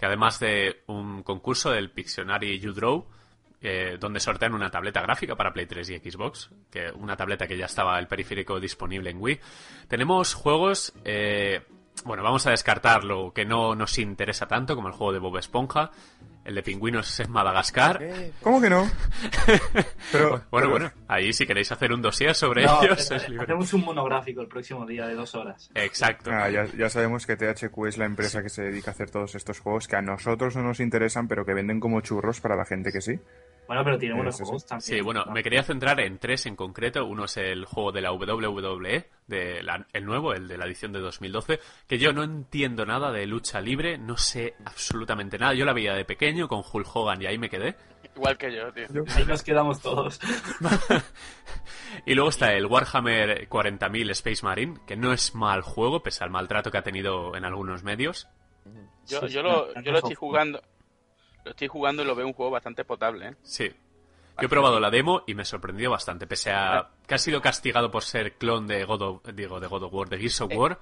[0.00, 3.04] que además de un concurso del Pictionary You Draw,
[3.60, 7.58] eh, donde sortean una tableta gráfica para Play 3 y Xbox, que una tableta que
[7.58, 9.38] ya estaba el periférico disponible en Wii.
[9.88, 11.66] Tenemos juegos, eh,
[12.06, 15.36] bueno, vamos a descartar lo que no nos interesa tanto, como el juego de Bob
[15.36, 15.90] Esponja,
[16.44, 18.02] el de Pingüinos en Madagascar.
[18.42, 18.88] ¿Cómo que no?
[20.12, 23.28] Pero, Bueno, pero- bueno, ahí si queréis hacer un dossier sobre No, ellos, pero es
[23.28, 23.44] libre.
[23.44, 25.70] hacemos un monográfico el próximo día de dos horas.
[25.74, 26.30] Exacto.
[26.32, 29.34] Ah, ya, ya sabemos que THQ es la empresa que se dedica a hacer todos
[29.34, 32.64] estos juegos que a nosotros no nos interesan, pero que venden como churros para la
[32.64, 33.20] gente que sí.
[33.70, 34.80] Bueno, pero tiene buenos Sí, sí, juegos también.
[34.82, 37.04] Sí, bueno, me quería centrar en tres en concreto.
[37.06, 40.90] Uno es el juego de la WWE, de la- el nuevo, el de la edición
[40.92, 45.54] de 2012, que yo no entiendo nada de lucha libre, no sé absolutamente nada.
[45.54, 47.76] Yo la veía de pequeño con Hulk Hogan y ahí me quedé.
[48.16, 48.86] Igual que yo, tío.
[49.14, 50.18] Ahí nos quedamos todos.
[52.06, 56.30] Y luego está el Warhammer 40.000 Space Marine, que no es mal juego, pese al
[56.30, 58.28] maltrato que ha tenido en algunos medios.
[59.06, 60.62] Yo, yo lo, yo lo estoy jugando.
[61.44, 63.34] Lo estoy jugando y lo veo un juego bastante potable, ¿eh?
[63.42, 63.70] Sí.
[64.40, 67.90] Yo he probado la demo y me sorprendió bastante, pese a que ha sido castigado
[67.90, 70.78] por ser clon de God of, digo, de God of War, de Gears of War.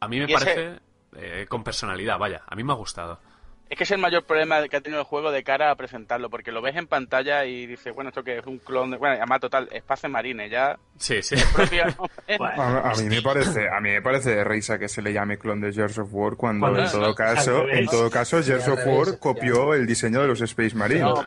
[0.00, 0.80] A mí me parece
[1.16, 3.20] eh, con personalidad, vaya, a mí me ha gustado.
[3.68, 6.30] Es que es el mayor problema que ha tenido el juego de cara a presentarlo,
[6.30, 8.96] porque lo ves en pantalla y dices, bueno, esto que es un clon de...
[8.96, 10.78] Bueno, además, total, Espace Marine, ya...
[10.98, 11.34] Sí, sí.
[11.52, 11.84] propio-
[12.38, 15.12] Bueno, A, a mí me parece, a mí me parece de risa que se le
[15.12, 18.50] llame clon de Gears of War cuando Cuando en todo caso, en todo caso Sí,
[18.50, 21.02] Gears of War copió el diseño de los Space Marines.
[21.02, 21.26] No,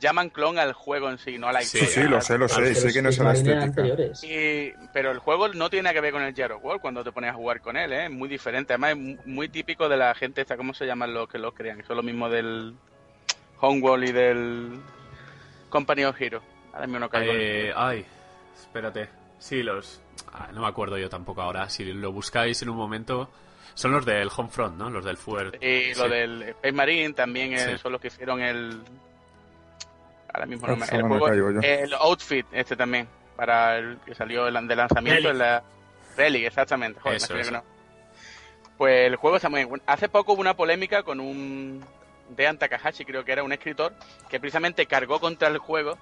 [0.00, 2.04] llaman clon al juego en sí, no a la Sí, Sí, historia.
[2.04, 3.62] sí, lo sé, lo sé, sé que no es la estética.
[3.62, 4.24] anteriores.
[4.24, 7.12] Y- pero el juego no tiene nada que ver con el of War cuando te
[7.12, 8.04] pones a jugar con él, ¿eh?
[8.06, 8.72] Es muy diferente.
[8.72, 11.52] Además, es mu- muy típico de la gente esta, ¿cómo se llaman los que lo
[11.54, 11.76] crean?
[11.78, 12.74] Que son lo mismo del
[13.60, 14.80] Homeworld y del
[15.68, 16.44] Company of Heroes.
[16.72, 17.32] Ahora mismo no caigo.
[17.34, 18.04] Eh, ay,
[18.58, 19.08] espérate.
[19.38, 20.00] Sí, los...
[20.32, 21.68] ah, no me acuerdo yo tampoco ahora.
[21.68, 23.30] Si lo buscáis en un momento...
[23.74, 24.90] Son los del Homefront, ¿no?
[24.90, 25.56] Los del Fuer.
[25.62, 26.10] Y lo Sí.
[26.10, 27.78] del Space Marine también eh, Sí.
[27.78, 28.80] son los que hicieron el...
[30.32, 30.84] Ahora mismo no me...
[30.84, 35.28] Ahora El, me juego, el Outfit este también, para el que salió el de lanzamiento
[35.28, 35.30] Relic.
[35.32, 35.62] en la...
[36.16, 37.00] Relic, exactamente.
[37.00, 37.50] Joder, Eso, me sabía eso.
[37.50, 37.80] que no.
[38.76, 39.82] Pues el juego está muy bien.
[39.86, 41.84] Hace poco hubo una polémica con un...
[42.30, 43.92] Dean Takahashi, creo que era un escritor,
[44.28, 45.98] que precisamente cargó contra el juego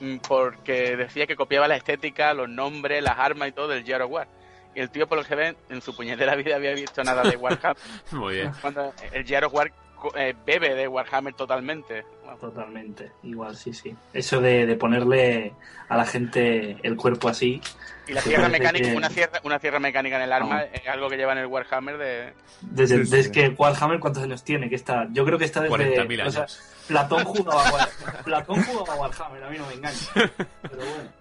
[0.00, 4.04] mm, porque decía que copiaba la estética, los nombres, las armas y todo del Gears
[4.04, 4.28] of War.
[4.74, 7.36] Y el tío, por lo que ve, en su puñetera vida había visto nada de
[7.38, 7.76] Warhammer.
[8.12, 8.52] Muy bien.
[8.60, 9.72] Cuando el Gears of War
[10.16, 12.04] eh, bebe de Warhammer totalmente.
[12.24, 13.12] Bueno, totalmente.
[13.22, 13.94] Igual, sí, sí.
[14.12, 15.52] Eso de, de ponerle
[15.88, 17.60] a la gente el cuerpo así.
[18.06, 20.66] y la sierra mecánica, que- una sierra, una sierra mecánica en el arma No.
[20.72, 22.32] es algo que lleva en el Warhammer de...
[22.60, 23.10] Desde, Sí, sí.
[23.16, 24.68] desde que Warhammer, ¿cuántos años tiene?
[24.68, 25.74] Que está, yo creo que está desde.
[25.76, 26.60] 40.000 o sea, años.
[26.88, 27.88] Platón jugaba,
[28.24, 30.10] Platón jugaba a Warhammer, a mí no me engañes.
[30.14, 31.17] Pero bueno.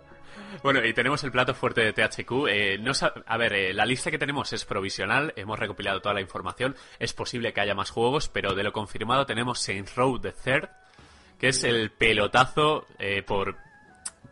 [0.63, 2.31] Bueno, y tenemos el plato fuerte de THQ.
[2.49, 2.91] Eh, no
[3.25, 6.75] a ver, eh, la lista que tenemos es provisional, hemos recopilado toda la información.
[6.99, 10.69] Es posible que haya más juegos, pero de lo confirmado tenemos Saints Row the Third,
[11.39, 13.55] que es el pelotazo eh, por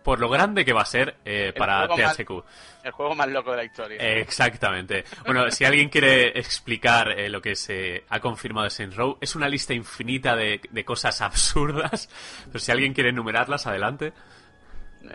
[0.03, 2.43] por lo grande que va a ser eh, para más- THQ.
[2.83, 3.97] El juego más loco de la historia.
[3.97, 5.03] Exactamente.
[5.25, 9.35] Bueno, si alguien quiere explicar eh, lo que se ha confirmado de Saints Row, es
[9.35, 12.07] una lista infinita de, de cosas absurdas.
[12.45, 14.13] Pero si alguien quiere enumerarlas, adelante.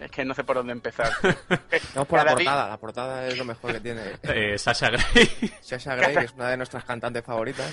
[0.01, 1.11] Es que no sé por dónde empezar.
[1.95, 2.69] Vamos por la Cada portada.
[2.69, 4.03] La portada es lo mejor que tiene.
[4.23, 5.31] Eh, Sasha Grey.
[5.61, 7.71] Sasha Grey, que es una de nuestras cantantes favoritas.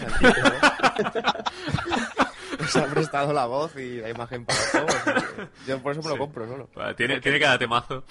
[2.59, 6.15] Nos ha prestado la voz y la imagen para que Yo por eso me lo
[6.15, 6.19] Sí.
[6.19, 6.69] compro solo.
[6.73, 8.03] Bueno, tiene, tiene cada temazo.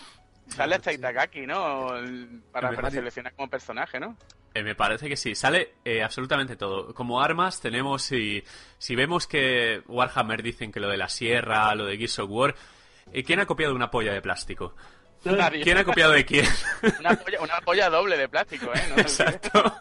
[0.48, 1.88] Sale hasta Itagaki, ¿no?
[2.52, 4.16] Para, seleccionar como personaje, ¿no?
[4.54, 5.34] Eh, me parece que sí.
[5.34, 6.94] Sale eh, absolutamente todo.
[6.94, 8.42] Como armas tenemos, si,
[8.78, 12.54] si vemos que Warhammer dicen que lo de la sierra, lo de Gears of War,
[13.12, 14.74] eh, ¿quién ha copiado una polla de plástico?
[15.24, 15.62] Nadie.
[15.62, 16.46] ¿Quién ha copiado de quién?
[17.00, 18.82] Una polla, una polla doble de plástico, ¿eh?
[18.96, 19.24] No sé.
[19.24, 19.76] Exacto.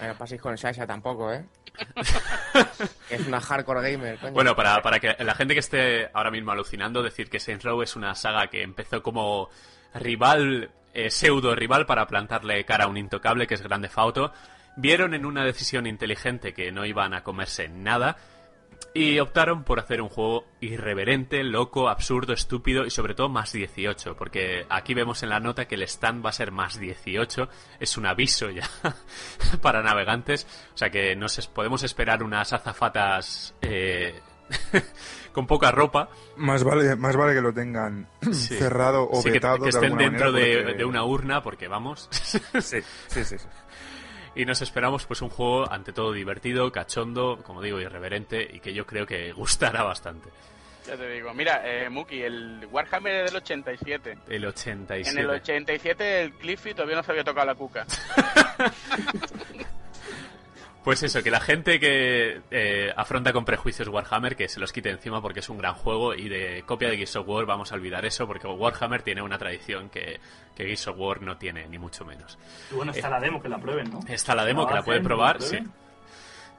[0.00, 1.44] No paséis con Sasha tampoco, ¿eh?
[3.10, 4.32] Es una hardcore gamer, coño.
[4.32, 7.82] Bueno, para, para que la gente que esté ahora mismo alucinando, decir que Saints Row
[7.82, 9.48] es una saga que empezó como
[9.94, 14.32] rival, eh, pseudo rival para plantarle cara a un intocable que es Grande Fauto.
[14.76, 18.16] Vieron en una decisión inteligente que no iban a comerse nada
[18.96, 24.16] y optaron por hacer un juego irreverente, loco, absurdo, estúpido y sobre todo más 18,
[24.16, 27.48] porque aquí vemos en la nota que el stand va a ser más 18,
[27.80, 28.68] es un aviso ya
[29.60, 34.20] para navegantes, o sea que nos podemos esperar unas azafatas eh,
[35.32, 38.54] con poca ropa, Más vale, más vale que lo tengan Sí.
[38.56, 41.42] cerrado o Sí, que, vetado que de estén dentro manera, de, porque- de una urna,
[41.42, 42.08] porque vamos.
[42.12, 42.38] Sí,
[43.08, 43.38] sí, sí.
[43.38, 43.46] sí.
[44.36, 48.74] Y nos esperamos pues un juego ante todo divertido, cachondo, como digo, irreverente y que
[48.74, 50.30] yo creo que gustará bastante.
[50.86, 51.32] Ya te digo.
[51.32, 54.18] Mira, eh, Muki, el Warhammer es del 87.
[54.28, 55.10] El 87.
[55.10, 57.86] En el 87 el Cliffy todavía no se había tocado la cuca.
[60.84, 64.90] Pues eso, que la gente que eh, afronta con prejuicios Warhammer, que se los quite
[64.90, 67.76] encima porque es un gran juego y de copia de Gears of War vamos a
[67.76, 70.20] olvidar eso porque Warhammer tiene una tradición que,
[70.54, 72.38] que Gears of War no tiene, ni mucho menos.
[72.70, 74.00] Y bueno, está Eh, la demo, que la prueben, ¿no?
[74.06, 75.58] Está la demo La que la pueden probar, sí.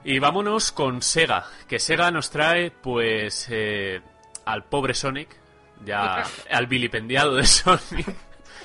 [0.04, 4.00] Y vámonos con Sega, que Sega nos trae pues eh,
[4.44, 5.28] al pobre Sonic,
[5.84, 8.06] ya al vilipendiado de Sonic.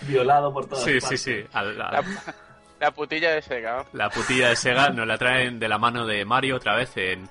[0.01, 1.21] Violado por todas Sí, sí, partes.
[1.21, 2.03] sí, al- al- La,
[2.81, 3.85] la putilla de Sega.
[3.93, 7.29] la putilla de Sega nos la traen de la mano de Mario otra vez en,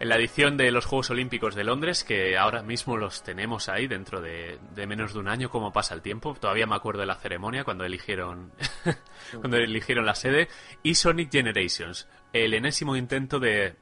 [0.00, 3.86] en la edición de los Juegos Olímpicos de Londres, que ahora mismo los tenemos ahí
[3.86, 6.34] dentro de, de menos de un año, cómo pasa el tiempo.
[6.40, 8.50] Todavía me acuerdo de la ceremonia cuando eligieron,
[9.40, 10.48] cuando eligieron la sede.
[10.82, 13.76] Y Sonic Generations, el enésimo intento de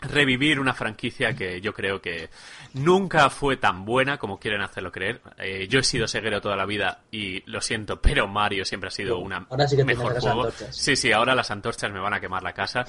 [0.00, 2.30] revivir una franquicia que yo creo que
[2.74, 5.20] nunca fue tan buena como quieren hacerlo creer.
[5.38, 8.90] Eh, yo he sido seguero toda la vida y lo siento, pero Mario siempre ha
[8.90, 10.42] sido una Ahora sí que te mejor juego.
[10.44, 10.76] antorchas.
[10.76, 12.84] Sí, sí, ahora las antorchas me van a quemar la casa.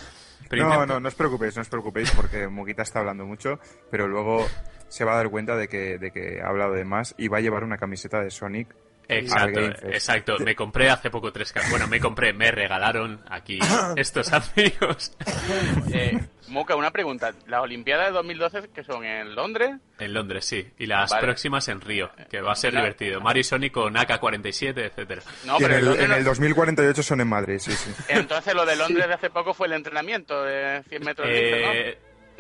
[0.50, 3.60] Pero No, intento- no, no os preocupéis, no os preocupéis porque Muguita está hablando mucho,
[3.90, 4.48] pero luego
[4.88, 7.38] se va a dar cuenta de que, de que ha hablado de más y va
[7.38, 8.76] a llevar una camiseta de Sonic.
[9.08, 9.60] Exacto,
[9.90, 10.38] exacto.
[10.40, 13.60] Me compré hace poco tres ca- Bueno, me compré, me regalaron aquí
[13.98, 15.12] estos amigos
[15.94, 16.18] Eh,
[16.48, 17.32] Muka, una pregunta.
[17.48, 19.72] ¿Las Olimpiadas de 2012 que son en Londres?
[20.00, 20.70] en Londres, sí.
[20.80, 21.22] Y las Vale.
[21.22, 22.86] próximas en Río, que va a ser Claro.
[22.88, 23.22] divertido.
[23.22, 25.22] Mario y Sonic con AK-47, etcétera.
[25.46, 27.92] No, pero en el, en el 2048 son en Madrid, sí, sí.
[28.10, 31.98] Entonces lo de Londres de hace poco fue el entrenamiento de 100 metros de Eh,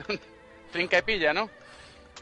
[0.09, 0.15] ¿no?
[0.73, 1.49] Trinca y pilla, ¿no?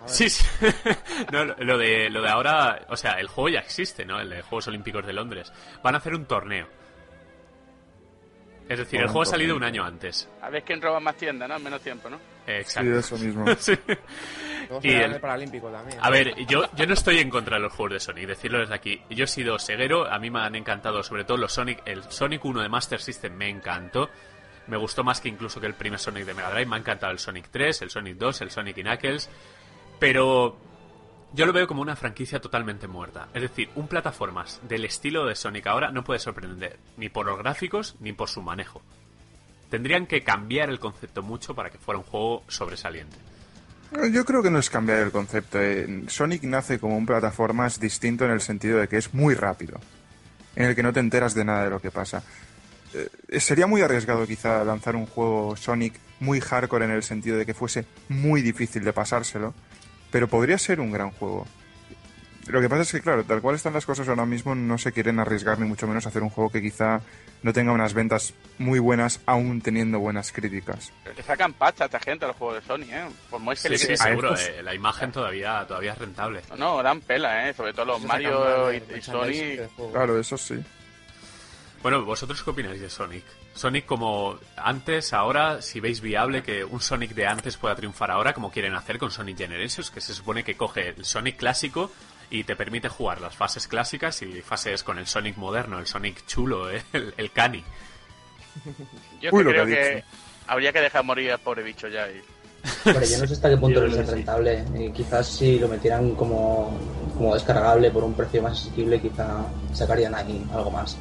[0.06, 0.46] Sí, sí.
[1.32, 4.20] No, lo- de, lo de ahora, o sea, el juego ya existe, ¿no?
[4.20, 5.52] El de Juegos Olímpicos de Londres.
[5.84, 6.68] Van a hacer un torneo.
[8.68, 10.30] Es decir, el juego ha salido un año antes.
[10.44, 11.56] A ver quién roba más tiendas, ¿no?
[11.56, 12.18] En menos tiempo, ¿no?
[12.46, 13.00] Eh, Sí, Exacto.
[13.00, 13.46] eso mismo.
[13.58, 13.74] Sí.
[14.84, 15.98] Y el Paralímpico también.
[16.00, 18.76] A ver, yo, yo no estoy en contra de los juegos de Sonic, decirlo desde
[18.76, 19.02] aquí.
[19.10, 21.82] Yo he sido ceguero, a mí me han encantado sobre todo los Sonic.
[21.86, 24.12] El Sonic 1 de Master System me encantó.
[24.68, 26.68] Me gustó más que incluso que el primer Sonic de Mega Drive.
[26.68, 29.28] Me ha encantado el Sonic 3, el Sonic 2, el Sonic y Knuckles.
[30.00, 30.58] Pero
[31.34, 33.28] yo lo veo como una franquicia totalmente muerta.
[33.34, 37.38] Es decir, un plataformas del estilo de Sonic ahora no puede sorprender ni por los
[37.38, 38.82] gráficos ni por su manejo.
[39.70, 43.16] Tendrían que cambiar el concepto mucho para que fuera un juego sobresaliente.
[44.12, 45.60] Yo creo que no es cambiar el concepto.
[45.60, 46.04] eh.
[46.08, 49.80] Sonic nace como un plataformas distinto en el sentido de que es muy rápido,
[50.56, 52.24] en el que no te enteras de nada de lo que pasa.
[52.94, 57.46] Eh, sería muy arriesgado quizá lanzar un juego Sonic muy hardcore en el sentido de
[57.46, 59.54] que fuese muy difícil de pasárselo,
[60.12, 61.46] pero podría ser un gran juego.
[62.48, 64.92] Lo que pasa es que, claro, tal cual están las cosas ahora mismo, no se
[64.92, 67.02] quieren arriesgar ni mucho menos a hacer un juego que quizá
[67.44, 70.92] no tenga unas ventas muy buenas, aún teniendo buenas críticas.
[71.04, 73.08] Pero le sacan pacha a esta gente los juegos de Sony, ¿eh?
[73.30, 74.34] Por muy que Sí, le sí, seguro.
[74.34, 76.42] estos- eh, la imagen todavía, todavía es rentable.
[76.50, 77.54] No, no, dan pela, ¿eh?
[77.54, 79.68] Sobre todo los Mario y, y Sony.
[79.92, 80.56] Claro, eso sí.
[81.84, 83.24] Bueno, ¿vosotros qué opináis de Sonic?
[83.60, 88.34] Sonic como antes, ahora, si veis viable que un Sonic de antes pueda triunfar ahora,
[88.34, 91.92] como quieren hacer con Sonic Generations, que se supone que coge el Sonic clásico
[92.30, 96.26] y te permite jugar las fases clásicas y fases con el Sonic moderno, el Sonic
[96.26, 96.82] chulo, ¿eh?
[96.94, 97.62] el, el Cani.
[99.22, 100.08] Yo Uy, lo creo que ha que dicho.
[100.48, 102.10] habría que dejar morir al pobre bicho ya.
[102.10, 102.22] Y...
[102.86, 104.64] Pero yo no sé hasta qué punto es rentable.
[104.74, 106.78] Y quizás si lo metieran como,
[107.18, 110.98] como descargable por un precio más asequible, quizá sacarían ahí algo más.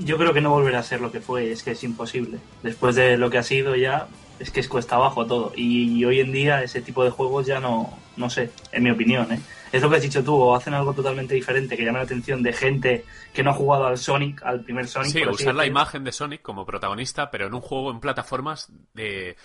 [0.00, 2.38] Yo creo que no volverá a ser lo que fue, es que es imposible.
[2.62, 4.08] Después de lo que ha sido ya,
[4.38, 5.52] es que es cuesta abajo todo.
[5.54, 9.30] Y, hoy en día ese tipo de juegos ya no, no sé, en mi opinión,
[9.32, 9.40] ¿eh?
[9.70, 12.42] Es lo que has dicho tú, o hacen algo totalmente diferente que llame la atención
[12.42, 15.12] de gente que no ha jugado al Sonic, al primer Sonic.
[15.12, 19.36] Sí, usar la imagen de Sonic como protagonista, pero en un juego en plataformas de,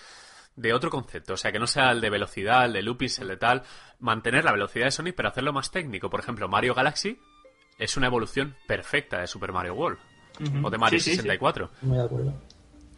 [0.56, 1.34] de otro concepto.
[1.34, 3.62] O sea, que no sea el de velocidad, el de lupis, el de tal.
[4.00, 6.10] Mantener la velocidad de Sonic, pero hacerlo más técnico.
[6.10, 7.20] Por ejemplo, Mario Galaxy
[7.78, 9.98] es una evolución perfecta de Super Mario World.
[10.62, 11.16] O de Mario Sí, sí, sí.
[11.16, 11.70] 64.
[11.82, 12.34] Muy de acuerdo.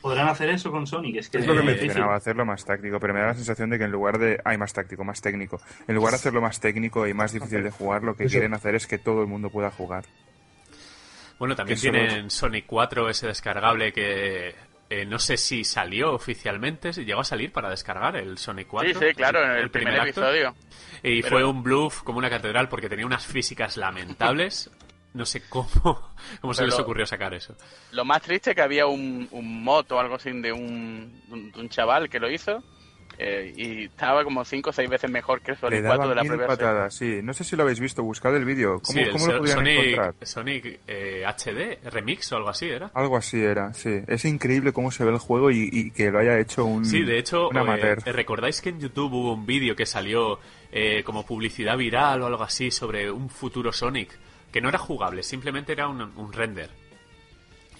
[0.00, 3.12] Podrán hacer eso con Sonic, es que Es lo que mencionaba, hacerlo más táctico, pero
[3.14, 4.40] me da la sensación de que en lugar de...
[4.44, 5.60] Hay más táctico, más técnico.
[5.88, 8.32] En lugar de hacerlo más técnico y más difícil de jugar, lo que Eso.
[8.32, 10.04] quieren hacer es que todo el mundo pueda jugar.
[11.38, 14.54] Bueno, también Que solo- tienen Sonic 4, ese descargable que
[14.90, 19.00] eh, no sé si salió oficialmente, si llegó a salir para descargar el Sonic 4.
[19.00, 20.54] Sí, sí, claro, en el, primer, episodio.
[21.02, 24.70] Y Pero- fue un bluff como una catedral porque tenía unas físicas lamentables.
[25.14, 25.68] No sé cómo,
[26.40, 27.54] cómo se les ocurrió sacar eso.
[27.92, 32.08] Lo más triste es que había un, un mod o algo así de un, chaval
[32.08, 32.62] que lo hizo
[33.20, 36.14] eh, y estaba como 5 o 6 veces mejor que el Sonic 4 daban de
[36.14, 36.66] la mil primera serie.
[36.66, 37.20] patadas, sí.
[37.20, 38.80] No sé si lo habéis visto, buscad el vídeo.
[38.80, 40.14] ¿Cómo, Sí, el cómo lo podían Sonic, encontrar?
[40.22, 42.92] Sonic eh, HD, Remix o algo así era.
[42.94, 44.02] Algo así era, sí.
[44.06, 47.02] Es increíble cómo se ve el juego y, y que lo haya hecho un, Sí,
[47.02, 47.96] de hecho, un eh.
[48.06, 50.38] ¿recordáis que en YouTube hubo un vídeo que salió
[50.70, 54.16] eh, como publicidad viral o algo así sobre un futuro Sonic?
[54.52, 56.70] Que no era jugable, simplemente era un, un render.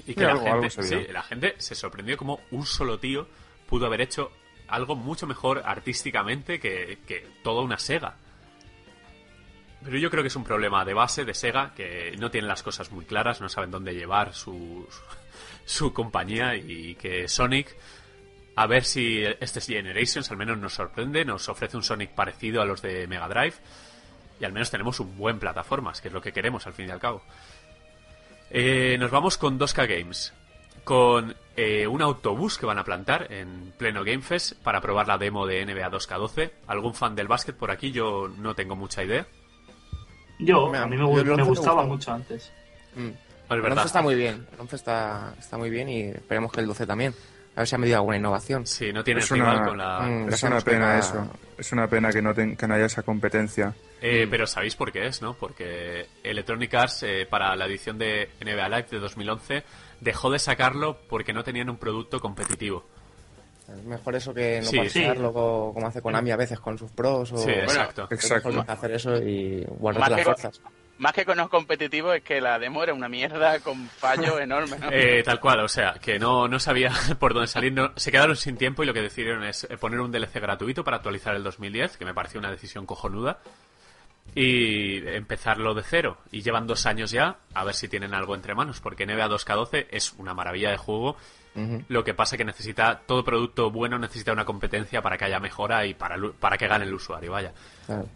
[0.06, 3.26] Y que la, algo- gente, algo sí, la gente se sorprendió como un solo tío
[3.66, 4.30] pudo haber hecho
[4.68, 8.16] algo mucho mejor artísticamente que, que toda una Sega.
[9.84, 12.62] Pero yo creo que es un problema de base de Sega, que no tienen las
[12.62, 14.86] cosas muy claras, no saben dónde llevar su,
[15.64, 17.76] su compañía y que Sonic,
[18.56, 22.64] a ver si este Generations al menos nos sorprende, nos ofrece un Sonic parecido a
[22.64, 23.54] los de Mega Drive
[24.40, 26.90] y al menos tenemos un buen plataformas, que es lo que queremos al fin y
[26.90, 27.22] al cabo.
[28.50, 30.32] Eh, nos vamos con 2K Games,
[30.84, 35.18] con eh, un autobús que van a plantar en pleno Game Fest para probar la
[35.18, 36.50] demo de NBA 2K12.
[36.66, 37.90] ¿Algún fan del básquet por aquí?
[37.90, 39.26] Yo no tengo mucha idea.
[40.38, 42.52] Yo, a mí me, gustaba mucho antes.
[42.94, 43.00] Mm.
[43.00, 43.16] No, es
[43.50, 43.78] El verdad.
[43.78, 44.46] 11 está muy bien.
[44.52, 47.14] El 11 está, está muy bien y esperemos que el 12 también.
[47.58, 48.64] A ver si ha medido alguna innovación.
[48.68, 50.00] Sí, no tiene Es rival una- con la...
[50.02, 51.28] Mm, Es una pena eso.
[51.58, 53.74] Es una pena que no, ten- que no haya esa competencia.
[54.00, 55.34] Eh, pero sabéis por qué es, ¿no?
[55.34, 59.64] Porque Electronic Arts eh, para la edición de NBA Live de 2011
[60.00, 62.84] dejó de sacarlo porque no tenían un producto competitivo.
[63.68, 66.92] Es mejor eso que no Sí, parchearlo co- como hace Konami a veces con sus
[66.92, 67.32] pros.
[67.32, 67.38] O...
[67.38, 68.06] Sí, exacto.
[68.08, 68.64] Es Exacto.
[68.68, 70.60] hacer eso y guardar las que- fuerzas.
[70.98, 74.80] Más que con los competitivos es que la demo era una mierda con fallos enormes.
[74.80, 74.88] ¿no?
[74.90, 78.36] Eh, tal cual, o sea, que no, no sabía por dónde salir, no- se quedaron
[78.36, 81.42] sin tiempo y lo que decidieron es eh, poner un DLC gratuito para actualizar el
[81.44, 83.38] 2010, que me pareció una decisión cojonuda,
[84.34, 86.18] y empezarlo de cero.
[86.30, 89.86] Y llevan dos años ya, a ver si tienen algo entre manos, porque NBA 2K12
[89.90, 91.16] es una maravilla de juego,
[91.88, 95.84] lo que pasa que necesita, todo producto bueno necesita una competencia para que haya mejora
[95.86, 97.52] y para, lu- para que gane el usuario, vaya.
[97.86, 98.06] Claro.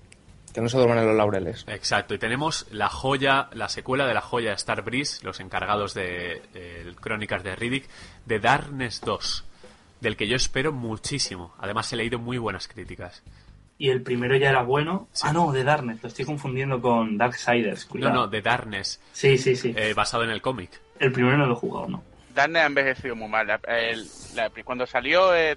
[0.52, 1.64] Que no se duerman en los laureles.
[1.68, 6.42] Exacto, y tenemos la joya, la secuela de la joya Star Breeze, los encargados de
[6.54, 7.88] eh, Crónicas de Riddick,
[8.26, 9.44] de Darkness 2,
[10.00, 11.54] del que yo espero muchísimo.
[11.58, 13.22] Además he leído muy buenas críticas.
[13.78, 15.08] Y el primero ya era bueno.
[15.22, 17.86] Ah, no, de Darknet, lo estoy confundiendo con Darksiders.
[17.86, 18.14] No, Cuidado.
[18.14, 19.72] no, de Darkness, Sí, sí, sí.
[19.74, 20.70] eh, basado en el cómic.
[21.00, 22.04] El primero no lo he jugado, ¿no?
[22.34, 23.46] Darknet ha envejecido muy mal.
[23.46, 25.56] La- el- la- cuando salió eh,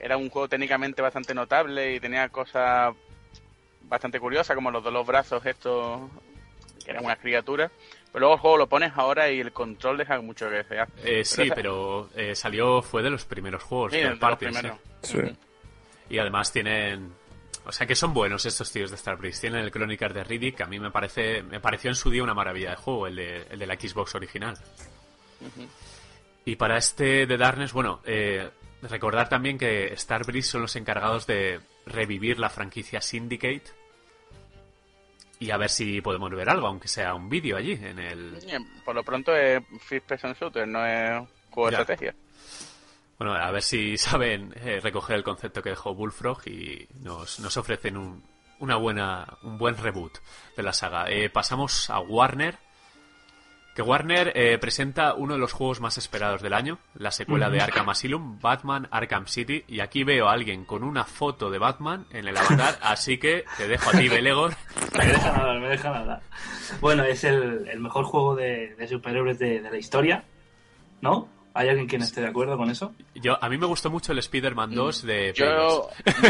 [0.00, 2.94] era un juego técnicamente bastante notable y tenía cosas
[3.88, 6.00] bastante curiosas, como los de los brazos estos,
[6.84, 7.70] que eran unas criaturas.
[8.12, 10.88] Pero luego el juego lo pones ahora y el control deja mucho que desear.
[11.04, 13.92] Eh, sí, esa- pero eh, salió, fue de los primeros juegos.
[13.92, 14.78] Sí, de los primeros.
[15.02, 15.18] Sí.
[16.10, 17.12] Y además tienen...
[17.66, 19.40] O sea que son buenos estos tíos de Star Breeze.
[19.40, 22.22] Tienen el Crónicas de Riddick, que a mí me parece me pareció en su día
[22.22, 24.54] una maravilla de juego, el de, el de la Xbox original.
[26.44, 28.50] Y para este de Darkness, bueno, eh,
[28.82, 33.64] recordar también que Star Breeze son los encargados de revivir la franquicia Syndicate.
[35.40, 38.38] Y a ver si podemos ver algo, aunque sea un vídeo allí, en el...
[38.84, 42.14] Por lo pronto es First Person Shooter, no es juego de estrategia.
[43.18, 47.56] Bueno, a ver si saben eh, recoger el concepto que dejó Bullfrog y nos, nos
[47.56, 48.22] ofrecen un,
[48.60, 50.18] una buena, un buen reboot
[50.56, 51.10] de la saga.
[51.10, 52.56] Eh, pasamos a Warner
[53.74, 57.60] que Warner eh, presenta uno de los juegos más esperados del año, la secuela de
[57.60, 62.06] Arkham Asylum, Batman Arkham City, y aquí veo a alguien con una foto de Batman
[62.10, 64.54] en el avatar, así que te dejo a ti, Belegor.
[64.96, 66.22] me deja nada, me deja nada.
[66.80, 70.24] Bueno, es el, el mejor juego de, de superhéroes de, de la historia,
[71.00, 71.28] ¿no?
[71.54, 72.92] ¿Hay alguien que no esté de acuerdo con eso?
[73.14, 75.54] Yo, a mí me gustó mucho el Spider-Man 2 de Yo, yo,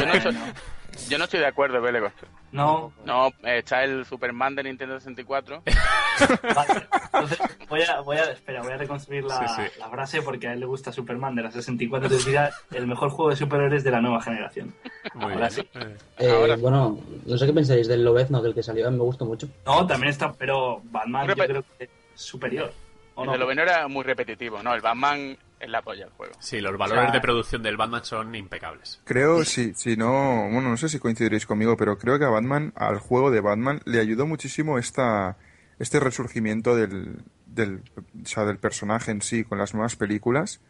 [0.06, 0.34] no, soy-
[1.08, 2.12] yo no estoy de acuerdo, Belegor.
[2.52, 5.62] No, No, está el Superman de Nintendo 64.
[6.54, 7.38] Vale, entonces
[7.68, 9.80] voy a, voy a, espera, voy a reconstruir la, Sí, sí.
[9.80, 13.08] la frase porque a él le gusta Superman de la 64, entonces dirá el mejor
[13.10, 14.74] juego de superhéroes de la nueva generación.
[15.14, 15.50] Muy Ahora bien.
[15.50, 15.68] sí.
[15.74, 18.96] Eh, Eh, Ahora- Bueno, no sé qué pensáis del Lobezno, del que salió, a mí
[18.98, 19.48] me gustó mucho.
[19.66, 22.72] No, también está, pero Batman yo creo que es superior.
[23.14, 23.32] ¿O El no?
[23.32, 24.62] de lo bueno era muy repetitivo.
[24.62, 26.34] No, el Batman es la polla el juego.
[26.40, 29.00] Sí, los valores O sea- de producción del Batman son impecables.
[29.04, 32.72] Creo, si, si no, bueno, no sé si coincidiréis conmigo, pero creo que a Batman,
[32.76, 35.36] al juego de Batman, le ayudó muchísimo esta,
[35.78, 40.60] este resurgimiento del, del, o sea, del personaje en sí con las nuevas películas.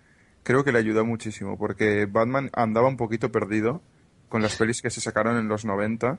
[0.43, 3.83] Creo que le ayudó muchísimo, porque Batman andaba un poquito perdido
[4.29, 6.19] con las pelis que se sacaron en los 90.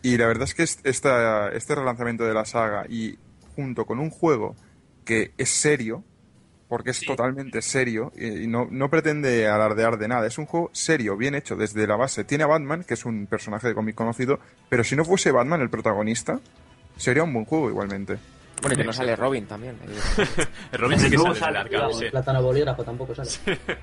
[0.00, 3.18] Y la verdad es que es- esta, este relanzamiento de la saga y
[3.56, 4.56] junto con un juego
[5.08, 6.04] que es serio,
[6.68, 10.26] porque es totalmente serio y no, no pretende alardear de nada.
[10.26, 12.24] Es un juego serio, bien hecho desde la base.
[12.24, 15.62] Tiene a Batman, que es un personaje de cómic conocido, pero si no fuese Batman
[15.62, 16.40] el protagonista,
[16.98, 18.18] sería un buen juego igualmente.
[18.60, 19.78] Bueno, y que no sale Robin también.
[20.72, 22.10] Robin sí que sale sale, Arkham, claro, sí.
[22.10, 23.30] Plátano bolígrafo tampoco sale.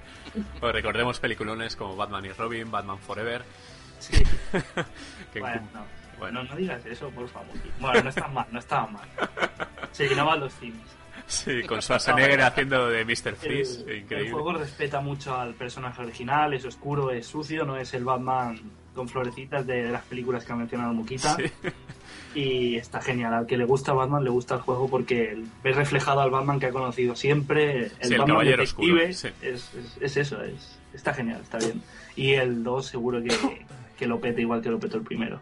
[0.60, 3.42] Pues recordemos peliculones como Batman y Robin, Batman Forever.
[3.98, 4.22] Sí.
[5.34, 5.86] que Bueno, no,
[6.20, 6.44] bueno.
[6.44, 7.56] no, no digas eso, por favor.
[7.80, 9.08] Bueno, no está mal, no estaba mal.
[9.92, 10.82] Se llenaban los cines.
[11.28, 13.36] Sí, con Schwarzenegger haciendo de Mr.
[13.36, 14.32] Freeze, El, el increíble.
[14.32, 18.60] juego respeta mucho al personaje original, es oscuro, es sucio, no es el Batman
[18.94, 21.36] con florecitas de, de las películas que ha mencionado Mukita.
[21.36, 21.44] Sí.
[22.34, 23.34] Y está genial.
[23.34, 26.68] Al que le gusta Batman, le gusta el juego porque ve reflejado al Batman que
[26.68, 27.86] ha conocido siempre.
[27.86, 29.28] El Sí, el Batman caballero detective oscuro, sí.
[29.42, 31.82] es, es- es eso, es, está genial, está bien.
[32.16, 33.66] Y el 2 seguro que,
[33.98, 35.40] que lo pete igual que lo petó el primero.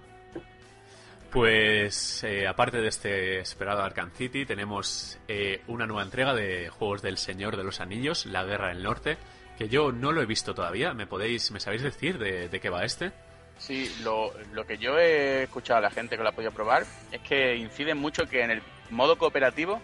[1.34, 7.01] Pues eh, aparte de este esperado Arkham City, tenemos eh, una nueva entrega de juegos
[7.01, 9.18] del Señor de los Anillos, La Guerra del Norte,
[9.57, 10.93] que yo no lo he visto todavía.
[10.93, 13.11] ¿Me podéis, me sabéis decir de, qué va este?
[13.57, 14.31] Sí, lo,
[14.68, 17.95] que yo he escuchado a la gente que lo ha podido probar es que incide
[17.95, 18.61] mucho que en el
[18.91, 19.81] modo cooperativo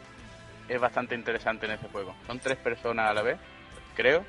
[0.67, 2.13] es bastante interesante en ese juego.
[2.27, 3.39] Son tres personas a la vez,
[3.95, 4.23] creo,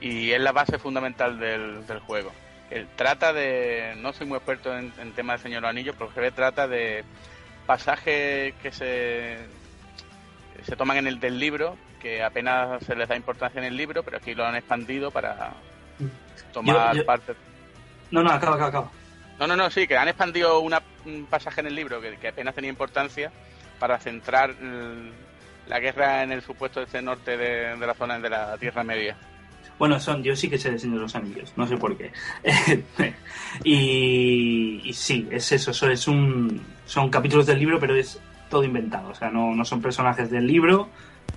[0.00, 2.30] y es la base fundamental del juego.
[2.70, 6.30] Él trata de, no soy muy experto en, en temas de Señor Anillos, pero ve
[6.30, 7.04] trata de
[7.66, 9.38] pasajes que se,
[10.64, 14.02] se toman en el del libro, que apenas se les da importancia en el libro,
[14.02, 15.52] pero aquí lo han expandido para
[16.52, 17.34] tomar Yo- yo- parte
[18.10, 18.90] No, no, acaba, acaba, acaba.
[19.38, 22.28] no, no, no, sí, que han expandido una- un pasaje en el libro que, que
[22.28, 23.30] apenas tenía importancia
[23.78, 24.54] para centrar
[25.66, 29.16] la guerra en el supuesto este norte de, de la zona de la Tierra Media.
[29.80, 32.12] Bueno, son, yo sí que sé de Señor de los Anillos, no sé por qué.
[33.64, 38.20] y, y sí, es eso, eso es un, son capítulos del libro, pero es
[38.50, 39.08] todo inventado.
[39.08, 40.90] O sea, no, no son personajes del libro,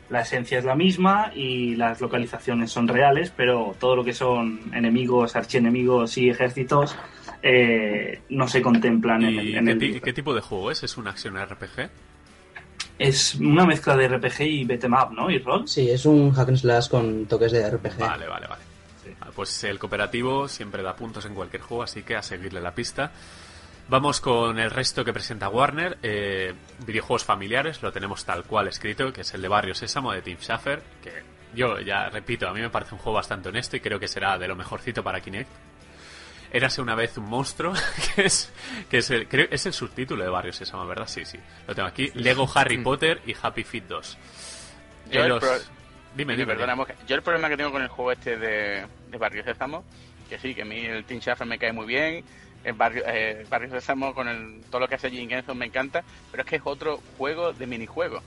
[0.09, 4.59] la esencia es la misma y las localizaciones son reales, pero todo lo que son
[4.73, 6.97] enemigos, archienemigos y ejércitos
[7.41, 10.01] eh, no se contemplan en el, ¿Y en qué, el libro.
[10.01, 10.83] qué tipo de juego es?
[10.83, 11.89] ¿Es un action RPG?
[12.99, 15.29] Es una mezcla de RPG y beat'em up, ¿no?
[15.29, 15.67] Y rol.
[15.67, 17.97] Sí, es un hack and slash con toques de RPG.
[17.97, 18.61] Vale, vale, vale.
[19.19, 22.73] Ah, Pues el cooperativo siempre da puntos en cualquier juego, así que a seguirle la
[22.73, 23.11] pista.
[23.89, 25.97] Vamos con el resto que presenta Warner.
[26.03, 26.53] Eh,
[26.85, 30.37] videojuegos familiares, lo tenemos tal cual escrito, que es el de Barrio Sésamo de Tim
[30.39, 31.11] Schafer, que
[31.53, 34.37] yo ya repito, a mí me parece un juego bastante honesto y creo que será
[34.37, 35.49] de lo mejorcito para Kinect.
[36.53, 37.73] Érase una vez un monstruo,
[38.15, 38.51] que es,
[38.89, 41.07] que es el, creo, es el subtítulo de Barrio Sésamo, ¿verdad?
[41.07, 41.37] Sí, sí.
[41.67, 42.11] Lo tengo aquí.
[42.13, 44.17] Lego Harry Potter y Happy Feet 2.
[45.05, 45.57] Yo Que el los- pro-
[46.15, 46.77] Dime, Dime, perdona.
[47.07, 49.83] Yo el problema que tengo con el juego este de, de Barrio Sésamo,
[50.29, 52.23] que sí, que a mí el Team Shaffer me cae muy bien,
[52.63, 56.03] el Barrio, eh, Barrio Sésamo con el, todo lo que hace Jim Henson me encanta,
[56.29, 58.21] pero es que es otro juego de minijuego.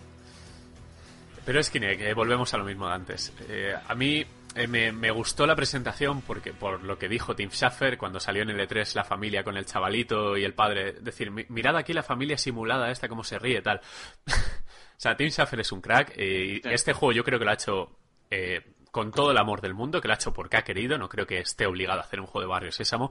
[1.45, 3.33] Pero es Kinect, eh, volvemos a lo mismo de antes.
[3.49, 4.27] Eh, a mí
[4.57, 8.43] eh, me, me gustó la presentación porque por lo que dijo Tim Schafer cuando salió
[8.43, 11.93] en el E3 la familia con el chavalito y el padre, decir, "Mi- mirad aquí
[11.93, 13.81] la familia simulada esta cómo se ríe tal.
[14.27, 16.69] o sea, Tim Schafer es un crack eh, y Sí.
[16.73, 17.97] este juego yo creo que lo ha hecho
[18.31, 21.09] eh, con todo el amor del mundo, que lo ha hecho porque ha querido, no
[21.09, 23.11] creo que esté obligado a hacer un juego de Barrio Sésamo.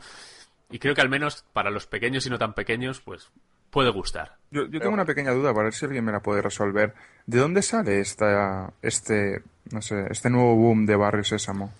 [0.72, 3.30] Y creo que al menos para los pequeños y no tan pequeños, pues
[3.70, 4.38] puede gustar.
[4.50, 6.96] Yo, yo tengo una pequeña duda para ver si alguien me la puede resolver.
[7.28, 11.72] ¿De dónde sale esta, este, no sé, este nuevo boom de Barrio Sésamo?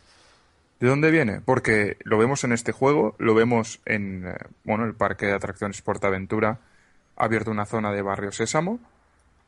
[0.80, 1.42] ¿De dónde viene?
[1.42, 5.82] Porque lo vemos en este juego, lo vemos en, eh, bueno, el parque de atracciones
[5.82, 6.60] Portaventura
[7.16, 8.80] ha abierto una zona de Barrio Sésamo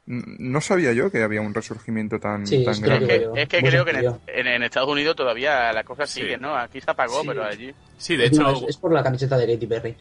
[0.09, 3.07] No sabía yo que había un resurgimiento tan, Sí, tan es grande.
[3.07, 6.21] que- Es que, Muy creo que en, en- Estados Unidos todavía la cosa Sí.
[6.21, 6.55] sigue, ¿no?
[6.55, 7.27] Aquí se apagó, Sí.
[7.27, 7.73] pero allí.
[7.97, 9.97] Sí, de No, hecho, es, es por la camiseta de Katy Perry.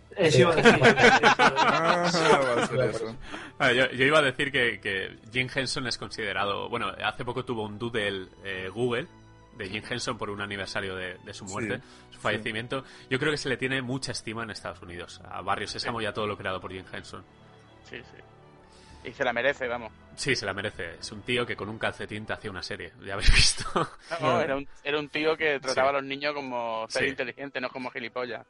[3.93, 6.69] Yo, iba a decir que, que Jim Henson es considerado.
[6.69, 9.07] Bueno, hace poco tuvo un doodle eh, Google
[9.57, 11.81] de Jim Henson por un aniversario de, de su muerte,
[12.11, 12.85] su fallecimiento.
[13.11, 16.07] Yo creo que se le tiene mucha estima en Estados Unidos, a Barrio Sésamo y
[16.07, 17.25] a todo lo creado por Jim Henson.
[17.89, 18.23] Sí, sí.
[19.07, 19.93] Y se la merece, vamos.
[20.17, 20.97] Sí, se la merece.
[20.99, 22.93] Es un tío que con un calcetín te hacía una serie.
[23.05, 23.65] Ya habéis visto.
[23.75, 23.89] No,
[24.21, 25.97] no, era, un, era un tío que trataba Sí.
[25.97, 27.09] a los niños como ser Sí.
[27.11, 28.45] inteligente, no como gilipollas.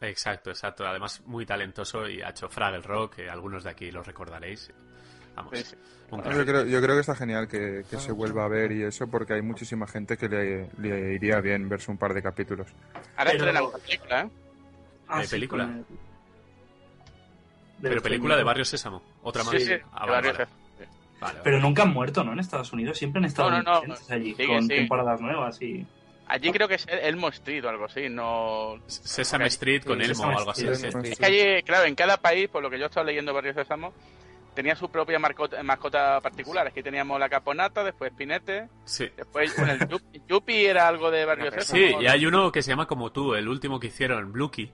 [0.00, 0.84] exacto, exacto.
[0.86, 4.70] Además, muy talentoso y ha hecho Fraggle Rock, que algunos de aquí los recordaréis.
[5.36, 5.76] Vamos, Sí, sí.
[6.10, 8.82] un Yo creo, yo creo que está genial que, que se vuelva a ver y
[8.82, 12.68] eso, porque hay muchísima gente que le, le iría bien verse un par de capítulos.
[13.16, 14.30] Ahora Pero- estrena una película, ¿eh?
[15.08, 15.64] Ah, ¿De sí, película?
[15.64, 15.84] con el-
[17.82, 18.42] Pero película de.
[18.44, 19.02] Barrio Sésamo.
[19.28, 19.54] Otra más.
[19.54, 20.46] Sí, sí, Ah, vale, Barrio vale.
[20.78, 20.88] Vale,
[21.20, 21.38] vale.
[21.42, 22.32] Pero nunca han muerto, ¿no?
[22.32, 23.94] En Estados Unidos siempre han estado No, no, no.
[24.10, 24.68] allí, Sigue, con sí.
[24.68, 25.84] temporadas nuevas y...
[26.28, 28.78] Allí creo que es Elmo Street o algo así, no...
[28.86, 30.66] Sesame Street con Sí, Elmo Sesame o algo así.
[30.68, 31.10] Street, sí.
[31.12, 33.92] Es que allí, claro, en cada país, por lo que yo estaba leyendo Barrio Sésamo,
[34.54, 36.66] tenía su propia marcota- mascota particular.
[36.66, 39.08] Aquí teníamos la caponata, después Pinete, Sí.
[39.16, 41.78] después bueno, el Yupi, Yupi era algo de Barrio Sésamo.
[41.80, 44.70] Sí, y hay uno que se llama como tú, el último que hicieron, Bluky,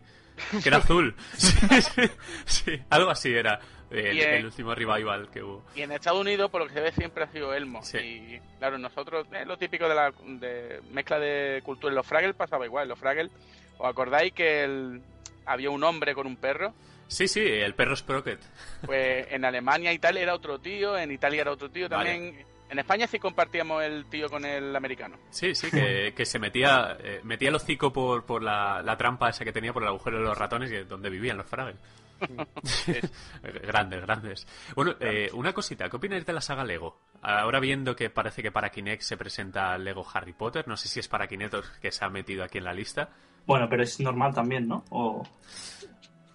[0.62, 1.14] que era azul.
[1.36, 1.50] Sí,
[1.82, 2.02] sí,
[2.46, 3.60] sí, algo así era
[3.92, 5.64] el, Y, eh, el último revival que hubo.
[5.76, 7.82] Y en Estados Unidos, por lo que se ve, siempre ha sido Elmo.
[7.82, 7.98] Sí.
[7.98, 11.90] Y claro, nosotros, es lo típico de la de mezcla de cultura.
[11.92, 12.84] En los Fraggles pasaba igual.
[12.84, 13.30] En los Fraggles,
[13.78, 15.02] ¿os acordáis que el-
[15.46, 16.72] había un hombre con un perro?
[17.08, 18.40] Sí, sí, el perro Sprocket.
[18.86, 22.10] Pues en Alemania y tal era otro tío, en Italia era otro tío Vale.
[22.10, 22.46] también.
[22.70, 25.18] En España sí compartíamos el tío con el americano.
[25.28, 29.28] Sí, sí, que, que se metía eh, metía el hocico por, por la, la trampa
[29.28, 31.76] esa que tenía por el agujero de los ratones y donde vivían los Fraggles.
[33.62, 34.46] grandes, grandes.
[34.74, 37.00] Bueno, eh, una cosita, ¿qué opináis de la saga Lego?
[37.22, 41.00] Ahora viendo que parece que para Kinect se presenta Lego Harry Potter, no sé si
[41.00, 43.10] es para Kinect o que se ha metido aquí en la lista.
[43.46, 44.84] Bueno, pero es normal también, ¿no?
[44.90, 45.22] O...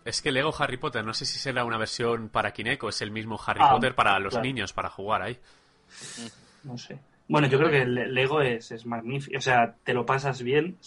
[0.05, 3.01] Es que Lego Harry Potter, no sé si será una versión para Kinect o es
[3.01, 4.45] el mismo Harry Ah, Potter para los claro.
[4.45, 5.37] niños, para jugar ahí.
[6.63, 6.99] No sé.
[7.29, 9.37] Bueno, yo creo que el Lego es, es magnífico.
[9.37, 10.77] O sea, te lo pasas bien.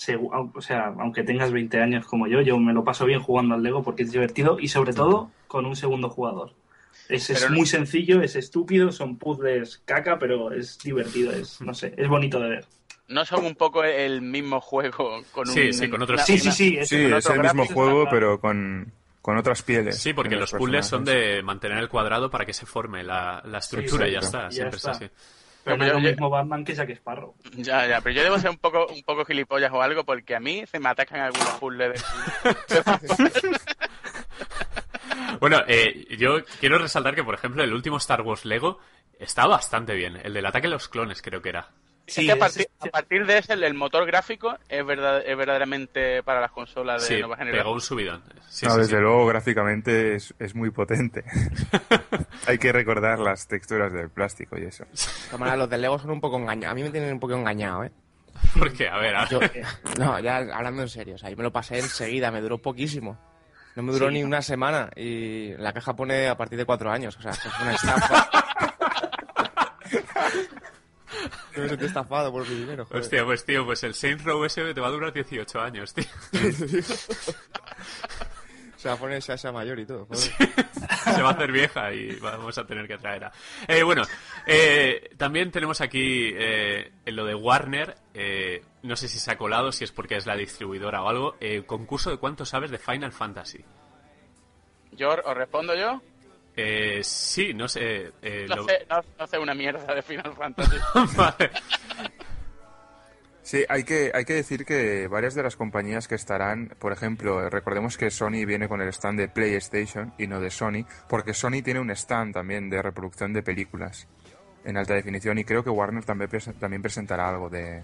[0.54, 3.62] O sea, aunque tengas 20 años como yo, yo me lo paso bien jugando al
[3.62, 6.54] Lego porque es divertido y sobre todo con un segundo jugador.
[7.08, 11.74] Es, es no- muy sencillo, es estúpido, son puzzles caca, pero es divertido, es, no
[11.74, 12.66] sé, es bonito de ver.
[13.08, 15.52] No son un poco el mismo juego con un...
[15.54, 16.78] Sí, sí, con otros- Sí, sí, sí.
[16.84, 19.98] Sí, con es el mismo juego, pero con, con otras pieles.
[19.98, 23.58] Sí, porque los puzzles son de mantener el cuadrado para que se forme la, la
[23.58, 24.90] estructura y ya está, Y ya siempre está.
[24.92, 25.10] es así.
[25.65, 27.35] Pero no Pero es lo yo- mismo Batman que Jack Sparrow.
[27.57, 30.41] Ya, ya, pero yo debo ser un poco, un poco gilipollas o algo porque a
[30.41, 32.03] mí se me atacan algunos puzzles
[32.69, 32.82] de...
[35.41, 38.78] Bueno, eh, yo quiero resaltar que, por ejemplo, el último Star Wars Lego
[39.19, 40.19] está bastante bien.
[40.23, 41.69] El del ataque a los clones, creo que era.
[42.06, 45.22] Sí, es que a partir, es- a partir de ese, el, motor gráfico es, verdad,
[45.24, 47.74] es verdaderamente para las consolas de Sí, nueva pegó generación.
[47.74, 48.22] un subidón.
[48.48, 49.02] Sí, no, sí, desde sí.
[49.02, 51.24] luego, gráficamente es, es muy potente.
[52.48, 54.85] Hay que recordar las texturas del plástico y eso.
[55.31, 56.72] De maneras, los del Lego son un poco engañados.
[56.72, 57.93] A mí me tienen un poco engañado, ¿eh?
[58.59, 59.62] Porque, a ver, a Yo- ver.
[59.98, 63.18] no, ya hablando en serio, o sea, yo me lo pasé enseguida, me duró poquísimo.
[63.77, 64.14] No me duró Sí.
[64.14, 67.40] ni una semana y la caja pone a partir de cuatro años, o sea, es
[67.62, 68.31] una estafa.
[71.55, 73.02] Yo me sentí estafado por mi dinero, joder.
[73.02, 76.05] Hostia, pues tío, pues el Saints Row ese te va a durar 18 años, tío.
[78.76, 80.22] Se va a poner Sasha mayor y todo, joder.
[81.05, 83.32] Se va a hacer vieja y vamos a tener que traer a...
[83.68, 84.05] Eh, bueno,
[84.47, 89.36] eh, también tenemos aquí eh, en lo de Warner, eh, no sé si se ha
[89.36, 92.78] colado, si es porque es la distribuidora o algo, eh, concurso de cuánto sabes de
[92.78, 93.62] Final Fantasy.
[94.92, 96.01] Yo os respondo yo.
[96.56, 98.12] Eh, sí, no sé...
[98.22, 100.77] eh, No, lo- sé, no, no sé una mierda de Final Fantasy.
[101.16, 101.51] Vale.
[103.43, 107.48] Sí, hay que, hay que decir que varias de las compañías que estarán, por ejemplo,
[107.51, 111.62] recordemos que Sony viene con el stand de PlayStation y no de Sony, porque Sony
[111.64, 114.06] tiene un stand también de reproducción de películas
[114.64, 117.82] en alta definición y creo que Warner también, también presentará algo de,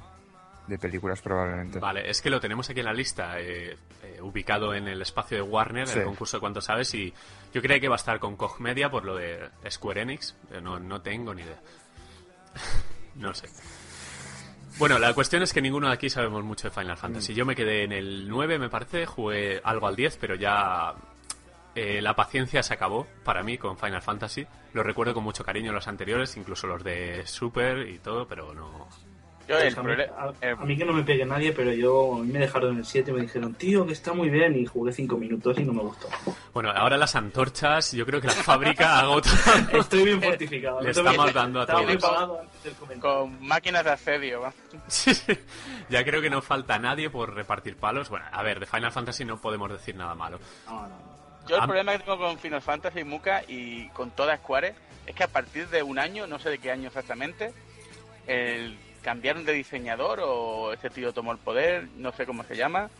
[0.66, 1.78] de películas probablemente.
[1.78, 5.36] Vale, es que lo tenemos aquí en la lista, eh, eh, ubicado en el espacio
[5.36, 5.98] de Warner, Sí.
[6.01, 7.12] el concurso de cuánto sabes, y
[7.55, 10.60] yo creía que iba a estar con Koch Media por lo de Square Enix, pero
[10.60, 11.60] no, no tengo ni idea.
[13.16, 13.48] no sé.
[14.78, 17.32] Bueno, la cuestión es que ninguno de aquí sabemos mucho de Final Fantasy.
[17.34, 20.94] Yo me quedé en el 9, me parece, jugué algo al 10, pero ya
[21.74, 24.47] eh, la paciencia se acabó para mí con Final Fantasy.
[24.74, 28.86] Lo recuerdo con mucho cariño los anteriores, incluso los de Super y todo, pero no,
[29.48, 31.52] Yo, Pues el a, mí, prole- a- el- a mí que no me pegue nadie,
[31.52, 34.12] pero yo a mí me dejaron en el 7 y me dijeron, tío, que está
[34.12, 34.56] muy bien.
[34.59, 36.09] Y jugué 5 minutos y no me gustó.
[36.52, 39.35] Bueno, ahora las antorchas, yo creo que la fábrica ha agotado.
[39.81, 40.81] Estoy bien fortificado.
[40.81, 42.40] Le te voy a- estamos dando a estaba todos.
[42.40, 44.40] antes del con máquinas de asedio.
[44.40, 44.52] ¿va?
[44.89, 45.12] Sí,
[45.90, 48.09] ya creo que no falta nadie por repartir palos.
[48.10, 50.40] Bueno, a ver, de Final Fantasy no podemos decir nada malo.
[50.66, 51.16] No, no, no.
[51.48, 51.66] Yo el Ah.
[51.66, 54.74] problema que tengo con Final Fantasy, Muka y con toda Square
[55.06, 57.52] es que a partir de un año, no sé de qué año exactamente,
[58.27, 62.90] el cambiaron de diseñador o ese tío tomó el poder, no sé cómo se llama,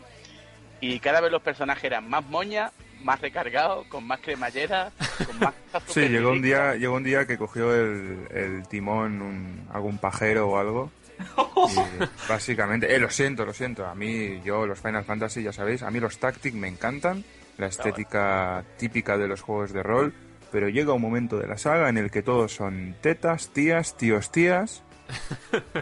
[0.79, 2.71] y cada vez los personajes eran más moñas,
[3.03, 4.89] más recargados, con más cremallera,
[5.25, 5.53] con más...
[5.87, 10.47] Sí, llegó un día, llegó un día que cogió el, el timón un- algún pajero
[10.47, 10.89] o algo.
[11.19, 11.75] Y
[12.29, 13.85] básicamente, eh, lo siento, lo siento.
[13.85, 17.25] A mí, yo, los Final Fantasy, ya sabéis, a mí los Tactic me encantan,
[17.57, 20.13] la estética típica de los juegos de rol,
[20.53, 24.31] pero llega un momento de la saga en el que todos son tetas, tías, tíos,
[24.31, 24.83] tías.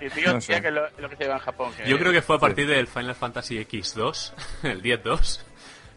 [0.01, 0.61] Y tío, no tía, sé.
[0.61, 1.71] que lo, lo que se lleva en Japón.
[1.75, 4.33] que- Yo creo que fue a partir del Final Fantasy X2,
[4.63, 5.41] el 10-2,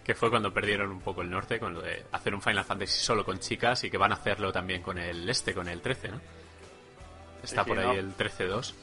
[0.04, 2.98] que fue cuando perdieron un poco el norte con lo de hacer un Final Fantasy
[3.00, 6.08] solo con chicas y que van a hacerlo también con el este, con el 13,
[6.08, 6.20] ¿no?
[7.42, 8.00] Está Sí, por sí, ahí ¿no?
[8.00, 8.74] el 13-2.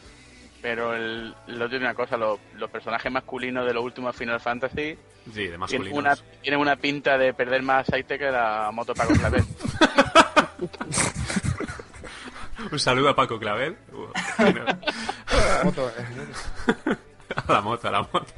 [0.61, 4.97] Pero el, lo tiene una cosa, los, los personajes masculinos de los últimos Final Fantasy
[5.33, 9.13] Sí, de tienen una, tienen una pinta de perder más aceite que la moto Paco
[9.13, 9.43] Clavel.
[12.71, 13.77] Un saludo a Paco Clavel.
[17.35, 18.33] A la moto, a la moto.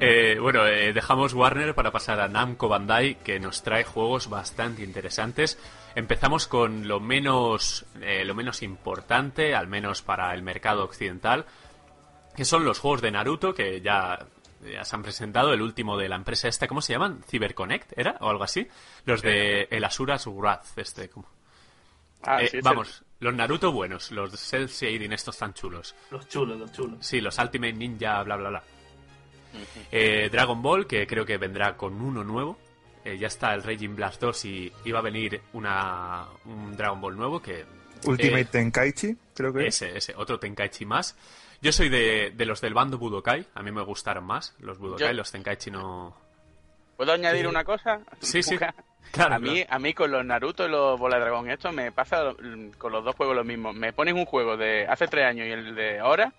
[0.00, 4.82] Eh, bueno, eh, dejamos Warner para pasar a Namco Bandai, que nos trae juegos bastante
[4.82, 5.58] interesantes.
[5.94, 11.46] Empezamos con lo menos, eh, lo menos importante, al menos para el mercado occidental,
[12.36, 14.26] que son los juegos de Naruto, que ya,
[14.68, 15.52] ya se han presentado.
[15.52, 17.22] El último de la empresa esta, ¿cómo se llaman?
[17.28, 18.16] ¿CyberConnect era?
[18.20, 18.66] ¿O algo así?
[19.04, 21.08] Los de el Asuras Wrath, este.
[21.10, 21.28] ¿cómo?
[22.24, 25.94] Ah, Eh, sí, vamos, los Naruto buenos, los Cell Shading estos tan chulos.
[26.10, 26.98] Los chulos, los chulos.
[27.04, 28.62] Sí, los Ultimate Ninja, bla, bla, bla.
[29.90, 32.58] Eh, Dragon Ball, que creo que vendrá con uno nuevo.
[33.04, 37.16] Eh, ya está el Raging Blast 2 y iba a venir una, un Dragon Ball
[37.16, 37.64] nuevo que...
[38.04, 39.82] Ultimate eh, Tenkaichi, creo que es.
[39.82, 41.16] ese, ese, otro Tenkaichi más.
[41.60, 45.08] Yo soy de, de los del bando Budokai, a mí me gustaron más los Budokai,
[45.08, 46.16] Yo- los Tenkaichi no...
[46.96, 48.00] ¿Puedo añadir una cosa?
[48.20, 48.56] Sí, sí.
[49.10, 51.92] Claro, a mí, a mí con los Naruto y los Bola de Dragón, esto me
[51.92, 52.32] pasa
[52.78, 53.72] con los dos juegos lo mismo.
[53.72, 56.32] Me ponen un juego de hace tres años y el de ahora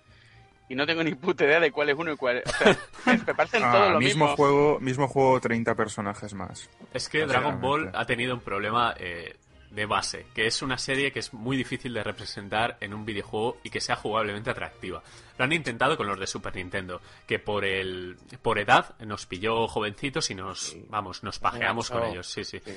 [0.69, 2.43] y no tengo ni puta idea de cuál es uno y cuál es.
[2.47, 2.75] O sea,
[3.27, 4.35] me parecen Ah, todos lo mismo mismo.
[4.37, 6.69] juego, mismo juego, 30 personajes más.
[6.93, 9.35] Es que Dragon Ball ha tenido un problema eh,
[9.73, 13.57] de base, que es una serie que es muy difícil de representar en un videojuego
[13.63, 15.01] y que sea jugablemente atractiva.
[15.37, 19.67] Lo han intentado con los de Super Nintendo, que por el por edad nos pilló
[19.67, 22.61] jovencitos y nos vamos, nos pajeamos con ellos, sí, sí.
[22.63, 22.75] Sí.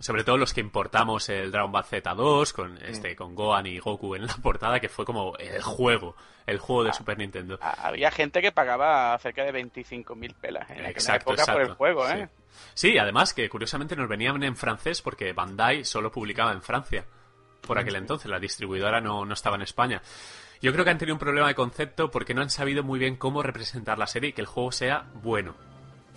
[0.00, 4.14] Sobre todo los que importamos el Dragon Ball Z2 con este con Gohan y Goku
[4.16, 6.16] en la portada, que fue como el juego,
[6.46, 7.58] el juego de Super Nintendo.
[7.62, 12.08] Ah, Había gente que pagaba cerca de 25.000 pelas en Exacto, época por el juego,
[12.08, 12.28] ¿eh?
[12.28, 12.44] Sí.
[12.74, 17.04] Sí, además que curiosamente nos venían en francés porque Bandai solo publicaba en Francia.
[17.60, 20.02] Por aquel entonces, la distribuidora no, no estaba en España.
[20.60, 23.16] Yo creo que han tenido un problema de concepto porque no han sabido muy bien
[23.16, 25.54] cómo representar la serie y que el juego sea bueno.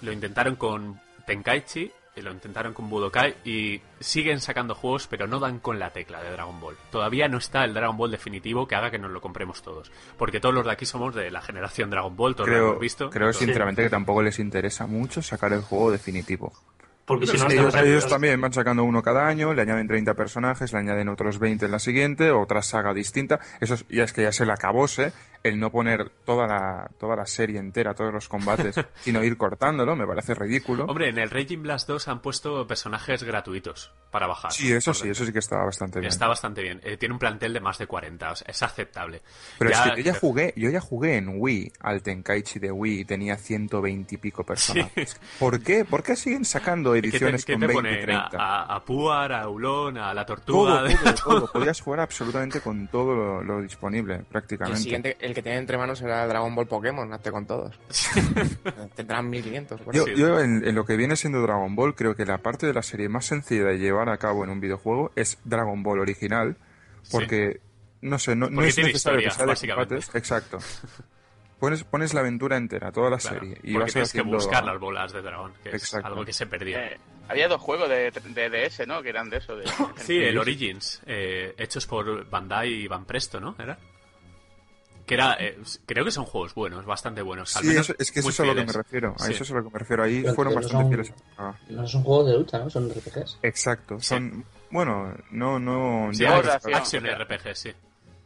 [0.01, 1.91] Lo intentaron con Tenkaichi,
[2.21, 6.31] lo intentaron con Budokai y siguen sacando juegos pero no dan con la tecla de
[6.31, 6.75] Dragon Ball.
[6.91, 9.91] Todavía no está el Dragon Ball definitivo que haga que nos lo compremos todos.
[10.17, 13.09] Porque todos los de aquí somos de la generación Dragon Ball, todos lo hemos visto.
[13.09, 16.53] creo Todos- sinceramente que tampoco les interesa mucho sacar el juego definitivo.
[17.07, 20.73] Porque si no, ellos, ellos también van sacando uno cada año, le añaden 30 personajes,
[20.73, 23.39] le añaden otros 20 en la siguiente, otra saga distinta.
[23.61, 25.13] Eso es- ya es que ya se le acabóse
[25.43, 29.95] el no poner toda la, toda la serie entera, todos los combates, sino ir cortándolo,
[29.95, 30.83] me parece ridículo.
[30.85, 34.51] Hombre, en el Raging Blast 2 han puesto personajes gratuitos para bajar.
[34.51, 36.09] sí, eso sí, eso sí que está bastante bien.
[36.09, 36.81] Está bastante bien.
[36.83, 39.21] Eh, tiene un plantel de más de 40, o sea, es aceptable.
[39.59, 42.71] Pero Ya- es que yo ya jugué, yo ya jugué en Wii al Tenkaichi de
[42.71, 45.17] Wii y tenía 120 y pico personajes.
[45.39, 45.85] ¿Por qué?
[45.85, 47.93] ¿Por qué siguen sacando ¿Qué te, ediciones qué con te 20 ponen?
[48.15, 48.37] A, 30?
[48.43, 50.83] a, a Puar, a Ulón, a la Todo, Tortuga...
[50.83, 51.51] de- todo, todo.
[51.53, 54.79] Podías jugar absolutamente con todo lo, lo disponible, Y el prácticamente.
[54.81, 57.79] siguiente, el que tiene entre manos será Dragon Ball Pokémon, hazte con todos.
[58.95, 59.81] Tendrán 1500.
[59.81, 60.13] por Yo, Sí.
[60.15, 62.81] yo en, en lo que viene siendo Dragon Ball, creo que la parte de la
[62.83, 66.57] serie más sencilla de llevar a cabo en un videojuego es Dragon Ball original,
[67.11, 67.61] porque,
[68.01, 69.95] no sé, no, no es tiene necesario historia, que sea de básicamente.
[69.95, 70.15] combates.
[70.15, 70.57] Exacto.
[71.59, 74.37] Pones, pones la aventura entera, toda la Claro, serie, y porque vas tienes que haciendo-
[74.37, 76.07] buscar las bolas de dragón, que es Exacto.
[76.07, 76.85] algo que se perdía.
[76.85, 79.01] Eh, había dos juegos de, de DS, ¿no?
[79.01, 79.55] Que eran de eso.
[79.55, 79.65] De,
[79.97, 83.55] Sí, el Origins, eh, hechos por Bandai y Van Presto, ¿no?
[83.57, 83.77] ¿Era?
[85.07, 87.55] Que era, eh, creo que son juegos buenos, bastante buenos.
[87.55, 89.15] al Sí, menos eso- es que eso es a lo que me refiero.
[89.17, 89.31] A Sí.
[89.31, 90.03] eso es a lo que me refiero.
[90.03, 91.13] Ahí Pero fueron que bastante son- fieles.
[91.69, 92.69] No son juegos de lucha, ¿no?
[92.69, 93.39] Son RPGs.
[93.41, 93.99] Exacto.
[93.99, 94.05] Sí.
[94.07, 96.09] Son, bueno, no, no.
[96.13, 97.05] Sí, ya- Action.
[97.07, 97.71] RPG, sí.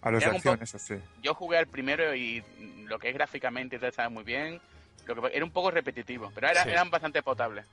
[0.02, 0.96] A los de acción, eso sí.
[1.22, 2.44] Yo jugué al primero y
[2.92, 4.62] lo que es gráficamente muy bien.
[5.08, 6.70] Lo que era un poco repetitivo, pero era- Sí.
[6.70, 7.66] eran bastante potables.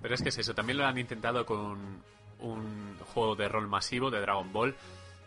[0.00, 2.02] Pero es que es eso, también lo han intentado con
[2.38, 4.74] un juego de rol masivo de Dragon Ball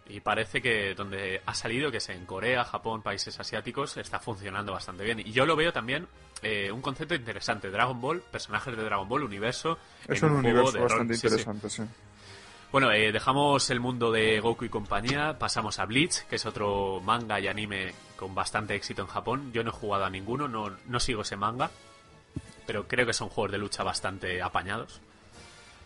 [0.08, 4.72] y parece que donde ha salido, que es en Corea, Japón, países asiáticos, está funcionando
[4.72, 5.20] bastante bien.
[5.20, 6.08] Y yo lo veo también
[6.42, 9.78] eh, un concepto interesante, Dragon Ball, personajes de Dragon Ball, universo.
[10.08, 10.88] Es en un universo de rol.
[10.88, 11.28] bastante Sí, sí.
[11.28, 11.84] interesante, sí.
[12.72, 17.02] Bueno, eh, dejamos el mundo de Goku y compañía, pasamos a Bleach, que es otro
[17.04, 19.52] manga y anime con bastante éxito en Japón.
[19.52, 21.72] Yo no he jugado a ninguno, no, no sigo ese manga,
[22.68, 25.02] pero creo que son juegos de lucha bastante apañados.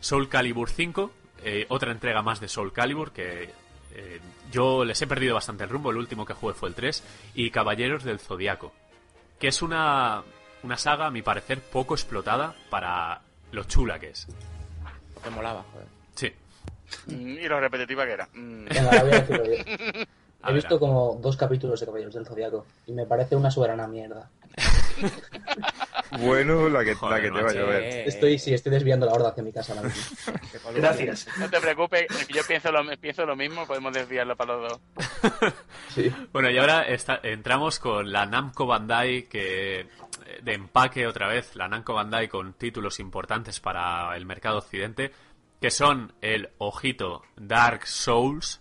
[0.01, 1.11] Soul Calibur 5,
[1.45, 3.49] eh, otra entrega más de Soul Calibur, que
[3.93, 4.19] eh,
[4.51, 7.01] yo les he perdido bastante el rumbo, el último que jugué fue el 3,
[7.35, 8.73] y Caballeros del Zodiaco,
[9.39, 10.22] que es una,
[10.64, 13.22] una saga, a mi parecer, poco explotada para
[13.53, 14.27] lo chula que es.
[15.23, 15.88] Te molaba, joder.
[16.15, 16.34] Sí.
[17.07, 18.28] Mm, Y lo repetitiva que era.
[18.34, 18.65] Mm.
[18.65, 19.44] Venga, voy a decirlo.
[20.45, 23.49] A He ver, visto como dos capítulos de Caballeros del Zodiaco y me parece una
[23.49, 24.30] soberana mierda.
[26.20, 27.84] Bueno, la que, Joder, la que te va a llover.
[27.84, 29.74] Eh, Estoy, sí, estoy desviando la horda hacia mi casa.
[30.76, 31.28] Gracias.
[31.40, 34.82] No te preocupes, yo pienso lo, pienso lo mismo, podemos desviarlo para los dos.
[35.90, 36.14] Sí.
[36.32, 39.88] Bueno, y ahora está- entramos con la Namco Bandai que eh,
[40.44, 45.11] de empaque otra vez, la Namco Bandai con títulos importantes para el mercado occidente,
[45.64, 48.60] que son el ojito Dark Souls,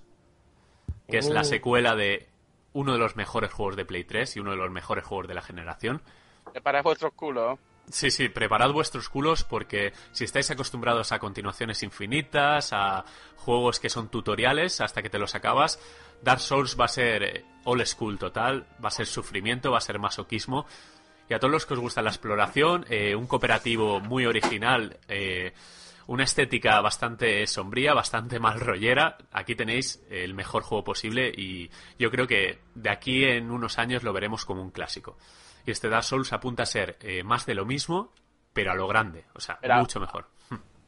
[1.09, 1.45] que es la Uh.
[1.45, 2.29] secuela de
[2.75, 5.35] uno de los mejores juegos de Play 3 y uno de los mejores juegos de
[5.35, 6.01] la generación.
[6.53, 7.59] Preparad vuestros culos.
[7.91, 13.05] Sí, sí, preparad vuestros culos porque si estáis acostumbrados a continuaciones infinitas, a
[13.35, 15.81] juegos que son tutoriales hasta que te los acabas,
[16.23, 19.81] Dark Souls va a ser eh, old school total, va a ser sufrimiento, va a
[19.81, 20.67] ser masoquismo.
[21.29, 25.53] Y a todos los que os gusta la exploración, eh, un cooperativo muy original, eh,
[26.13, 32.11] una estética bastante sombría, bastante mal rollera, aquí tenéis el mejor juego posible y yo
[32.11, 35.17] creo que de aquí en unos años lo veremos como un clásico.
[35.65, 38.13] Y este Dark Souls apunta a ser eh, más de lo mismo,
[38.53, 40.29] pero a lo grande, o sea, mucho mejor.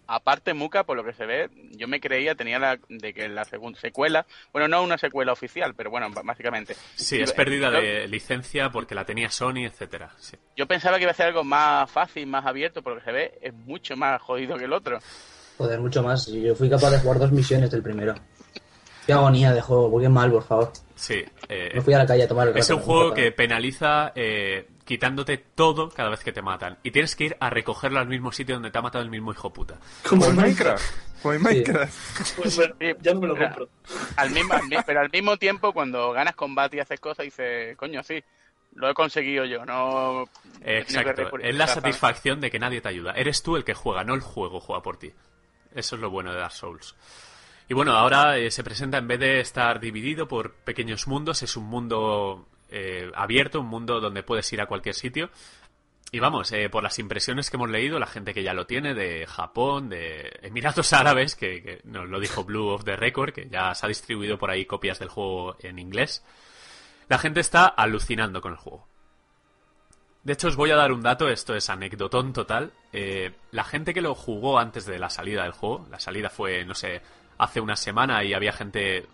[0.07, 3.45] Aparte, Muka, por lo que se ve, yo me creía, tenía la de que la
[3.45, 6.77] segunda secuela, bueno, no una secuela oficial, pero bueno, básicamente.
[6.95, 10.11] Sí, es pérdida yo- de licencia porque la tenía Sony, etcétera.
[10.19, 10.37] Sí.
[10.57, 13.13] Yo pensaba que iba a ser algo más fácil, más abierto, por lo que se
[13.13, 14.99] ve, es mucho más jodido que el otro.
[15.57, 16.27] Joder, mucho más.
[16.27, 18.15] Yo fui capaz de jugar dos misiones del primero.
[19.07, 20.73] Qué agonía de juego, voy mal, por favor.
[20.95, 23.33] Sí, eh, Me fui a la calle a tomar el es rato, un juego que
[23.33, 26.78] penaliza eh, quitándote todo cada vez que te matan.
[26.82, 29.32] Y tienes que ir a recogerlo al mismo sitio donde te ha matado el mismo
[29.32, 29.78] hijo puta.
[30.09, 30.85] Como en en Minecraft.
[31.23, 31.44] Como en Sí.
[31.47, 32.36] Minecraft.
[32.36, 33.69] Pues bueno, ya no me lo compro.
[34.16, 37.77] Al mismo, al mi- pero al mismo tiempo, cuando ganas combate y haces cosas, dices,
[37.78, 38.23] coño, sí,
[38.74, 40.24] lo he conseguido yo, no...
[40.62, 43.12] Exacto, es la satisfacción de que nadie te ayuda.
[43.12, 45.12] Eres tú el que juega, no el juego juega por ti.
[45.74, 46.94] Eso es lo bueno de Dark Souls.
[47.69, 51.56] Y bueno, ahora eh, se presenta en vez de estar dividido por pequeños mundos, es
[51.56, 55.31] un mundo eh, abierto, un mundo donde puedes ir a cualquier sitio.
[56.12, 58.95] Y vamos, eh, por las impresiones que hemos leído, la gente que ya lo tiene,
[58.95, 63.74] de Japón, de Emiratos Árabes, que, nos lo dijo Blue of the Record, que ya
[63.74, 66.24] se ha distribuido por ahí copias del juego en inglés,
[67.09, 68.86] la gente está alucinando con el juego.
[70.23, 72.73] De hecho, os voy a dar un dato, esto es anecdotón total.
[72.93, 76.65] Eh, la gente que lo jugó antes de la salida del juego, la salida fue,
[76.65, 77.03] no sé,
[77.36, 79.07] hace una semana y había gente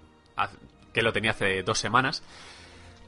[0.93, 2.23] que lo tenía hace dos semanas,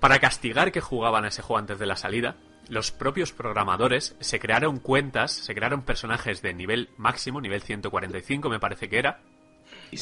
[0.03, 2.35] para castigar que jugaban a ese juego antes de la salida,
[2.69, 8.59] los propios programadores se crearon cuentas, se crearon personajes de nivel máximo, nivel 145 me
[8.59, 9.21] parece que era,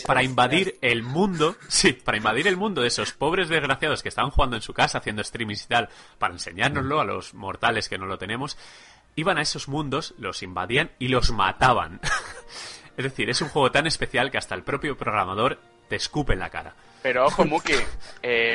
[0.06, 4.30] para invadir el mundo, sí, para invadir el mundo de esos pobres desgraciados que estaban
[4.30, 8.06] jugando en su casa, haciendo streamings y tal, para enseñárnoslo a los mortales que no
[8.06, 8.56] lo tenemos,
[9.16, 12.00] iban a esos mundos, los invadían y los mataban.
[12.96, 15.58] es decir, es un juego tan especial que hasta el propio programador
[15.90, 16.74] te escupe en la cara.
[17.02, 17.74] Pero ojo, Muki,
[18.22, 18.54] eh,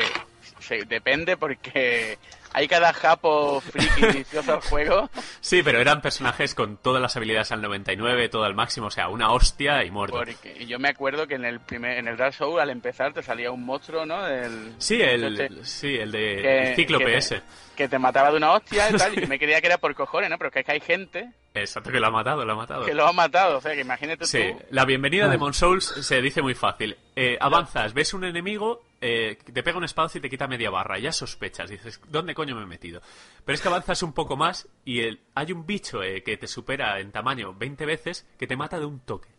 [0.66, 2.18] se- depende porque
[2.54, 5.10] hay cada japo friki vicioso al juego.
[5.42, 9.10] Sí, pero eran personajes con todas las habilidades al 99, todo al máximo, o sea,
[9.10, 10.18] una hostia y muerto.
[10.18, 13.22] Porque yo me acuerdo que en el primer, en el Dark Souls al empezar te
[13.24, 14.24] salía un monstruo, ¿no?
[14.24, 17.42] Del, Sí, el, sí, el de que- el cíclope que te- ese.
[17.76, 19.94] que te mataba de una hostia y tal, y yo me creía que era por
[19.96, 20.38] cojones, ¿no?
[20.38, 22.86] Pero es que hay gente Exacto, que lo ha matado, lo ha matado.
[22.86, 24.62] que lo ha matado, o sea, que imagínate Sí, tú.
[24.72, 25.40] la bienvenida de Vale.
[25.40, 26.98] Mon Souls se dice muy fácil.
[27.16, 30.98] Eh, avanzas, ves un enemigo, eh, te pega un espadazo y te quita media barra.
[31.00, 33.02] Ya sospechas, dices, ¿dónde coño me he metido?
[33.44, 36.48] Pero es que avanzas un poco más y el- hay un bicho eh, que te
[36.48, 39.30] supera en tamaño 20 veces que te mata de un toque.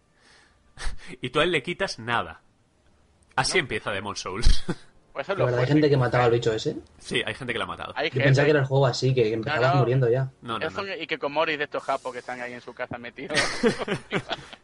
[1.21, 2.43] y tú a él le quitas nada.
[3.35, 4.65] Así empieza Demon Souls.
[5.13, 6.77] Pues eso verdad, hay gente que mataba al bicho ese.
[6.99, 7.95] sí, hay gente que la ha matado.
[7.97, 8.25] Hay Yo gente.
[8.27, 9.81] pensaba que era el juego así, que, empezabas no.
[9.81, 10.31] muriendo ya.
[10.43, 10.95] No, no, Eso no.
[10.95, 13.39] y que con Moris de estos japos que están ahí en su casa metidos.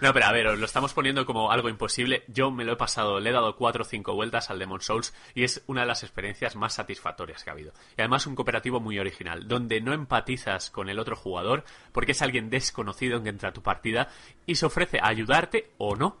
[0.00, 2.24] No, pero a ver, lo estamos poniendo como algo imposible.
[2.28, 5.14] Yo me lo he pasado, le he dado cuatro o cinco vueltas al Demon Souls
[5.34, 7.72] y es una de las experiencias más satisfactorias que ha habido.
[7.96, 12.22] Y además un cooperativo muy original, donde no empatizas con el otro jugador porque es
[12.22, 14.08] alguien desconocido que entra a tu partida
[14.46, 16.16] y se ofrece a ayudarte o no.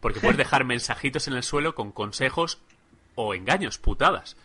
[0.00, 2.60] Porque puedes dejar mensajitos en el suelo con consejos
[3.14, 4.36] o engaños, putadas.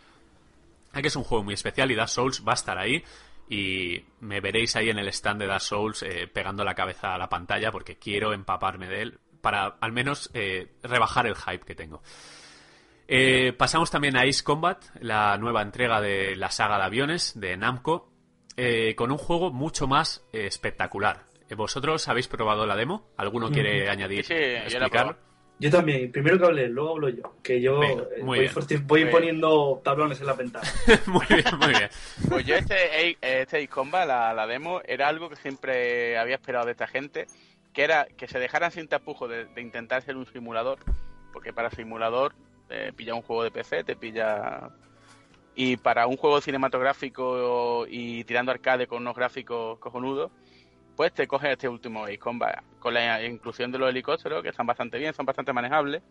[0.94, 3.04] Aquí es un juego muy especial y Dark Souls va a estar ahí
[3.50, 7.18] y me veréis ahí en el stand de Dark Souls eh, pegando la cabeza a
[7.18, 11.76] la pantalla porque quiero empaparme de él para al menos eh, rebajar el hype que
[11.76, 12.02] tengo.
[13.08, 17.58] Eh, pasamos también a Ace Combat, la nueva entrega de la saga de aviones de
[17.58, 18.12] Namco,
[18.96, 21.26] con un juego mucho más espectacular.
[21.58, 23.12] ¿Vosotros habéis probado la demo?
[23.18, 25.18] ¿Alguno quiere añadir, Sí, sí, yo la he explicar?
[25.64, 27.36] Yo también, primero que hable, luego hablo yo.
[27.42, 28.52] Que yo Venga, eh, muy voy, bien.
[28.52, 30.68] forti- voy Muy poniendo tablones en la ventana.
[31.06, 31.90] muy bien, muy bien.
[32.28, 36.66] Pues yo este, este Ace Combat, la, la demo, era algo que siempre había esperado
[36.66, 37.28] de esta gente,
[37.74, 40.80] que era que se dejaran sin tapujos de, de intentar ser un simulador,
[41.32, 42.34] porque para simulador
[42.68, 44.70] te pilla un juego de PC, te pilla...
[45.56, 50.32] Y para un juego cinematográfico y tirando arcade con unos gráficos cojonudos,
[50.96, 54.68] pues te coges este último Ace Combat, con la inclusión de los helicópteros, que están
[54.68, 56.02] bastante bien, son bastante manejables,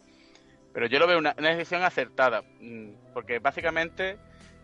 [0.72, 4.18] pero yo lo veo una, una decisión acertada, mm, porque básicamente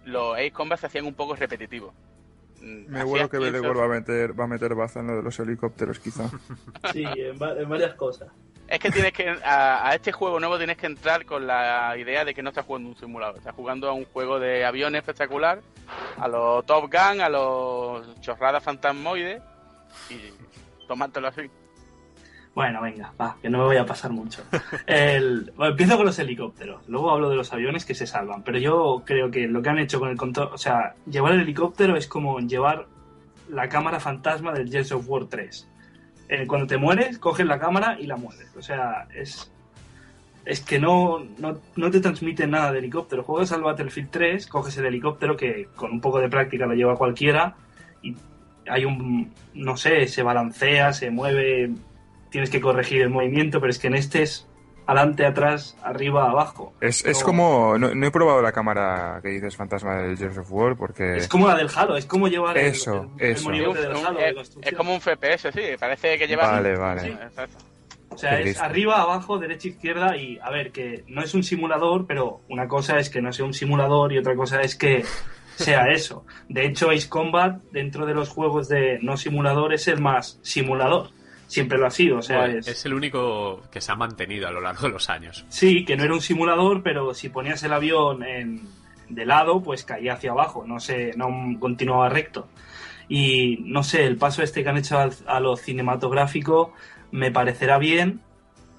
[0.05, 1.93] los Ace Combat se hacían un poco repetitivos.
[2.61, 5.17] Mm, Me huelo que 15 Belegor va a meter, va a meter baza en lo
[5.17, 6.29] de los helicópteros, quizá.
[6.93, 8.29] Sí, en, va- en varias cosas.
[8.67, 12.25] Es que tienes que a, a este juego nuevo tienes que entrar con la idea
[12.27, 15.61] de que no estás jugando un simulador, estás jugando a un juego de aviones espectacular,
[16.19, 19.41] a los Top Gun, a los chorradas fantasmoides
[20.11, 21.43] y tomártelo así.
[22.55, 24.43] Bueno, venga, va, que no me voy a pasar mucho.
[24.87, 28.59] El, bueno, empiezo con los helicópteros, luego hablo de los aviones que se salvan, pero
[28.59, 31.97] yo creo que lo que han hecho con el control, o sea, llevar el helicóptero
[31.97, 32.87] es como llevar
[33.49, 35.69] la cámara fantasma del Gears of War 3.
[36.29, 38.55] Eh, cuando te mueres, coges la cámara y la mueves.
[38.57, 39.51] O sea, es,
[40.45, 43.23] es que no, no, no te transmite nada de helicóptero.
[43.23, 46.97] Juegas al Battlefield 3, coges el helicóptero que con un poco de práctica lo lleva
[46.97, 47.57] cualquiera
[48.03, 48.15] y
[48.71, 51.71] hay un, no sé, se balancea, se mueve,
[52.31, 54.47] tienes que corregir el movimiento, pero es que en este es
[54.87, 56.73] adelante, atrás, arriba, abajo.
[56.81, 57.25] Es, es No.
[57.27, 57.79] como.
[57.79, 61.17] No, no he probado la cámara que dices fantasma del Gears of War porque.
[61.19, 63.51] Es como la del Halo, es como llevar el- Eso, el, el eso.
[63.51, 66.51] del Halo de es, es como un FPS, sí, parece que llevas...
[66.51, 67.01] Vale, vale.
[67.03, 67.17] Sí.
[68.11, 72.07] O sea, es arriba, abajo, derecha, izquierda y a ver, que no es un simulador,
[72.07, 75.05] pero una cosa es que no sea un simulador y otra cosa es que
[75.65, 76.25] sea eso.
[76.49, 81.11] De hecho, Ace Combat, dentro de los juegos de no simulador, es el más simulador.
[81.47, 82.69] Siempre lo ha sido, o sea, Bueno, es...
[82.69, 85.47] es el único que se ha mantenido a lo largo de los años.
[85.49, 88.61] Sí, que no era un simulador, pero si ponías el avión en,
[89.09, 91.29] de lado, pues caía hacia abajo, no sé, no
[91.59, 92.49] continuaba recto.
[93.09, 96.75] Y no sé, el paso este que han hecho al- a lo cinematográfico
[97.11, 98.21] me parecerá bien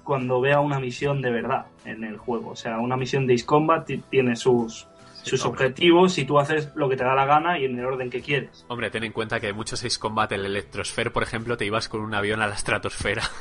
[0.04, 2.50] cuando vea una misión de verdad en el juego.
[2.50, 4.86] O sea, una misión de Ace Combat ti- tiene sus,
[5.22, 5.66] sus hombre.
[5.66, 8.20] objetivos y tú haces lo que te da la gana y en el orden que
[8.20, 8.64] quieres.
[8.68, 12.00] Hombre, ten en cuenta que muchos Ace Combat, el Electrosphere, por ejemplo, te ibas con
[12.00, 13.22] un avión a la estratosfera.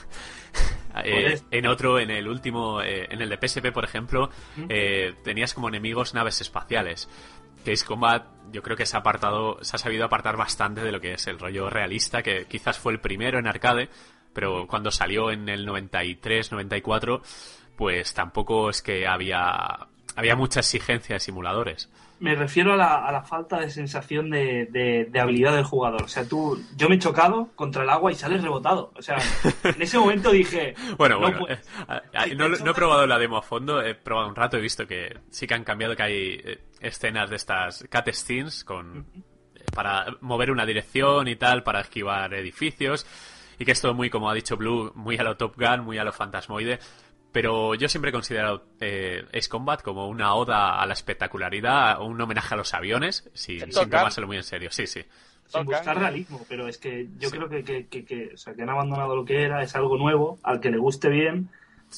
[1.05, 4.31] Eh, en otro, en el último, eh, en el de PSP, por ejemplo,
[4.67, 7.07] eh, tenías como enemigos naves espaciales.
[7.63, 10.91] Que Ace Combat, yo creo que se ha apartado, se ha sabido apartar bastante de
[10.91, 13.89] lo que es el rollo realista, que quizás fue el primero en arcade,
[14.33, 17.21] pero cuando salió en el 93, 94,
[17.75, 21.89] pues tampoco es que había, había mucha exigencia de simuladores.
[22.19, 26.03] Me refiero a la, a la falta de sensación de, de- de habilidad del jugador.
[26.03, 28.91] O sea, tú, yo me he chocado contra el agua y sales rebotado.
[28.97, 29.17] O sea,
[29.63, 33.81] en ese momento dije, Bueno, no bueno, eh, no, he probado la demo a fondo,
[33.81, 37.29] he probado un rato, he visto que sí que han cambiado, que hay eh, escenas
[37.29, 39.05] de estas cut scenes con,
[39.55, 43.05] eh, para mover una dirección y tal, para esquivar edificios,
[43.57, 45.97] y que es todo muy, como ha dicho Blue, muy a lo Top Gun, muy
[45.97, 46.79] a lo Fantasmoide,
[47.31, 52.19] pero yo siempre he considerado eh, Ace Combat como una oda a la espectacularidad, un
[52.19, 55.01] homenaje a los aviones, sin, Top sin tomárselo muy en serio, sí, sí.
[55.47, 57.37] sin buscar realismo, pero es que yo Sí.
[57.37, 59.97] creo que, que, que- que- o sea, que han abandonado lo que era, es algo
[59.97, 61.49] nuevo, al que le guste bien,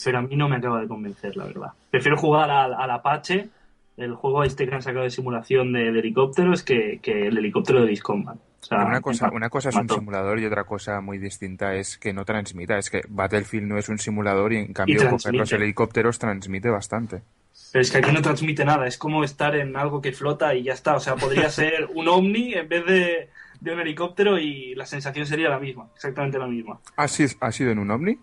[0.06, 1.70] pero a mí no me acaba de convencer, la verdad.
[1.90, 3.50] Prefiero jugar al, al Apache,
[3.98, 7.84] el juego este que han sacado de simulación de, de helicópteros, que, que el helicóptero
[7.86, 8.38] de Ace Combat.
[8.62, 11.98] O sea, Una cosa, una cosa es un simulador y otra cosa muy distinta es
[11.98, 12.78] que no transmita.
[12.78, 17.24] Es que Battlefield no es un simulador y en cambio coger los helicópteros transmite bastante.
[17.72, 20.64] Pero es que aquí no transmite nada, es como estar en algo que flota y
[20.64, 20.96] ya está.
[20.96, 23.30] O sea, podría ser un ovni en vez de,
[23.60, 26.80] de un helicóptero y la sensación sería la misma, exactamente la misma.
[26.98, 28.20] ¿Ha sido, ha sido en un ovni?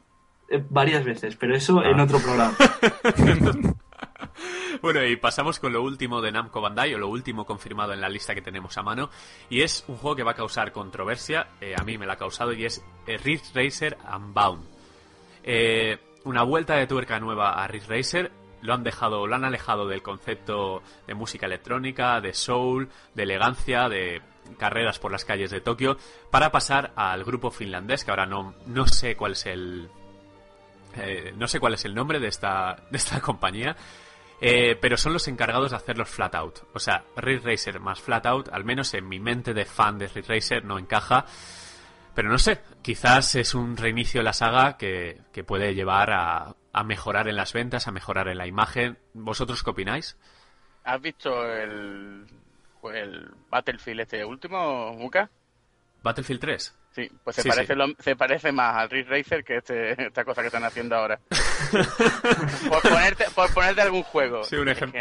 [0.50, 1.90] Eh, varias veces, pero eso Ah.
[1.90, 2.54] en otro programa.
[4.80, 8.08] Bueno, y pasamos con lo último de Namco Bandai, o lo último confirmado en la
[8.08, 9.10] lista que tenemos a mano,
[9.50, 12.16] y es un juego que va a causar controversia, eh, a mí me la ha
[12.16, 14.64] causado, y es eh, Ridge Racer Unbound.
[15.42, 18.30] Eh, una vuelta de tuerca nueva a Ridge Racer.
[18.60, 23.88] Lo han dejado, lo han alejado del concepto de música electrónica, de soul, de elegancia,
[23.88, 24.20] de
[24.58, 25.96] carreras por las calles de Tokio,
[26.30, 29.88] para pasar al grupo finlandés, que ahora no, no sé cuál es el.
[31.36, 33.76] no sé cuál es el nombre de esta, de esta compañía.
[34.40, 36.60] Eh, pero son los encargados de hacerlos flat out.
[36.74, 40.08] O sea, Ridge Racer más flat out, al menos en mi mente de fan de
[40.08, 41.26] Ridge Racer, no encaja.
[42.14, 46.56] Pero no sé, quizás es un reinicio de la saga que, que puede llevar a,
[46.72, 48.98] a mejorar en las ventas, a mejorar en la imagen.
[49.14, 50.16] ¿Vosotros qué opináis?
[50.84, 52.26] ¿Has visto el,
[52.92, 55.30] el Battlefield este último, Muka?
[56.02, 56.77] ¿Battlefield 3?
[56.94, 57.78] Sí, pues se, Sí, parece sí.
[57.78, 61.20] lo- se parece más al Ridge Racer que este, esta cosa que están haciendo ahora.
[62.68, 64.42] por, ponerte, por ponerte algún juego.
[64.44, 65.00] Sí, un ejemplo.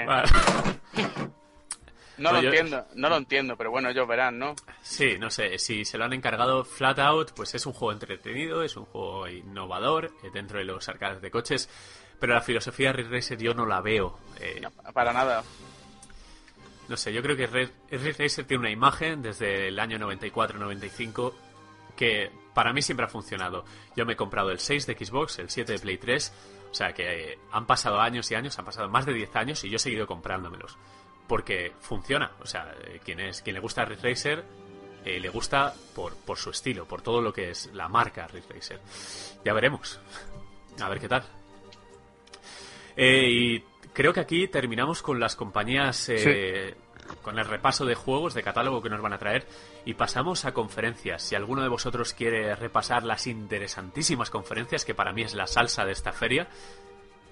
[2.18, 4.55] No lo Pues yo- entiendo, no lo entiendo, pero bueno, ellos verán, ¿no?
[4.81, 8.64] Sí, no sé, si se lo han encargado flat out, pues es un juego entretenido,
[8.64, 11.69] es un juego innovador eh, dentro de los arcades de coches,
[12.19, 14.18] pero la filosofía de Ridge Racer yo no la veo.
[14.39, 15.43] eh, No, para nada.
[16.89, 21.34] No sé, yo creo que Red, Racer tiene una imagen desde el año 94-95
[21.98, 23.65] que para mí siempre ha funcionado.
[23.95, 26.34] Yo me he comprado el 6 de Xbox, el 7 de Play 3,
[26.72, 29.64] o sea que eh, han pasado años y años, han pasado más de 10 años
[29.65, 30.78] y yo he seguido comprándomelos.
[31.28, 34.45] Porque funciona, o sea, eh, quien, es, quien le gusta Ridge Racer
[35.03, 38.49] eh, le gusta por, por su estilo, por todo lo que es la marca Ridge
[38.49, 38.80] Racer.
[39.44, 39.99] Ya veremos.
[40.80, 41.24] A ver qué tal.
[42.95, 43.60] Y
[43.94, 46.10] creo que aquí terminamos con las compañías,
[47.21, 49.45] con el repaso de juegos, de catálogo que nos van a traer,
[49.85, 51.23] y pasamos a conferencias.
[51.23, 55.85] Si alguno de vosotros quiere repasar las interesantísimas conferencias, que para mí es la salsa
[55.85, 56.47] de esta feria,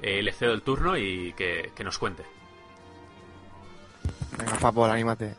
[0.01, 2.23] eh, le cedo el turno y que, que nos cuente.
[4.37, 5.35] Venga, Papo, anímate.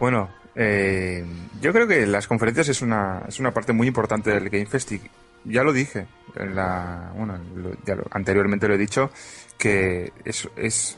[0.00, 1.24] Bueno, eh,
[1.60, 4.92] yo creo que las conferencias es una, es una parte muy importante del Game Fest
[4.92, 5.00] y
[5.44, 6.06] ya lo dije,
[6.36, 9.10] en la, bueno, lo- ya lo- anteriormente lo he dicho,
[9.56, 10.96] que es, es,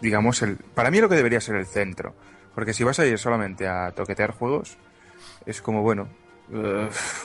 [0.00, 2.14] digamos, el, para mí lo que debería ser el centro.
[2.54, 4.78] Porque si vas a ir solamente a toquetear juegos,
[5.44, 6.08] es como, bueno,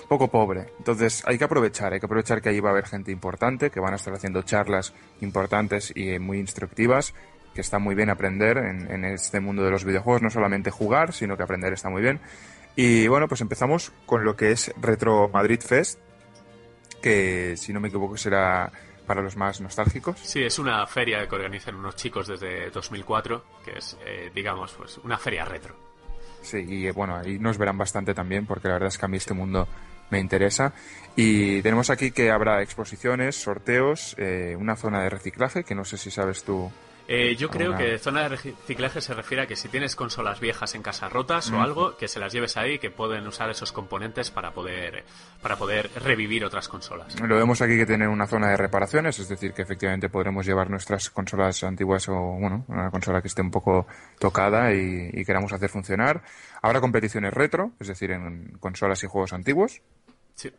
[0.08, 0.68] poco pobre.
[0.78, 3.80] Entonces hay que aprovechar, hay que aprovechar que ahí va a haber gente importante, que
[3.80, 7.14] van a estar haciendo charlas importantes y eh, muy instructivas,
[7.54, 11.14] que está muy bien aprender en, en este mundo de los videojuegos, no solamente jugar,
[11.14, 12.20] sino que aprender está muy bien.
[12.76, 16.00] Y bueno, pues empezamos con lo que es Retro Madrid Fest,
[17.02, 18.72] que si no me equivoco será
[19.12, 20.18] para los más nostálgicos.
[20.24, 25.00] Sí, es una feria que organizan unos chicos desde 2004, que es, eh, digamos, pues
[25.00, 25.76] una feria retro.
[26.42, 29.10] Sí, y eh, bueno, ahí nos verán bastante también, porque la verdad es que a
[29.10, 29.68] mí este mundo
[30.12, 30.72] me interesa.
[31.18, 35.98] Y tenemos aquí que habrá exposiciones, sorteos, eh, una zona de reciclaje, que no sé
[35.98, 36.72] si sabes tú.
[37.14, 40.76] Eh, yo creo que zona de reciclaje se refiere a que si tienes consolas viejas
[40.76, 41.56] en casa rotas Mm.
[41.56, 45.04] o algo, que se las lleves ahí, que pueden usar esos componentes para poder,
[45.42, 47.20] para poder revivir otras consolas.
[47.20, 50.70] Lo vemos aquí que tiene una zona de reparaciones, es decir, que efectivamente podremos llevar
[50.70, 55.52] nuestras consolas antiguas o, bueno, una consola que esté un poco tocada y, y queramos
[55.52, 56.22] hacer funcionar.
[56.62, 59.82] Habrá competiciones retro, es decir, en consolas y juegos antiguos.
[60.36, 60.50] Sí.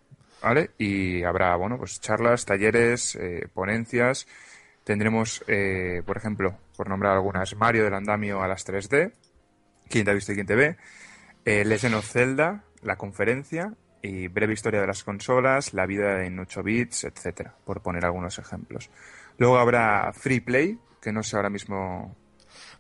[0.43, 0.73] ¿Vale?
[0.77, 4.27] Y habrá, bueno, pues charlas, talleres, eh, ponencias.
[4.85, 9.13] Tendremos, eh, por ejemplo, por nombrar algunas, Mario del Andamio a las 3D,
[9.89, 10.77] quién te ha visto y quién te ve,
[11.45, 16.39] eh, Legend of Zelda, la conferencia y breve historia de las consolas, la vida en
[16.39, 18.91] 8 bits, etcétera, por poner algunos ejemplos.
[19.39, 22.17] Luego habrá Free Play, que no sé ahora mismo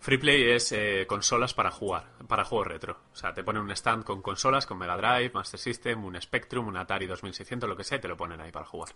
[0.03, 2.99] Freeplay es eh, consolas para jugar, para juegos retro.
[3.13, 6.67] O sea, te ponen un stand con consolas, con Mega Drive, Master System, un Spectrum,
[6.67, 8.89] un Atari 2600, lo que sea, y te lo ponen ahí para jugar.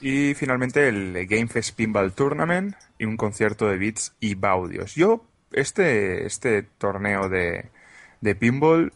[0.00, 4.96] Y finalmente el Game Fest Pinball Tournament y un concierto de beats y baudios.
[4.96, 7.70] Yo, este, este torneo de,
[8.20, 8.92] de pinball,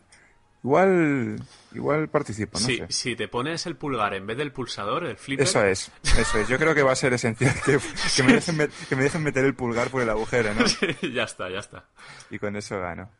[0.64, 1.36] igual,
[1.78, 2.86] igual participo, no si, sé.
[2.90, 6.48] si te pones el pulgar en vez del pulsador, el flipper, Eso es, eso es.
[6.48, 7.78] Yo creo que va a ser esencial que,
[8.16, 10.64] que me, dejen met- que me dejen meter el pulgar por el agujero, ¿no?
[11.14, 11.84] ya está, ya está.
[12.30, 13.10] Y con eso gano.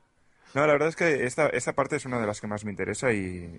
[0.55, 2.71] No, la verdad es que esta, esta parte es una de las que más me
[2.71, 3.59] interesa y,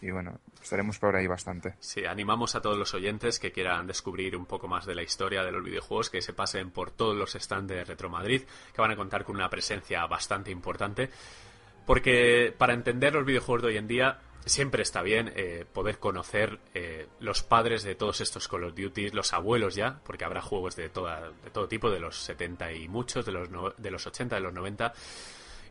[0.00, 1.74] y bueno, estaremos por ahí bastante.
[1.80, 5.42] Sí, animamos a todos los oyentes que quieran descubrir un poco más de la historia
[5.42, 8.42] de los videojuegos, que se pasen por todos los stands de Retro Madrid,
[8.74, 11.10] que van a contar con una presencia bastante importante.
[11.86, 16.58] Porque para entender los videojuegos de hoy en día, siempre está bien eh, poder conocer
[16.74, 20.76] eh, los padres de todos estos Call of Duty, los abuelos ya, porque habrá juegos
[20.76, 24.06] de, toda, de todo tipo, de los 70 y muchos, de los, no- de los
[24.06, 24.92] 80, de los 90.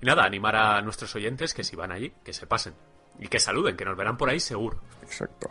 [0.02, 2.74] Y nada, animar a nuestros oyentes que si van allí, que se pasen.
[3.20, 4.80] Y que saluden, que nos verán por ahí seguro.
[5.02, 5.50] Exacto.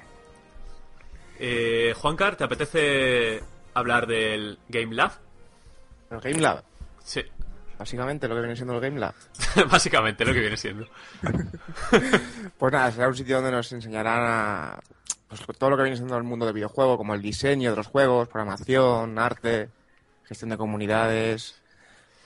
[1.38, 3.42] Eh, Juancar, ¿te apetece
[3.74, 5.12] hablar del Game Lab?
[6.10, 6.64] El Game Lab.
[7.04, 7.22] Sí,
[7.78, 9.14] Básicamente lo que viene siendo el Game Lab.
[9.70, 10.86] básicamente lo que viene siendo.
[12.58, 14.80] Pues nada, será un sitio donde nos enseñarán a,
[15.28, 17.86] pues, todo lo que viene siendo el mundo del videojuego, como el diseño de los
[17.86, 19.68] juegos, programación, arte,
[20.24, 21.60] gestión de comunidades,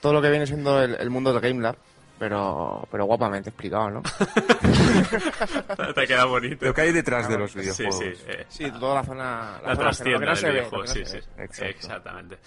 [0.01, 1.77] todo lo que viene siendo el, el mundo del Game Lab,
[2.17, 4.01] pero, pero guapamente explicado, ¿no?
[5.93, 6.65] Te ha quedado bonito.
[6.65, 7.97] Lo que hay detrás de los Sí, videojuegos.
[7.99, 8.13] sí.
[8.27, 9.51] eh, Sí, toda la zona...
[9.63, 11.17] la zona trastienda que no se ve, no sí, sí.
[11.37, 12.37] Exactamente.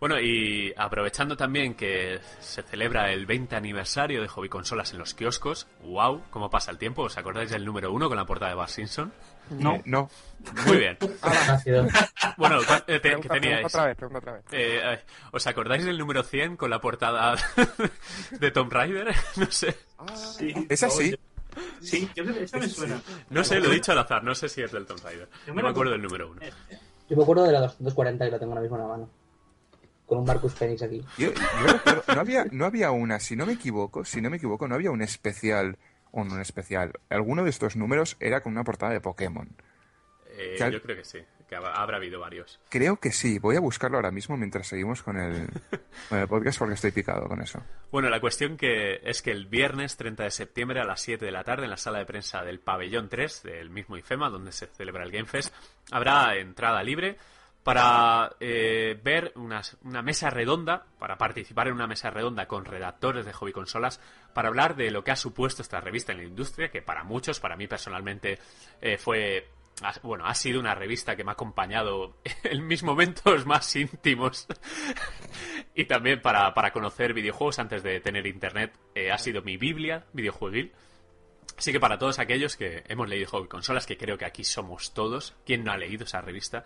[0.00, 5.12] Bueno, y aprovechando también que se celebra el 20 aniversario de Hobby Consolas en los
[5.14, 8.56] kioscos, wow, cómo pasa el tiempo, ¿os acordáis del número uno con la portada de
[8.56, 9.12] Bart Simpson?
[9.50, 9.74] No.
[9.76, 10.08] Eh, no.
[10.66, 10.98] Muy bien.
[12.36, 13.66] Bueno, ¿cu- eh, te- Pregunta, ¿qué pregunta teníais?
[13.66, 14.42] otra vez, pregunta otra vez.
[14.52, 15.00] Eh, eh,
[15.32, 17.34] ¿Os acordáis del número 100 con la portada
[18.30, 19.08] de Tomb Raider?
[19.36, 19.76] No sé.
[20.14, 20.54] Sí.
[20.68, 21.18] ¿Es así?
[21.80, 23.00] Sí, yo creo que eso me suena.
[23.30, 25.28] No sé, lo he dicho al azar, no sé si es del Tomb Raider.
[25.46, 25.90] Yo No me acuerdo acuerdo.
[25.92, 26.40] del número uno.
[27.08, 29.10] Yo me acuerdo de la 240 y la tengo ahora mismo en la mano.
[30.08, 31.04] Con un Marcus Phoenix aquí.
[31.18, 34.38] Yo, yo recuerdo- no, había, no había una, si no me equivoco, si no me
[34.38, 35.76] equivoco, no había un especial,
[36.10, 36.92] o un especial.
[37.10, 39.48] Alguno de estos números era con una portada de Pokémon.
[40.30, 41.18] Eh, ¿Qué- yo creo que sí,
[41.48, 42.58] que habrá habrá habido varios.
[42.70, 43.38] Creo que sí.
[43.38, 45.48] Voy a buscarlo ahora mismo mientras seguimos con el,
[46.08, 47.60] con el podcast porque estoy picado con eso.
[47.90, 51.32] Bueno, la cuestión que es que el viernes 30 de septiembre a las 7 de
[51.32, 54.66] la tarde en la sala de prensa del pabellón 3 del mismo IFEMA, donde se
[54.68, 55.52] celebra el Game Fest,
[55.90, 57.16] habrá entrada libre
[57.68, 63.34] para eh, ver una mesa redonda, para participar en una mesa redonda con redactores de
[63.34, 64.00] hobby consolas,
[64.32, 67.40] para hablar de lo que ha supuesto esta revista en la industria, que para muchos,
[67.40, 68.38] para mí personalmente,
[68.80, 69.50] eh, fue
[70.02, 74.46] bueno, ha sido una revista que me ha acompañado en mis momentos más íntimos
[75.74, 78.72] y también para, para conocer videojuegos antes de tener internet.
[78.94, 80.72] eh, ha sido mi Biblia videojueguil.
[81.58, 84.94] Así que para todos aquellos que hemos leído hobby consolas, que creo que aquí somos
[84.94, 86.64] todos, ¿quién no ha leído esa revista?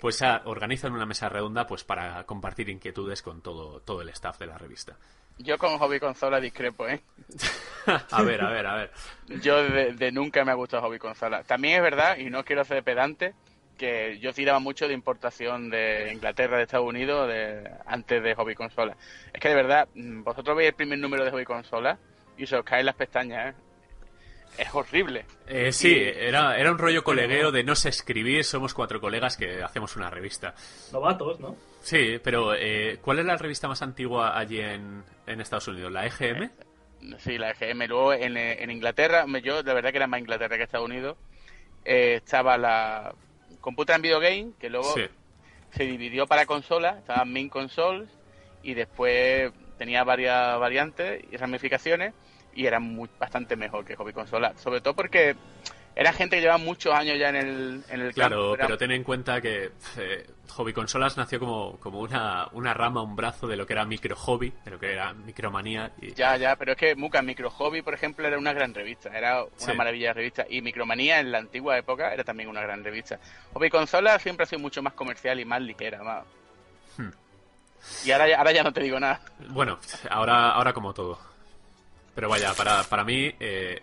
[0.00, 4.38] Pues ah, organizan una mesa redonda pues para compartir inquietudes con todo, todo el staff
[4.38, 4.96] de la revista.
[5.38, 7.00] Yo con Hobby Consola discrepo, ¿eh?
[8.10, 8.90] a ver, a ver, a ver.
[9.40, 11.42] Yo de, de nunca me ha gustado Hobby Consola.
[11.44, 13.34] También es verdad, y no quiero ser pedante,
[13.80, 18.54] que yo tiraba mucho de importación de Inglaterra, de Estados Unidos, de, antes de Hobby
[18.54, 18.94] Consola.
[19.32, 21.98] Es que de verdad, mm, vosotros veis el primer número de Hobby Consola
[22.36, 23.58] y se os caen las pestañas, ¿eh?
[24.58, 25.24] Es horrible.
[25.46, 29.62] Eh, sí, era, era un rollo colegueo de no sé escribir, somos cuatro colegas que
[29.62, 30.54] hacemos una revista.
[30.92, 31.56] Novatos, ¿no?
[31.80, 35.90] Sí, pero eh, ¿cuál es la revista más antigua allí en, en Estados Unidos?
[35.92, 36.50] ¿La EGM?
[37.18, 37.86] Sí, la EGM.
[37.88, 41.16] Luego en, eh, en Inglaterra, yo la verdad que era más Inglaterra que Estados Unidos,
[41.86, 43.14] eh, estaba la
[43.62, 45.06] Computer and Video Game, que luego Sí.
[45.70, 48.10] se dividió para consolas, estaban Main Consoles,
[48.62, 52.12] y después tenía varias variantes y ramificaciones,
[52.54, 54.52] y era muy, bastante mejor que Hobby Consola.
[54.56, 55.34] Sobre todo porque
[55.96, 58.64] era gente que llevaba muchos años ya en el, en el Claro, campo.
[58.66, 63.16] Pero ten en cuenta que eh, Hobby Consolas nació como, como una, una rama, un
[63.16, 65.90] brazo de lo que era micro hobby, de lo que era micromanía.
[66.00, 69.10] Y, Ya, ya, pero es que Muka Micro Hobby, por ejemplo, era una gran revista,
[69.16, 69.72] era una Sí.
[69.74, 70.46] maravilla de revista.
[70.48, 73.18] Y Micromanía en la antigua época era también una gran revista.
[73.52, 76.24] Hobby Consola siempre ha sido mucho más comercial y más ligera, más.
[76.96, 77.10] Hmm.
[78.04, 79.20] Y ahora, ya- ahora ya no te digo nada.
[79.48, 79.78] Bueno,
[80.10, 81.18] ahora, ahora como todo.
[82.14, 83.82] Pero vaya, para, para mí, eh,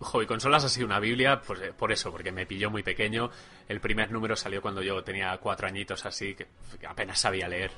[0.00, 3.30] Hobby Consolas ha sido una biblia pues, eh, por eso, porque me pilló muy pequeño.
[3.68, 6.46] El primer número salió cuando yo tenía cuatro añitos así, que,
[6.80, 7.70] que apenas sabía leer.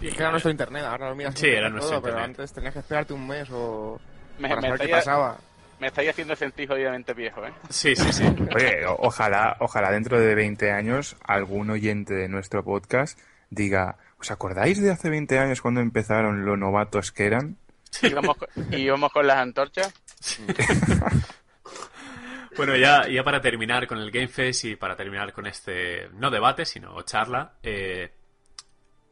[0.00, 2.38] Y, Es que era nuestro internet, ahora lo miras Sí, era todo, nuestro pero internet.
[2.40, 4.00] antes tenías que esperarte un mes o
[4.38, 5.36] Me, para me saber qué estáis, pasaba.
[5.78, 7.52] me estáis haciendo sentir jodidamente viejo, ¿eh?
[7.68, 8.24] Sí, sí, sí.
[8.54, 13.18] Oye, o- ojalá, ojalá dentro de 20 años algún oyente de nuestro podcast
[13.50, 17.58] diga, ¿os acordáis de hace 20 años cuando empezaron lo novatos que eran?
[18.36, 19.92] Con- íbamos con las antorchas.
[22.54, 26.30] Bueno, ya, ya para terminar con el Game Fest y para terminar con este, no
[26.30, 28.12] debate, sino charla, eh,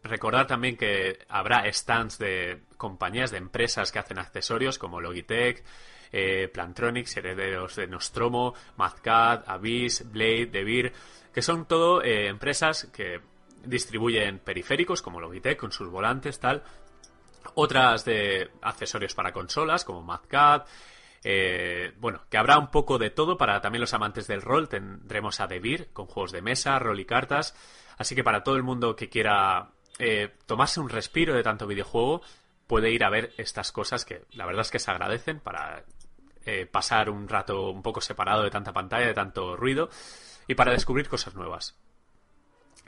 [0.03, 5.65] recordar también que habrá stands de compañías, de empresas que hacen accesorios como Logitech,
[6.13, 10.93] eh, Plantronics, herederos de Nostromo, Madcat, Abyss, Blade, Devir,
[11.33, 13.21] que son todo eh, empresas que
[13.65, 16.63] distribuyen periféricos como Logitech con sus volantes, tal,
[17.55, 20.67] otras de accesorios para consolas como Madcat,
[21.23, 24.69] eh, bueno, que habrá un poco de todo para también los amantes del rol.
[24.69, 27.55] Tendremos a Devir con juegos de mesa, rol y cartas.
[27.99, 32.23] Así que para todo el mundo que quiera eh, tomarse un respiro de tanto videojuego,
[32.67, 35.85] puede ir a ver estas cosas que la verdad es que se agradecen para
[36.47, 39.91] eh, pasar un rato un poco separado de tanta pantalla, de tanto ruido
[40.47, 41.77] y para descubrir cosas nuevas.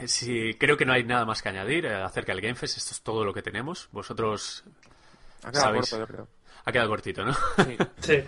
[0.06, 2.76] Sí, creo que no hay nada más que añadir eh, acerca del Game Fest.
[2.78, 3.88] Esto es todo lo que tenemos.
[3.92, 4.64] Vosotros
[5.44, 5.90] Ha quedado ¿Sabéis?
[5.90, 6.28] corto, yo creo.
[6.64, 7.34] ha quedado cortito, ¿no?
[8.00, 8.22] Sí.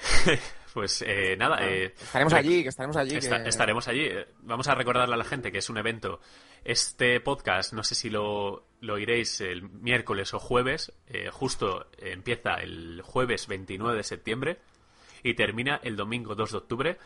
[0.74, 1.58] pues eh, nada.
[1.66, 3.16] eh, Estaremos allí, que estaremos allí.
[3.16, 4.04] esta- que- Estaremos allí.
[4.04, 6.20] Eh, Vamos a recordarle a la gente que es un evento.
[6.64, 10.92] Este podcast, no sé si lo, lo oiréis el miércoles o jueves.
[11.06, 14.58] eh, justo empieza el jueves 29 de septiembre
[15.22, 16.98] y termina el domingo 2 de octubre.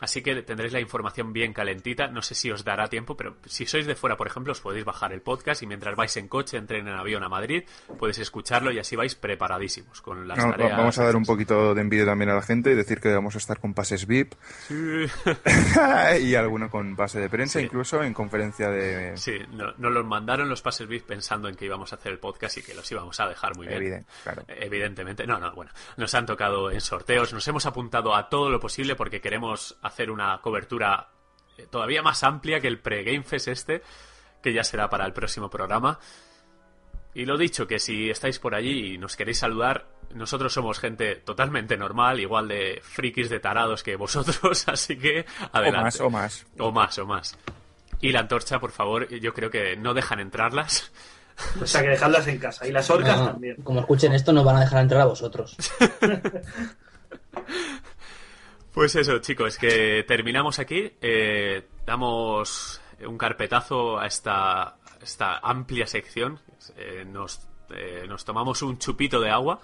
[0.00, 2.08] Así que tendréis la información bien calentita.
[2.08, 4.84] No sé si os dará tiempo, pero si sois de fuera, por ejemplo, os podéis
[4.84, 7.64] bajar el podcast y mientras vais en coche, entren en avión a Madrid,
[7.98, 10.76] podéis escucharlo y así vais preparadísimos con las No, tareas.
[10.76, 13.34] vamos a dar un poquito de envidia también a la gente y decir que vamos
[13.36, 14.34] a estar con pases VIP
[14.68, 14.74] Sí.
[16.22, 17.64] y alguno con pase de prensa, Sí.
[17.64, 19.16] incluso en conferencia de...
[19.16, 22.18] Sí, no- nos los mandaron los pases VIP pensando en que íbamos a hacer el
[22.18, 23.78] podcast y que los íbamos a dejar muy bien.
[23.78, 24.44] Evidente, claro.
[24.48, 28.60] Evidentemente, no, no, bueno, nos han tocado en sorteos, nos hemos apuntado a todo lo
[28.60, 31.08] posible porque queremos hacer una cobertura
[31.58, 33.82] eh, todavía más amplia que el pre-Game Fest este,
[34.42, 35.98] que ya será para el próximo programa.
[37.14, 41.16] Y lo dicho, que si estáis por allí y nos queréis saludar, nosotros somos gente
[41.16, 45.84] totalmente normal, igual de frikis de tarados que vosotros, así que O adelante.
[45.84, 46.46] más, o más.
[46.58, 47.38] O más, o más.
[48.02, 50.92] Y la antorcha, por favor, yo creo que no dejan entrarlas.
[51.60, 52.66] O sea, que dejadlas en casa.
[52.66, 53.56] Y las orcas no, también.
[53.62, 55.54] Como escuchen esto, no van a dejar entrar a vosotros.
[58.76, 60.92] Pues eso, chicos, que terminamos aquí.
[61.00, 66.38] eh, damos un carpetazo a esta, esta amplia sección.
[66.76, 67.40] Eh, nos,
[67.70, 69.60] eh, nos tomamos un chupito de agua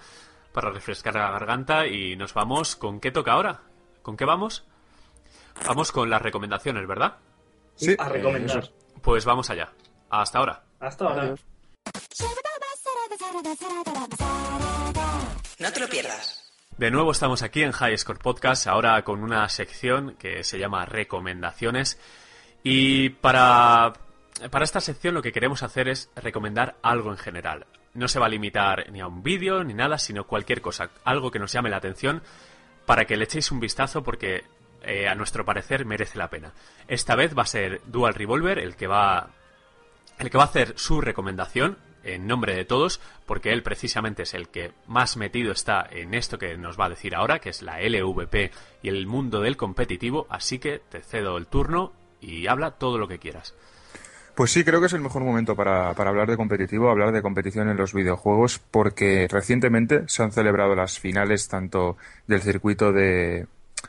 [0.51, 2.75] para refrescar la garganta y nos vamos.
[2.75, 3.61] ¿Con qué toca ahora?
[4.01, 4.65] ¿Con qué vamos?
[5.63, 7.17] Vamos con las recomendaciones, ¿verdad?
[7.75, 8.67] Sí, A recomendar.
[9.03, 9.71] Pues vamos allá.
[10.09, 10.63] Hasta ahora.
[10.79, 11.21] Hasta ahora.
[11.21, 11.45] Adiós.
[15.59, 16.42] No te lo pierdas.
[16.77, 20.85] De nuevo estamos aquí en High Score Podcast, ahora con una sección que se llama
[20.85, 21.99] Recomendaciones.
[22.63, 23.93] Y para,
[24.49, 27.67] para esta sección lo que queremos hacer es recomendar algo en general.
[27.93, 31.29] No se va a limitar ni a un vídeo ni nada, sino cualquier cosa, algo
[31.29, 32.23] que nos llame la atención
[32.87, 34.43] para que le echéis un vistazo porque
[34.81, 36.53] eh, a nuestro parecer merece la pena.
[36.87, 39.29] Esta vez va a ser Dual Revolver el que va
[40.17, 44.33] el que va a hacer su recomendación en nombre de todos, porque él precisamente es
[44.33, 47.61] el que más metido está en esto que nos va a decir ahora, que es
[47.61, 48.51] la LVP
[48.81, 53.07] y el mundo del competitivo, así que te cedo el turno y habla todo lo
[53.07, 53.53] que quieras.
[54.35, 57.21] Pues sí, creo que es el mejor momento para, para hablar de competitivo, hablar de
[57.21, 63.45] competición en los videojuegos, porque recientemente se han celebrado las finales tanto del circuito de,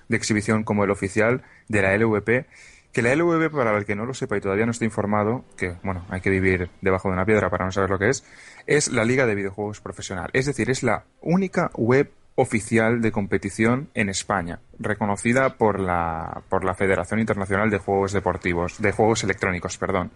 [0.08, 2.46] de exhibición como el oficial de la LVP.
[2.94, 5.74] Que la LVP, para el que no lo sepa y todavía no esté informado, que
[5.82, 8.24] bueno, hay que vivir debajo de una piedra para no saber lo que es,
[8.68, 10.30] es la Liga de Videojuegos Profesional.
[10.32, 16.64] Es decir, es la única web oficial de competición en España, reconocida por la, por
[16.64, 20.12] la Federación Internacional de Juegos Deportivos, de Juegos Electrónicos, perdón.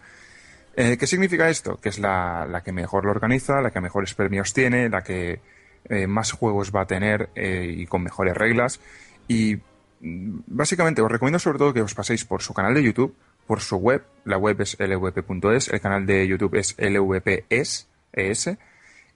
[0.77, 1.81] Eh, ¿Qué significa esto?
[1.81, 5.41] Que es la, la que mejor lo organiza, la que mejores premios tiene, la que
[5.89, 8.81] eh, más juegos va a tener eh, y con mejores reglas.
[9.27, 9.59] Y
[10.01, 13.15] básicamente os recomiendo sobre todo que os paséis por su canal de YouTube,
[13.47, 18.59] por su web, la web es lvp.es, el canal de YouTube es lvps, ES,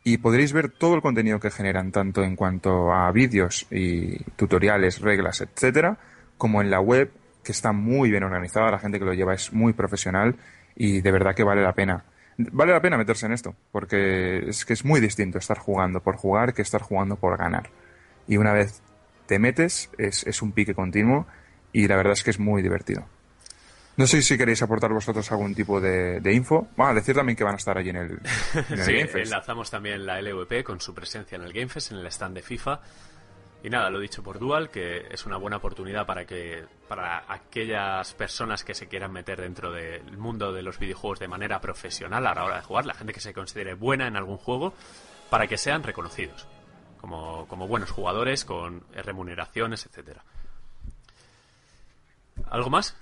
[0.04, 5.00] y podréis ver todo el contenido que generan, tanto en cuanto a vídeos y tutoriales,
[5.00, 5.98] reglas, etcétera,
[6.36, 7.12] como en la web,
[7.44, 10.36] que está muy bien organizada, la gente que lo lleva es muy profesional
[10.74, 12.04] y de verdad que vale la pena.
[12.38, 16.16] Vale la pena meterse en esto, porque es que es muy distinto estar jugando por
[16.16, 17.70] jugar que estar jugando por ganar.
[18.26, 18.82] Y una vez
[19.26, 21.26] te metes, es, es un pique continuo
[21.72, 23.06] y la verdad es que es muy divertido.
[23.96, 26.68] No sé si queréis aportar vosotros algún tipo de, de info.
[26.76, 29.26] Bueno, decir también que van a estar allí en el, en el Sí, Game Fest.
[29.32, 32.42] enlazamos también la LVP con su presencia en el Game Fest, en el stand de
[32.42, 32.80] FIFA.
[33.64, 38.12] Y nada, lo dicho por Dual, que es una buena oportunidad para que para aquellas
[38.14, 42.34] personas que se quieran meter dentro del mundo de los videojuegos de manera profesional a
[42.34, 44.74] la hora de jugar, la gente que se considere buena en algún juego,
[45.30, 46.48] para que sean reconocidos
[47.02, 50.24] como, como buenos jugadores, con remuneraciones, etcétera.
[52.48, 52.96] ¿Algo más?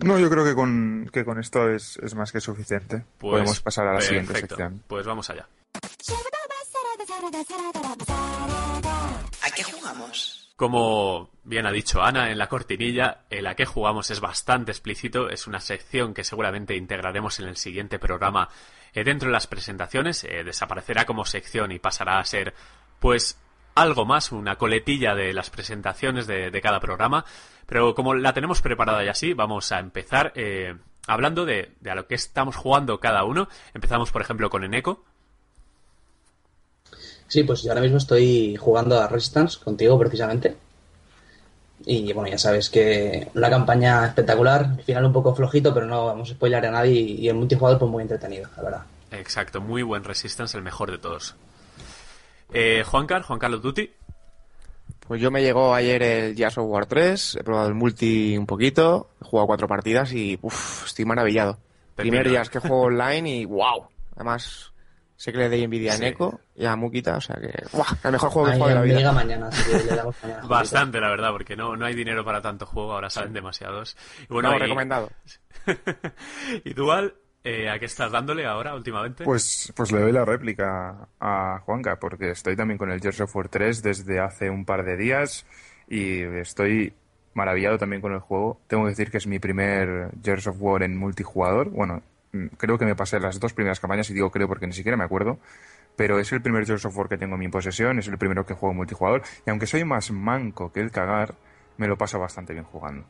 [0.00, 3.04] No, yo creo que con, que con esto es, es más que suficiente.
[3.18, 4.82] Pues, Podemos pasar a la siguiente sección.
[4.88, 5.46] Pues vamos allá.
[9.42, 10.41] ¿A qué jugamos?
[10.62, 15.28] Como bien ha dicho Ana en la cortinilla, el a qué jugamos es bastante explícito,
[15.28, 18.48] es una sección que seguramente integraremos en el siguiente programa
[18.94, 22.54] eh, dentro de las presentaciones, eh, desaparecerá como sección y pasará a ser
[23.00, 23.40] pues
[23.74, 27.24] algo más, una coletilla de las presentaciones de, cada programa,
[27.66, 30.76] pero como la tenemos preparada y así, vamos a empezar eh,
[31.08, 33.48] hablando de, de a lo que estamos jugando cada uno.
[33.74, 35.04] Empezamos, por ejemplo, con Eneco.
[37.32, 40.54] Sí, pues yo ahora mismo estoy jugando a Resistance contigo precisamente.
[41.86, 46.04] Y bueno, ya sabes que una campaña espectacular, al final un poco flojito, pero no
[46.04, 48.82] vamos a spoiler a nadie y el multijugador pues muy entretenido, la verdad.
[49.12, 51.34] Exacto, muy buen Resistance, el mejor de todos.
[52.52, 53.90] Eh, Juan Carlos, Juan Carlos Duty.
[55.08, 58.44] Pues yo me llegó ayer el Jazz of War 3, he probado el multi un
[58.44, 61.54] poquito, he jugado cuatro partidas y uff, estoy maravillado.
[61.96, 62.12] Pepino.
[62.12, 63.86] Primer Jazz que juego online y wow.
[64.16, 64.71] Además,
[65.16, 66.02] Sé que le doy envidia Sí.
[66.04, 67.52] a Neko y a Mukita, o sea que.
[67.72, 67.86] ¡buah!
[68.04, 68.96] El mejor juego que he jugado de la vida.
[68.98, 70.46] llega mañana, así que le damos mañana.
[70.46, 73.96] Bastante, la verdad, porque no, no hay dinero para tanto juego, ahora salen demasiados.
[74.28, 75.10] Y bueno, No, y- recomendado.
[76.64, 77.14] ¿Y Dual,
[77.44, 79.24] eh, a qué estás dándole ahora últimamente?
[79.24, 83.34] Pues, pues le doy la réplica a Juanca, porque estoy también con el Gears of
[83.36, 85.46] War 3 desde hace un par de días
[85.88, 86.94] y estoy
[87.34, 88.60] maravillado también con el juego.
[88.66, 91.70] Tengo que decir que es mi primer Gears of War en multijugador.
[91.70, 92.02] Bueno,
[92.56, 95.04] creo que me pasé las dos primeras campañas y digo creo porque ni siquiera me
[95.04, 95.38] acuerdo.
[95.96, 98.46] Pero es el primer Gears of War que tengo en mi posesión, es el primero
[98.46, 99.22] que juego multijugador.
[99.46, 101.34] Y aunque soy más manco que el cagar,
[101.76, 103.04] me lo paso bastante bien jugando.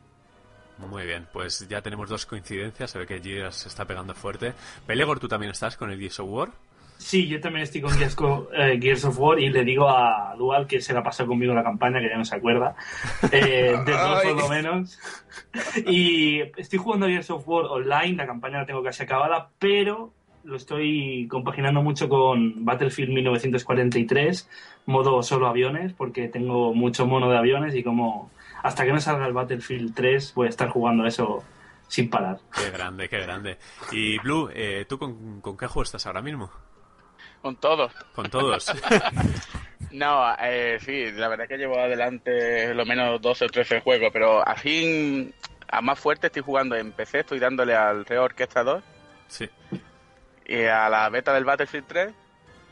[0.77, 4.53] Muy bien, pues ya tenemos dos coincidencias, se ve que Gears se está pegando fuerte.
[4.87, 6.49] Belegor, ¿tú también estás con el Gears of War?
[6.97, 10.33] Sí, yo también estoy con Gears, co- eh, Gears of War y le digo a
[10.37, 12.75] Dual que se la pasó conmigo la campaña, que ya no se acuerda.
[13.31, 14.99] Eh, de dos por lo menos.
[15.85, 20.13] Y estoy jugando Gears of War online, la campaña la tengo casi acabada, pero
[20.45, 24.49] lo estoy compaginando mucho con Battlefield 1943,
[24.87, 29.25] modo solo aviones, porque tengo mucho mono de aviones y como hasta que no salga
[29.27, 31.43] el Battlefield 3 voy a estar jugando eso
[31.87, 32.39] sin parar.
[32.55, 33.57] Qué grande, qué grande.
[33.91, 36.49] Y Blue, eh, ¿tú con, con qué juego estás ahora mismo?
[37.43, 37.93] Con todos.
[38.15, 38.73] Con todos.
[39.91, 44.41] No, eh, sí, la verdad que llevo adelante lo menos 12 o 13 juegos, pero
[44.47, 45.31] así
[45.67, 48.83] a más fuerte estoy jugando en PC, estoy dándole al Reo Orquestra 2
[49.27, 49.47] sí.
[50.47, 52.13] y a la beta del Battlefield 3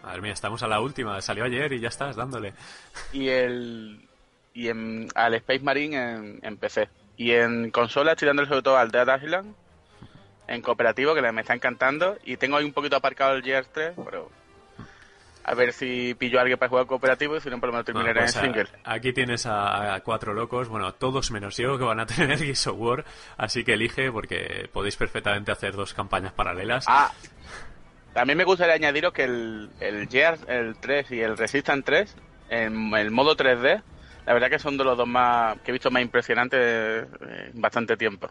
[0.02, 2.56] Madre mía, estamos a la última, salió ayer y ya estás dándole.
[3.14, 4.10] y el
[4.56, 6.90] y en, al Space Marine en, en PC.
[7.18, 9.54] Y en consola estoy dándole sobre todo al Dead Island
[10.48, 12.18] en cooperativo, que me está encantando.
[12.26, 14.30] Y tengo ahí un poquito aparcado el Gears 3, pero
[15.44, 17.86] a ver si pillo a alguien para jugar cooperativo y si no, por lo menos
[17.86, 18.68] terminaré pues, en single.
[18.84, 22.68] aquí tienes a, a cuatro locos, bueno, todos menos yo que van a tener Gears
[22.68, 23.06] of War,
[23.38, 26.86] así que elige porque podéis perfectamente hacer dos campañas paralelas.
[26.88, 27.12] Ah,
[28.14, 32.16] también me gustaría añadiros que el, el Gears, el 3 y el Resistance 3,
[32.50, 33.82] en el modo 3D,
[34.26, 37.62] la verdad que son de los dos más que he visto más impresionantes eh, en
[37.62, 38.30] bastante tiempo.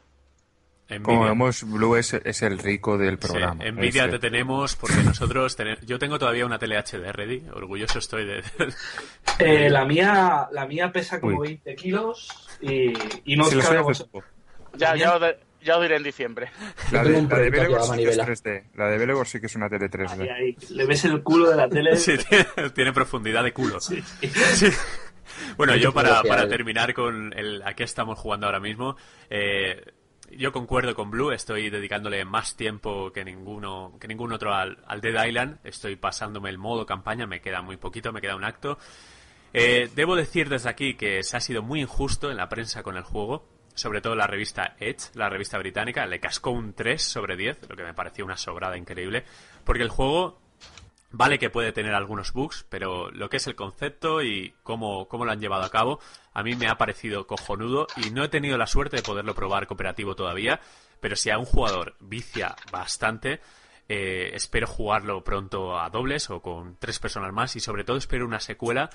[0.90, 1.04] Envidia.
[1.04, 3.64] Como vemos, Blue es, es el rico del Sí, programa.
[3.64, 4.18] envidia Este.
[4.18, 8.42] te tenemos porque nosotros tene- yo tengo todavía una tele HD ready, orgulloso estoy de
[9.38, 11.48] Eh, la mía la mía pesa como Uy.
[11.64, 12.28] 20 kilos
[12.60, 12.92] y,
[13.24, 14.24] y no os Si lo vos- poco.
[14.76, 16.50] Ya, ya, os, de- ya os diré en diciembre.
[16.92, 18.26] La de, la de Belegor sí que es manivela.
[18.26, 18.64] 3D.
[18.74, 20.22] La de Belegor sí que es una tele 3D.
[20.22, 20.56] Ahí, ahí.
[20.70, 21.96] Le ves el culo de la tele.
[21.96, 23.80] Sí, tiene, tiene profundidad de culo.
[23.80, 24.02] Sí.
[24.22, 24.68] Sí.
[25.56, 28.96] Bueno, yo para, para terminar con el a qué estamos jugando ahora mismo,
[29.30, 29.82] eh,
[30.36, 35.26] yo concuerdo con Blue, estoy dedicándole más tiempo que ninguno que ningún otro al, Dead
[35.26, 38.78] Island, estoy pasándome el modo campaña, me queda muy poquito, me queda un acto.
[39.52, 42.96] Eh, debo decir desde aquí que se ha sido muy injusto en la prensa con
[42.96, 47.36] el juego, sobre todo la revista Edge, la revista británica, le cascó un 3 sobre
[47.36, 49.24] 10, lo que me pareció una sobrada increíble,
[49.64, 50.40] porque el juego
[51.12, 55.24] Vale que puede tener algunos bugs, pero lo que es el concepto y cómo, cómo
[55.24, 55.98] lo han llevado a cabo,
[56.32, 59.66] a mí me ha parecido cojonudo y no he tenido la suerte de poderlo probar
[59.66, 60.60] cooperativo todavía,
[61.00, 63.40] pero si a un jugador vicia bastante,
[63.88, 68.24] eh, espero jugarlo pronto a dobles o con tres personas más y sobre todo espero
[68.24, 68.88] una secuela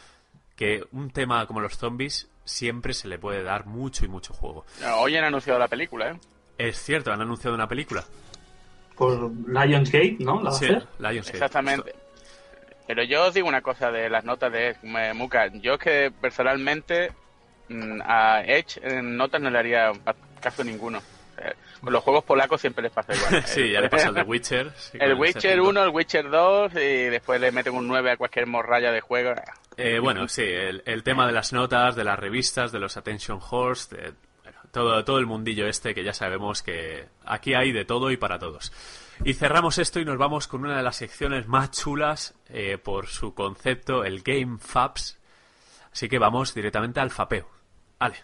[0.56, 4.66] que un tema como los zombies siempre se le puede dar mucho y mucho juego.
[5.00, 6.20] Hoy han anunciado la película, ¿eh?
[6.58, 8.06] Es cierto, han anunciado una película.
[8.96, 10.38] Por Lionsgate, ¿no?
[10.42, 10.88] ¿La va a Sí, hacer?
[11.00, 11.38] Lionsgate.
[11.38, 12.05] Exactamente.
[12.88, 15.48] Pero yo os digo una cosa de las notas de eh, Muka.
[15.54, 17.12] Yo es que personalmente
[17.70, 19.92] mm, a Edge en notas no le haría
[20.42, 21.02] caso ninguno.
[21.82, 23.44] Con los juegos polacos siempre les pasa igual.
[23.46, 24.72] Sí, ya le pasó el The Witcher.
[24.78, 25.68] sí, El Witcher S5.
[25.68, 29.34] 1, el Witcher 2 y después le meten un 9 a cualquier morralla de juego.
[29.78, 33.40] Eh, bueno, sí, el, el tema de las notas, de las revistas, de los attention
[33.50, 34.14] horse, de,
[34.44, 38.18] bueno, todo, todo el mundillo este que ya sabemos que aquí hay de todo y
[38.18, 38.72] para todos.
[39.24, 43.08] Y cerramos esto y nos vamos con una de las secciones más chulas eh, por
[43.08, 45.18] su concepto, el Game Fabs.
[45.92, 47.50] Así que vamos directamente al fapeo.
[47.98, 48.18] Vale.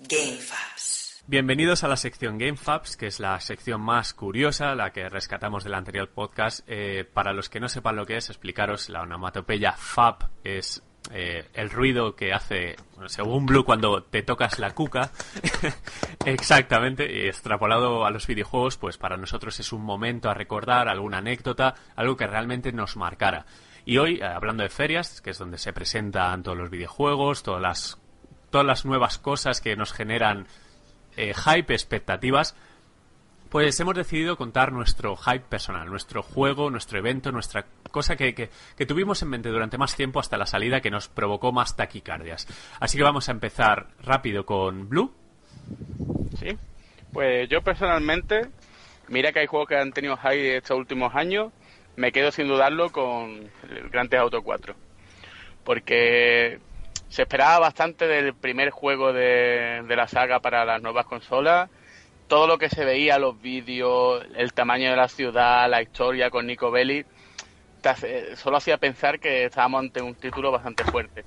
[0.00, 1.22] GameFabs.
[1.26, 5.74] Bienvenidos a la sección GameFabs, que es la sección más curiosa, la que rescatamos del
[5.74, 6.60] anterior podcast.
[6.66, 11.48] Eh, para los que no sepan lo que es, explicaros la onomatopeya Fab es eh,
[11.54, 15.10] el ruido que hace, bueno, según Blue, cuando te tocas la cuca.
[16.24, 21.74] Exactamente, extrapolado a los videojuegos, pues para nosotros es un momento a recordar, alguna anécdota,
[21.96, 23.46] algo que realmente nos marcara.
[23.84, 27.60] Y hoy, eh, hablando de ferias, que es donde se presentan todos los videojuegos, todas
[27.60, 27.98] las,
[28.50, 30.46] todas las nuevas cosas que nos generan
[31.16, 32.54] eh, hype, expectativas,
[33.52, 38.86] pues hemos decidido contar nuestro hype personal, nuestro juego, nuestro evento, nuestra cosa que, que-
[38.86, 42.48] tuvimos en mente durante más tiempo hasta la salida que nos provocó más taquicardias.
[42.80, 45.12] Así que vamos a empezar rápido con Blue.
[46.40, 46.56] ¿Sí?
[47.12, 48.48] Pues yo personalmente
[49.08, 51.52] mira que hay juegos que han tenido hype estos últimos años,
[51.96, 54.74] me quedo sin dudarlo con el Grand Theft Auto 4.
[55.62, 56.58] Porque
[57.08, 61.68] se esperaba bastante del primer juego de, de la saga para las nuevas consolas.
[62.32, 66.46] Todo lo que se veía, los vídeos, el tamaño de la ciudad, la historia con
[66.46, 67.04] Nico Belli,
[67.84, 71.26] hace- solo hacía pensar que estábamos ante un título bastante fuerte.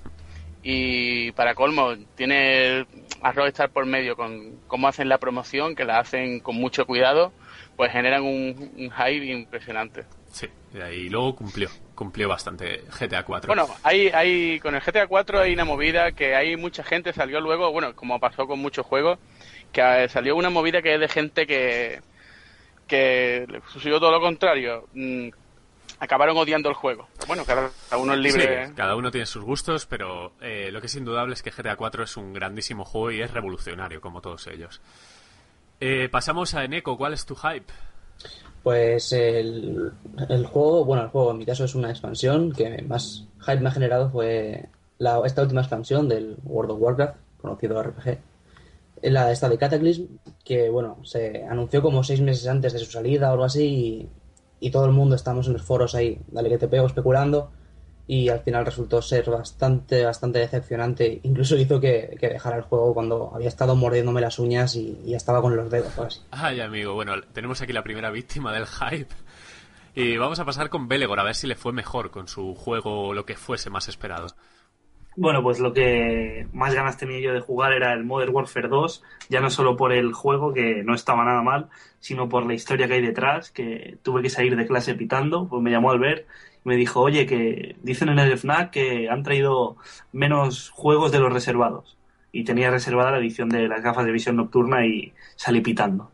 [0.64, 2.88] Y para colmo, tiene
[3.22, 7.32] a Rockstar por medio con cómo hacen la promoción, que la hacen con mucho cuidado,
[7.76, 10.06] pues generan un, un hype impresionante.
[10.32, 10.48] Sí,
[10.91, 13.48] y luego cumplió, cumplió bastante GTA 4.
[13.48, 17.40] Bueno, hay, hay, con el GTA 4 hay una movida que hay mucha gente, salió
[17.41, 19.19] luego, bueno, como pasó con muchos juegos,
[19.76, 22.02] que salió una movida que es de gente que,
[22.88, 24.88] que le sucedió todo lo contrario.
[24.94, 25.30] mm,
[26.00, 27.08] acabaron odiando el juego.
[27.28, 28.68] Bueno, cada uno es libre.
[28.68, 31.76] Sí, cada uno tiene sus gustos, pero eh, lo que es indudable es que GTA
[31.76, 34.82] 4 es un grandísimo juego y es revolucionario, como todos ellos.
[35.82, 37.72] Eh, pasamos a Eneco, ¿cuál es tu hype?
[38.64, 39.92] Pues el,
[40.30, 43.70] el juego, bueno, el juego en mi caso es una expansión que más hype me
[43.70, 48.18] ha generado fue la, esta última expansión del World of Warcraft, conocido RPG.
[49.11, 50.06] La esta de Cataclysm,
[50.44, 54.10] que bueno, se anunció como seis meses antes de su salida o algo así,
[54.60, 57.52] y, todo el mundo estamos en los foros ahí, dale que te pego, especulando,
[58.07, 61.19] y al final resultó ser bastante, bastante decepcionante.
[61.22, 65.41] Incluso hizo que, dejara el juego cuando había estado mordiéndome las uñas y, y estaba
[65.41, 66.22] con los dedos, así.
[66.32, 69.14] Ay, amigo, bueno, tenemos aquí la primera víctima del hype.
[69.95, 73.14] Y vamos a pasar con Belegor, a ver si le fue mejor con su juego
[73.14, 74.27] lo que fuese más esperado.
[75.18, 79.02] Bueno, pues lo que más ganas tenía yo de jugar era el Modern Warfare 2,
[79.30, 81.70] ya no solo por el juego, que no estaba nada mal,
[82.00, 85.62] sino por la historia que hay detrás, que tuve que salir de clase pitando, pues
[85.62, 86.28] me llamó Albert
[86.66, 89.78] y me dijo, oye, que dicen en el FNAC que han traído
[90.12, 91.98] menos juegos de los reservados.
[92.34, 96.12] Y tenía reservada la edición de las gafas de visión nocturna y salí pitando.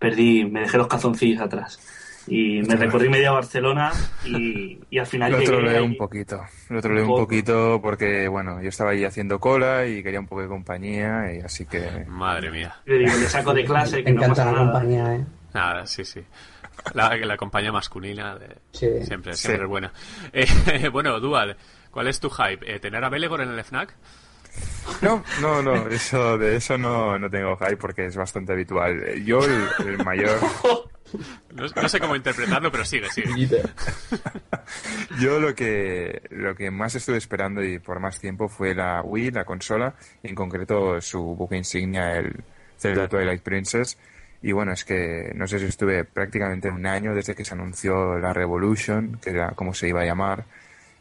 [0.00, 1.78] Perdí, me dejé los calzoncillos atrás.
[2.26, 3.92] Y me recorrí media Barcelona
[4.24, 8.68] y, y al final Lo troleé un poquito, lo troleé un poquito porque, bueno, yo
[8.68, 12.04] estaba ahí haciendo cola y quería un poco de compañía y así que...
[12.08, 12.76] Madre mía.
[12.84, 14.72] Le digo, le saco de clase, Me que no encanta pasa la nada.
[14.72, 15.24] compañía, ¿eh?
[15.54, 16.22] Nada, sí, sí.
[16.94, 18.86] La, la compañía masculina de- Sí.
[19.04, 19.46] siempre, Sí.
[19.46, 19.92] siempre es buena.
[20.32, 21.56] Eh, bueno, Dual,
[21.90, 22.70] ¿cuál es tu hype?
[22.74, 23.94] Eh, ¿Tener a Belegor en el FNAC?
[25.02, 29.22] No, no, no, eso, de eso no, no tengo hype porque es bastante habitual.
[29.24, 30.38] Yo, el, el mayor...
[31.54, 33.62] No, no sé cómo interpretarlo, pero sigue, sigue.
[35.20, 39.32] Yo lo que, lo que más estuve esperando y por más tiempo fue la Wii,
[39.32, 42.44] la consola, y en concreto su buque insignia, el
[42.78, 43.98] Zelda Twilight Princess.
[44.42, 48.18] Y bueno, es que no sé si estuve prácticamente un año desde que se anunció
[48.18, 50.44] la Revolution, que era como se iba a llamar.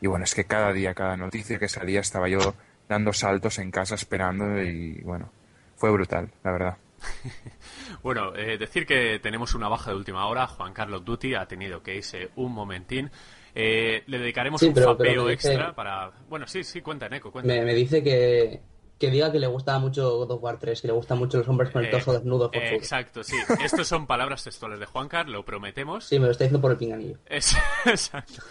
[0.01, 2.55] Y bueno, es que cada día, cada noticia que salía, estaba yo
[2.89, 5.31] dando saltos en casa esperando y bueno,
[5.77, 6.77] fue brutal, la verdad.
[8.03, 10.47] Bueno, eh, decir que tenemos una baja de última hora.
[10.47, 13.09] Juan Carlos Duty ha tenido que irse un momentín.
[13.55, 16.11] Eh, le dedicaremos Sí, un pero- pero fapeo me dice- extra para...
[16.29, 17.51] Bueno, sí, sí, cuenta, Neko, cuenta.
[17.51, 18.61] Me, me dice que,
[18.97, 21.47] que diga que le gusta mucho God of War 3, que le gustan mucho los
[21.47, 22.51] hombres con el Eh, torso desnudo.
[22.53, 23.35] eh, exacto, sí.
[23.63, 26.05] Estos son palabras textuales de Juan Carlos, lo prometemos.
[26.05, 27.17] Sí, me lo está diciendo por el pinganillo.
[27.25, 28.43] Es- exacto.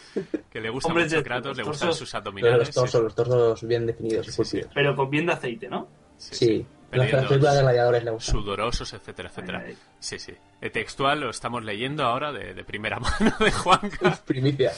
[0.50, 2.58] Que le gusta mucho Kratos, le torsos- gustan sus Pero abdominales.
[2.66, 3.04] los torsos, sí.
[3.04, 4.60] los torsos bien definidos Sí.
[4.74, 5.88] Pero con bien de aceite, ¿no?
[6.16, 6.66] Sí, Sí, sí.
[6.90, 8.34] Las, películas de gladiadores le gustan.
[8.34, 9.58] sudorosos, etcétera, etcétera.
[9.64, 9.78] Ay, ay.
[9.98, 10.32] Sí, sí.
[10.60, 14.20] El textual lo estamos leyendo ahora de, de primera mano de Juan Carlos.
[14.20, 14.72] Primicia.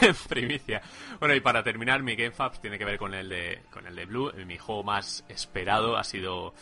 [0.00, 0.82] en primicia.
[1.18, 3.96] Bueno, y para terminar, mi Game Fabs tiene que ver con el de, con el
[3.96, 4.32] de Blue.
[4.46, 6.54] Mi juego más esperado ha sido,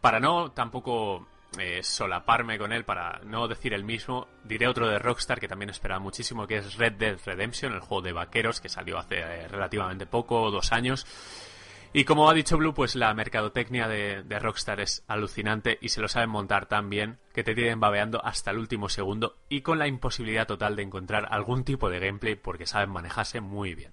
[0.00, 1.26] para no tampoco
[1.58, 5.68] eh, solaparme con él, para no decir el mismo, diré otro de Rockstar que también
[5.68, 9.48] esperaba muchísimo, que es Red Dead Redemption, el juego de vaqueros que salió hace eh,
[9.48, 11.06] relativamente poco, dos años.
[11.94, 16.00] Y como ha dicho Blue, pues la mercadotecnia de, de Rockstar es alucinante y se
[16.00, 19.78] lo saben montar tan bien que te tienen babeando hasta el último segundo y con
[19.78, 23.92] la imposibilidad total de encontrar algún tipo de gameplay porque saben manejarse muy bien.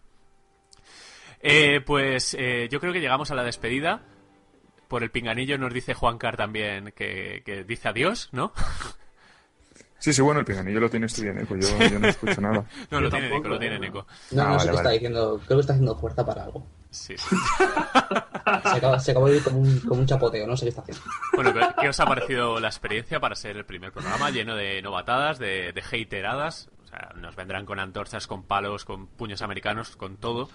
[1.41, 4.01] Eh, pues eh, yo creo que llegamos a la despedida.
[4.87, 8.53] Por el pinganillo nos dice Juan Car también que, que dice adiós, ¿no?
[10.01, 12.63] Sí, sí, bueno, el pinganillo lo tienes tú bien, Eco, yo, yo no escucho nada.
[12.89, 13.81] No, lo tiene tampoco, Neko, lo tiene ¿no?
[13.81, 14.07] Neko.
[14.31, 14.93] No, Ah, no sé vale, qué está vale.
[14.93, 15.41] diciendo.
[15.45, 16.65] Creo que está haciendo fuerza para algo.
[16.91, 17.35] Sí, sí.
[18.63, 20.81] Se acaba, se acabó de ir como un, como un chapoteo, no sé qué está
[20.81, 21.03] haciendo.
[21.35, 24.81] Bueno, ¿qué- ¿qué os ha parecido la experiencia para ser el primer programa lleno de
[24.81, 26.69] novatadas, de, de hateradas?
[26.85, 30.49] O sea, nos vendrán con antorchas, con palos, con puños americanos, con todo.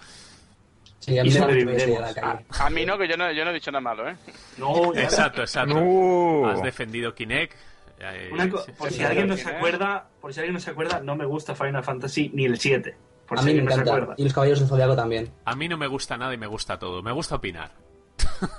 [0.99, 2.65] Sí, a mí a.
[2.65, 4.15] A mí no, que yo no, yo no he dicho nada malo, ¿eh?
[4.57, 5.75] No, ya- Exacto, exacto.
[5.79, 6.49] ¡No!
[6.49, 7.53] Has defendido Kinect.
[7.99, 8.29] eh,
[8.77, 9.03] por sí, si sí.
[9.05, 12.29] alguien no se acuerda, por si alguien no se acuerda, no me gusta Final Fantasy
[12.33, 12.97] ni el 7.
[13.27, 14.13] Por A si mí me encanta.
[14.17, 15.31] Y los caballeros del zodiaco también.
[15.45, 17.01] A mí no me gusta nada y me gusta todo.
[17.01, 17.71] Me gusta opinar.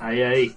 [0.00, 0.56] Ahí, ahí.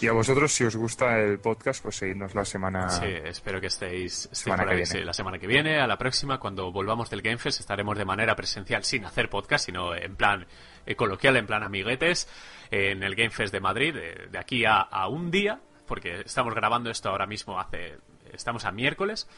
[0.00, 2.88] Y a vosotros, si os gusta el podcast, pues seguidnos la semana.
[2.88, 4.86] Sí, espero que estéis, estéis Semana por que viene.
[4.86, 5.80] sí, la semana que viene.
[5.80, 9.64] A la próxima, cuando volvamos del Game Fest, estaremos de manera presencial sin hacer podcast,
[9.66, 10.44] sino en plan
[10.86, 12.28] eh, coloquial, en plan amiguetes,
[12.72, 16.52] en el Game Fest de Madrid, de, de aquí a, a un día, porque estamos
[16.52, 17.98] grabando esto ahora mismo hace.
[18.32, 19.28] Estamos a miércoles.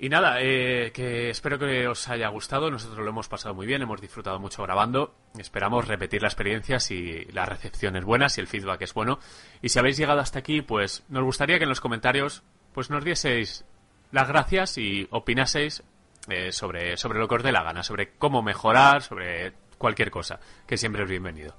[0.00, 2.70] Y nada, eh, que espero que os haya gustado.
[2.70, 5.14] Nosotros lo hemos pasado muy bien, hemos disfrutado mucho grabando.
[5.36, 9.18] Esperamos repetir la experiencia si la recepción es buena, si el feedback es bueno.
[9.60, 13.02] Y si habéis llegado hasta aquí, pues nos gustaría que en los comentarios pues nos
[13.04, 13.64] dieseis
[14.12, 15.82] las gracias y opinaseis
[16.28, 20.38] eh, sobre, sobre lo que os dé la gana, sobre cómo mejorar, sobre cualquier cosa,
[20.66, 21.56] que siempre es bienvenido.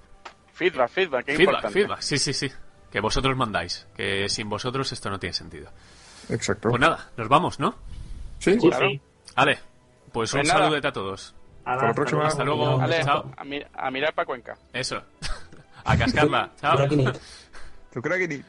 [0.53, 1.73] Feedback, feedback, qué Feedback, importante.
[1.79, 2.49] feedback, sí, sí, sí.
[2.89, 5.71] Que vosotros mandáis, que sin vosotros esto no tiene sentido.
[6.29, 6.69] Exacto.
[6.69, 7.75] Pues nada, nos vamos, ¿no?
[8.39, 8.89] Sí, Sí, Claro.
[8.89, 9.01] sí.
[9.35, 9.55] Vale,
[10.11, 10.59] pues, Pues un nada.
[10.65, 11.35] saludete a todos.
[11.65, 12.25] Hala, la próxima.
[12.27, 12.77] Hasta luego.
[12.77, 13.31] Vale, Chao.
[13.37, 14.57] a, mi- a mirar para Cuenca.
[14.73, 15.01] Eso.
[15.85, 16.49] A cascarla.
[16.61, 16.75] Chao.
[16.77, 17.05] Por aquí ni-
[17.93, 18.43] Tu crack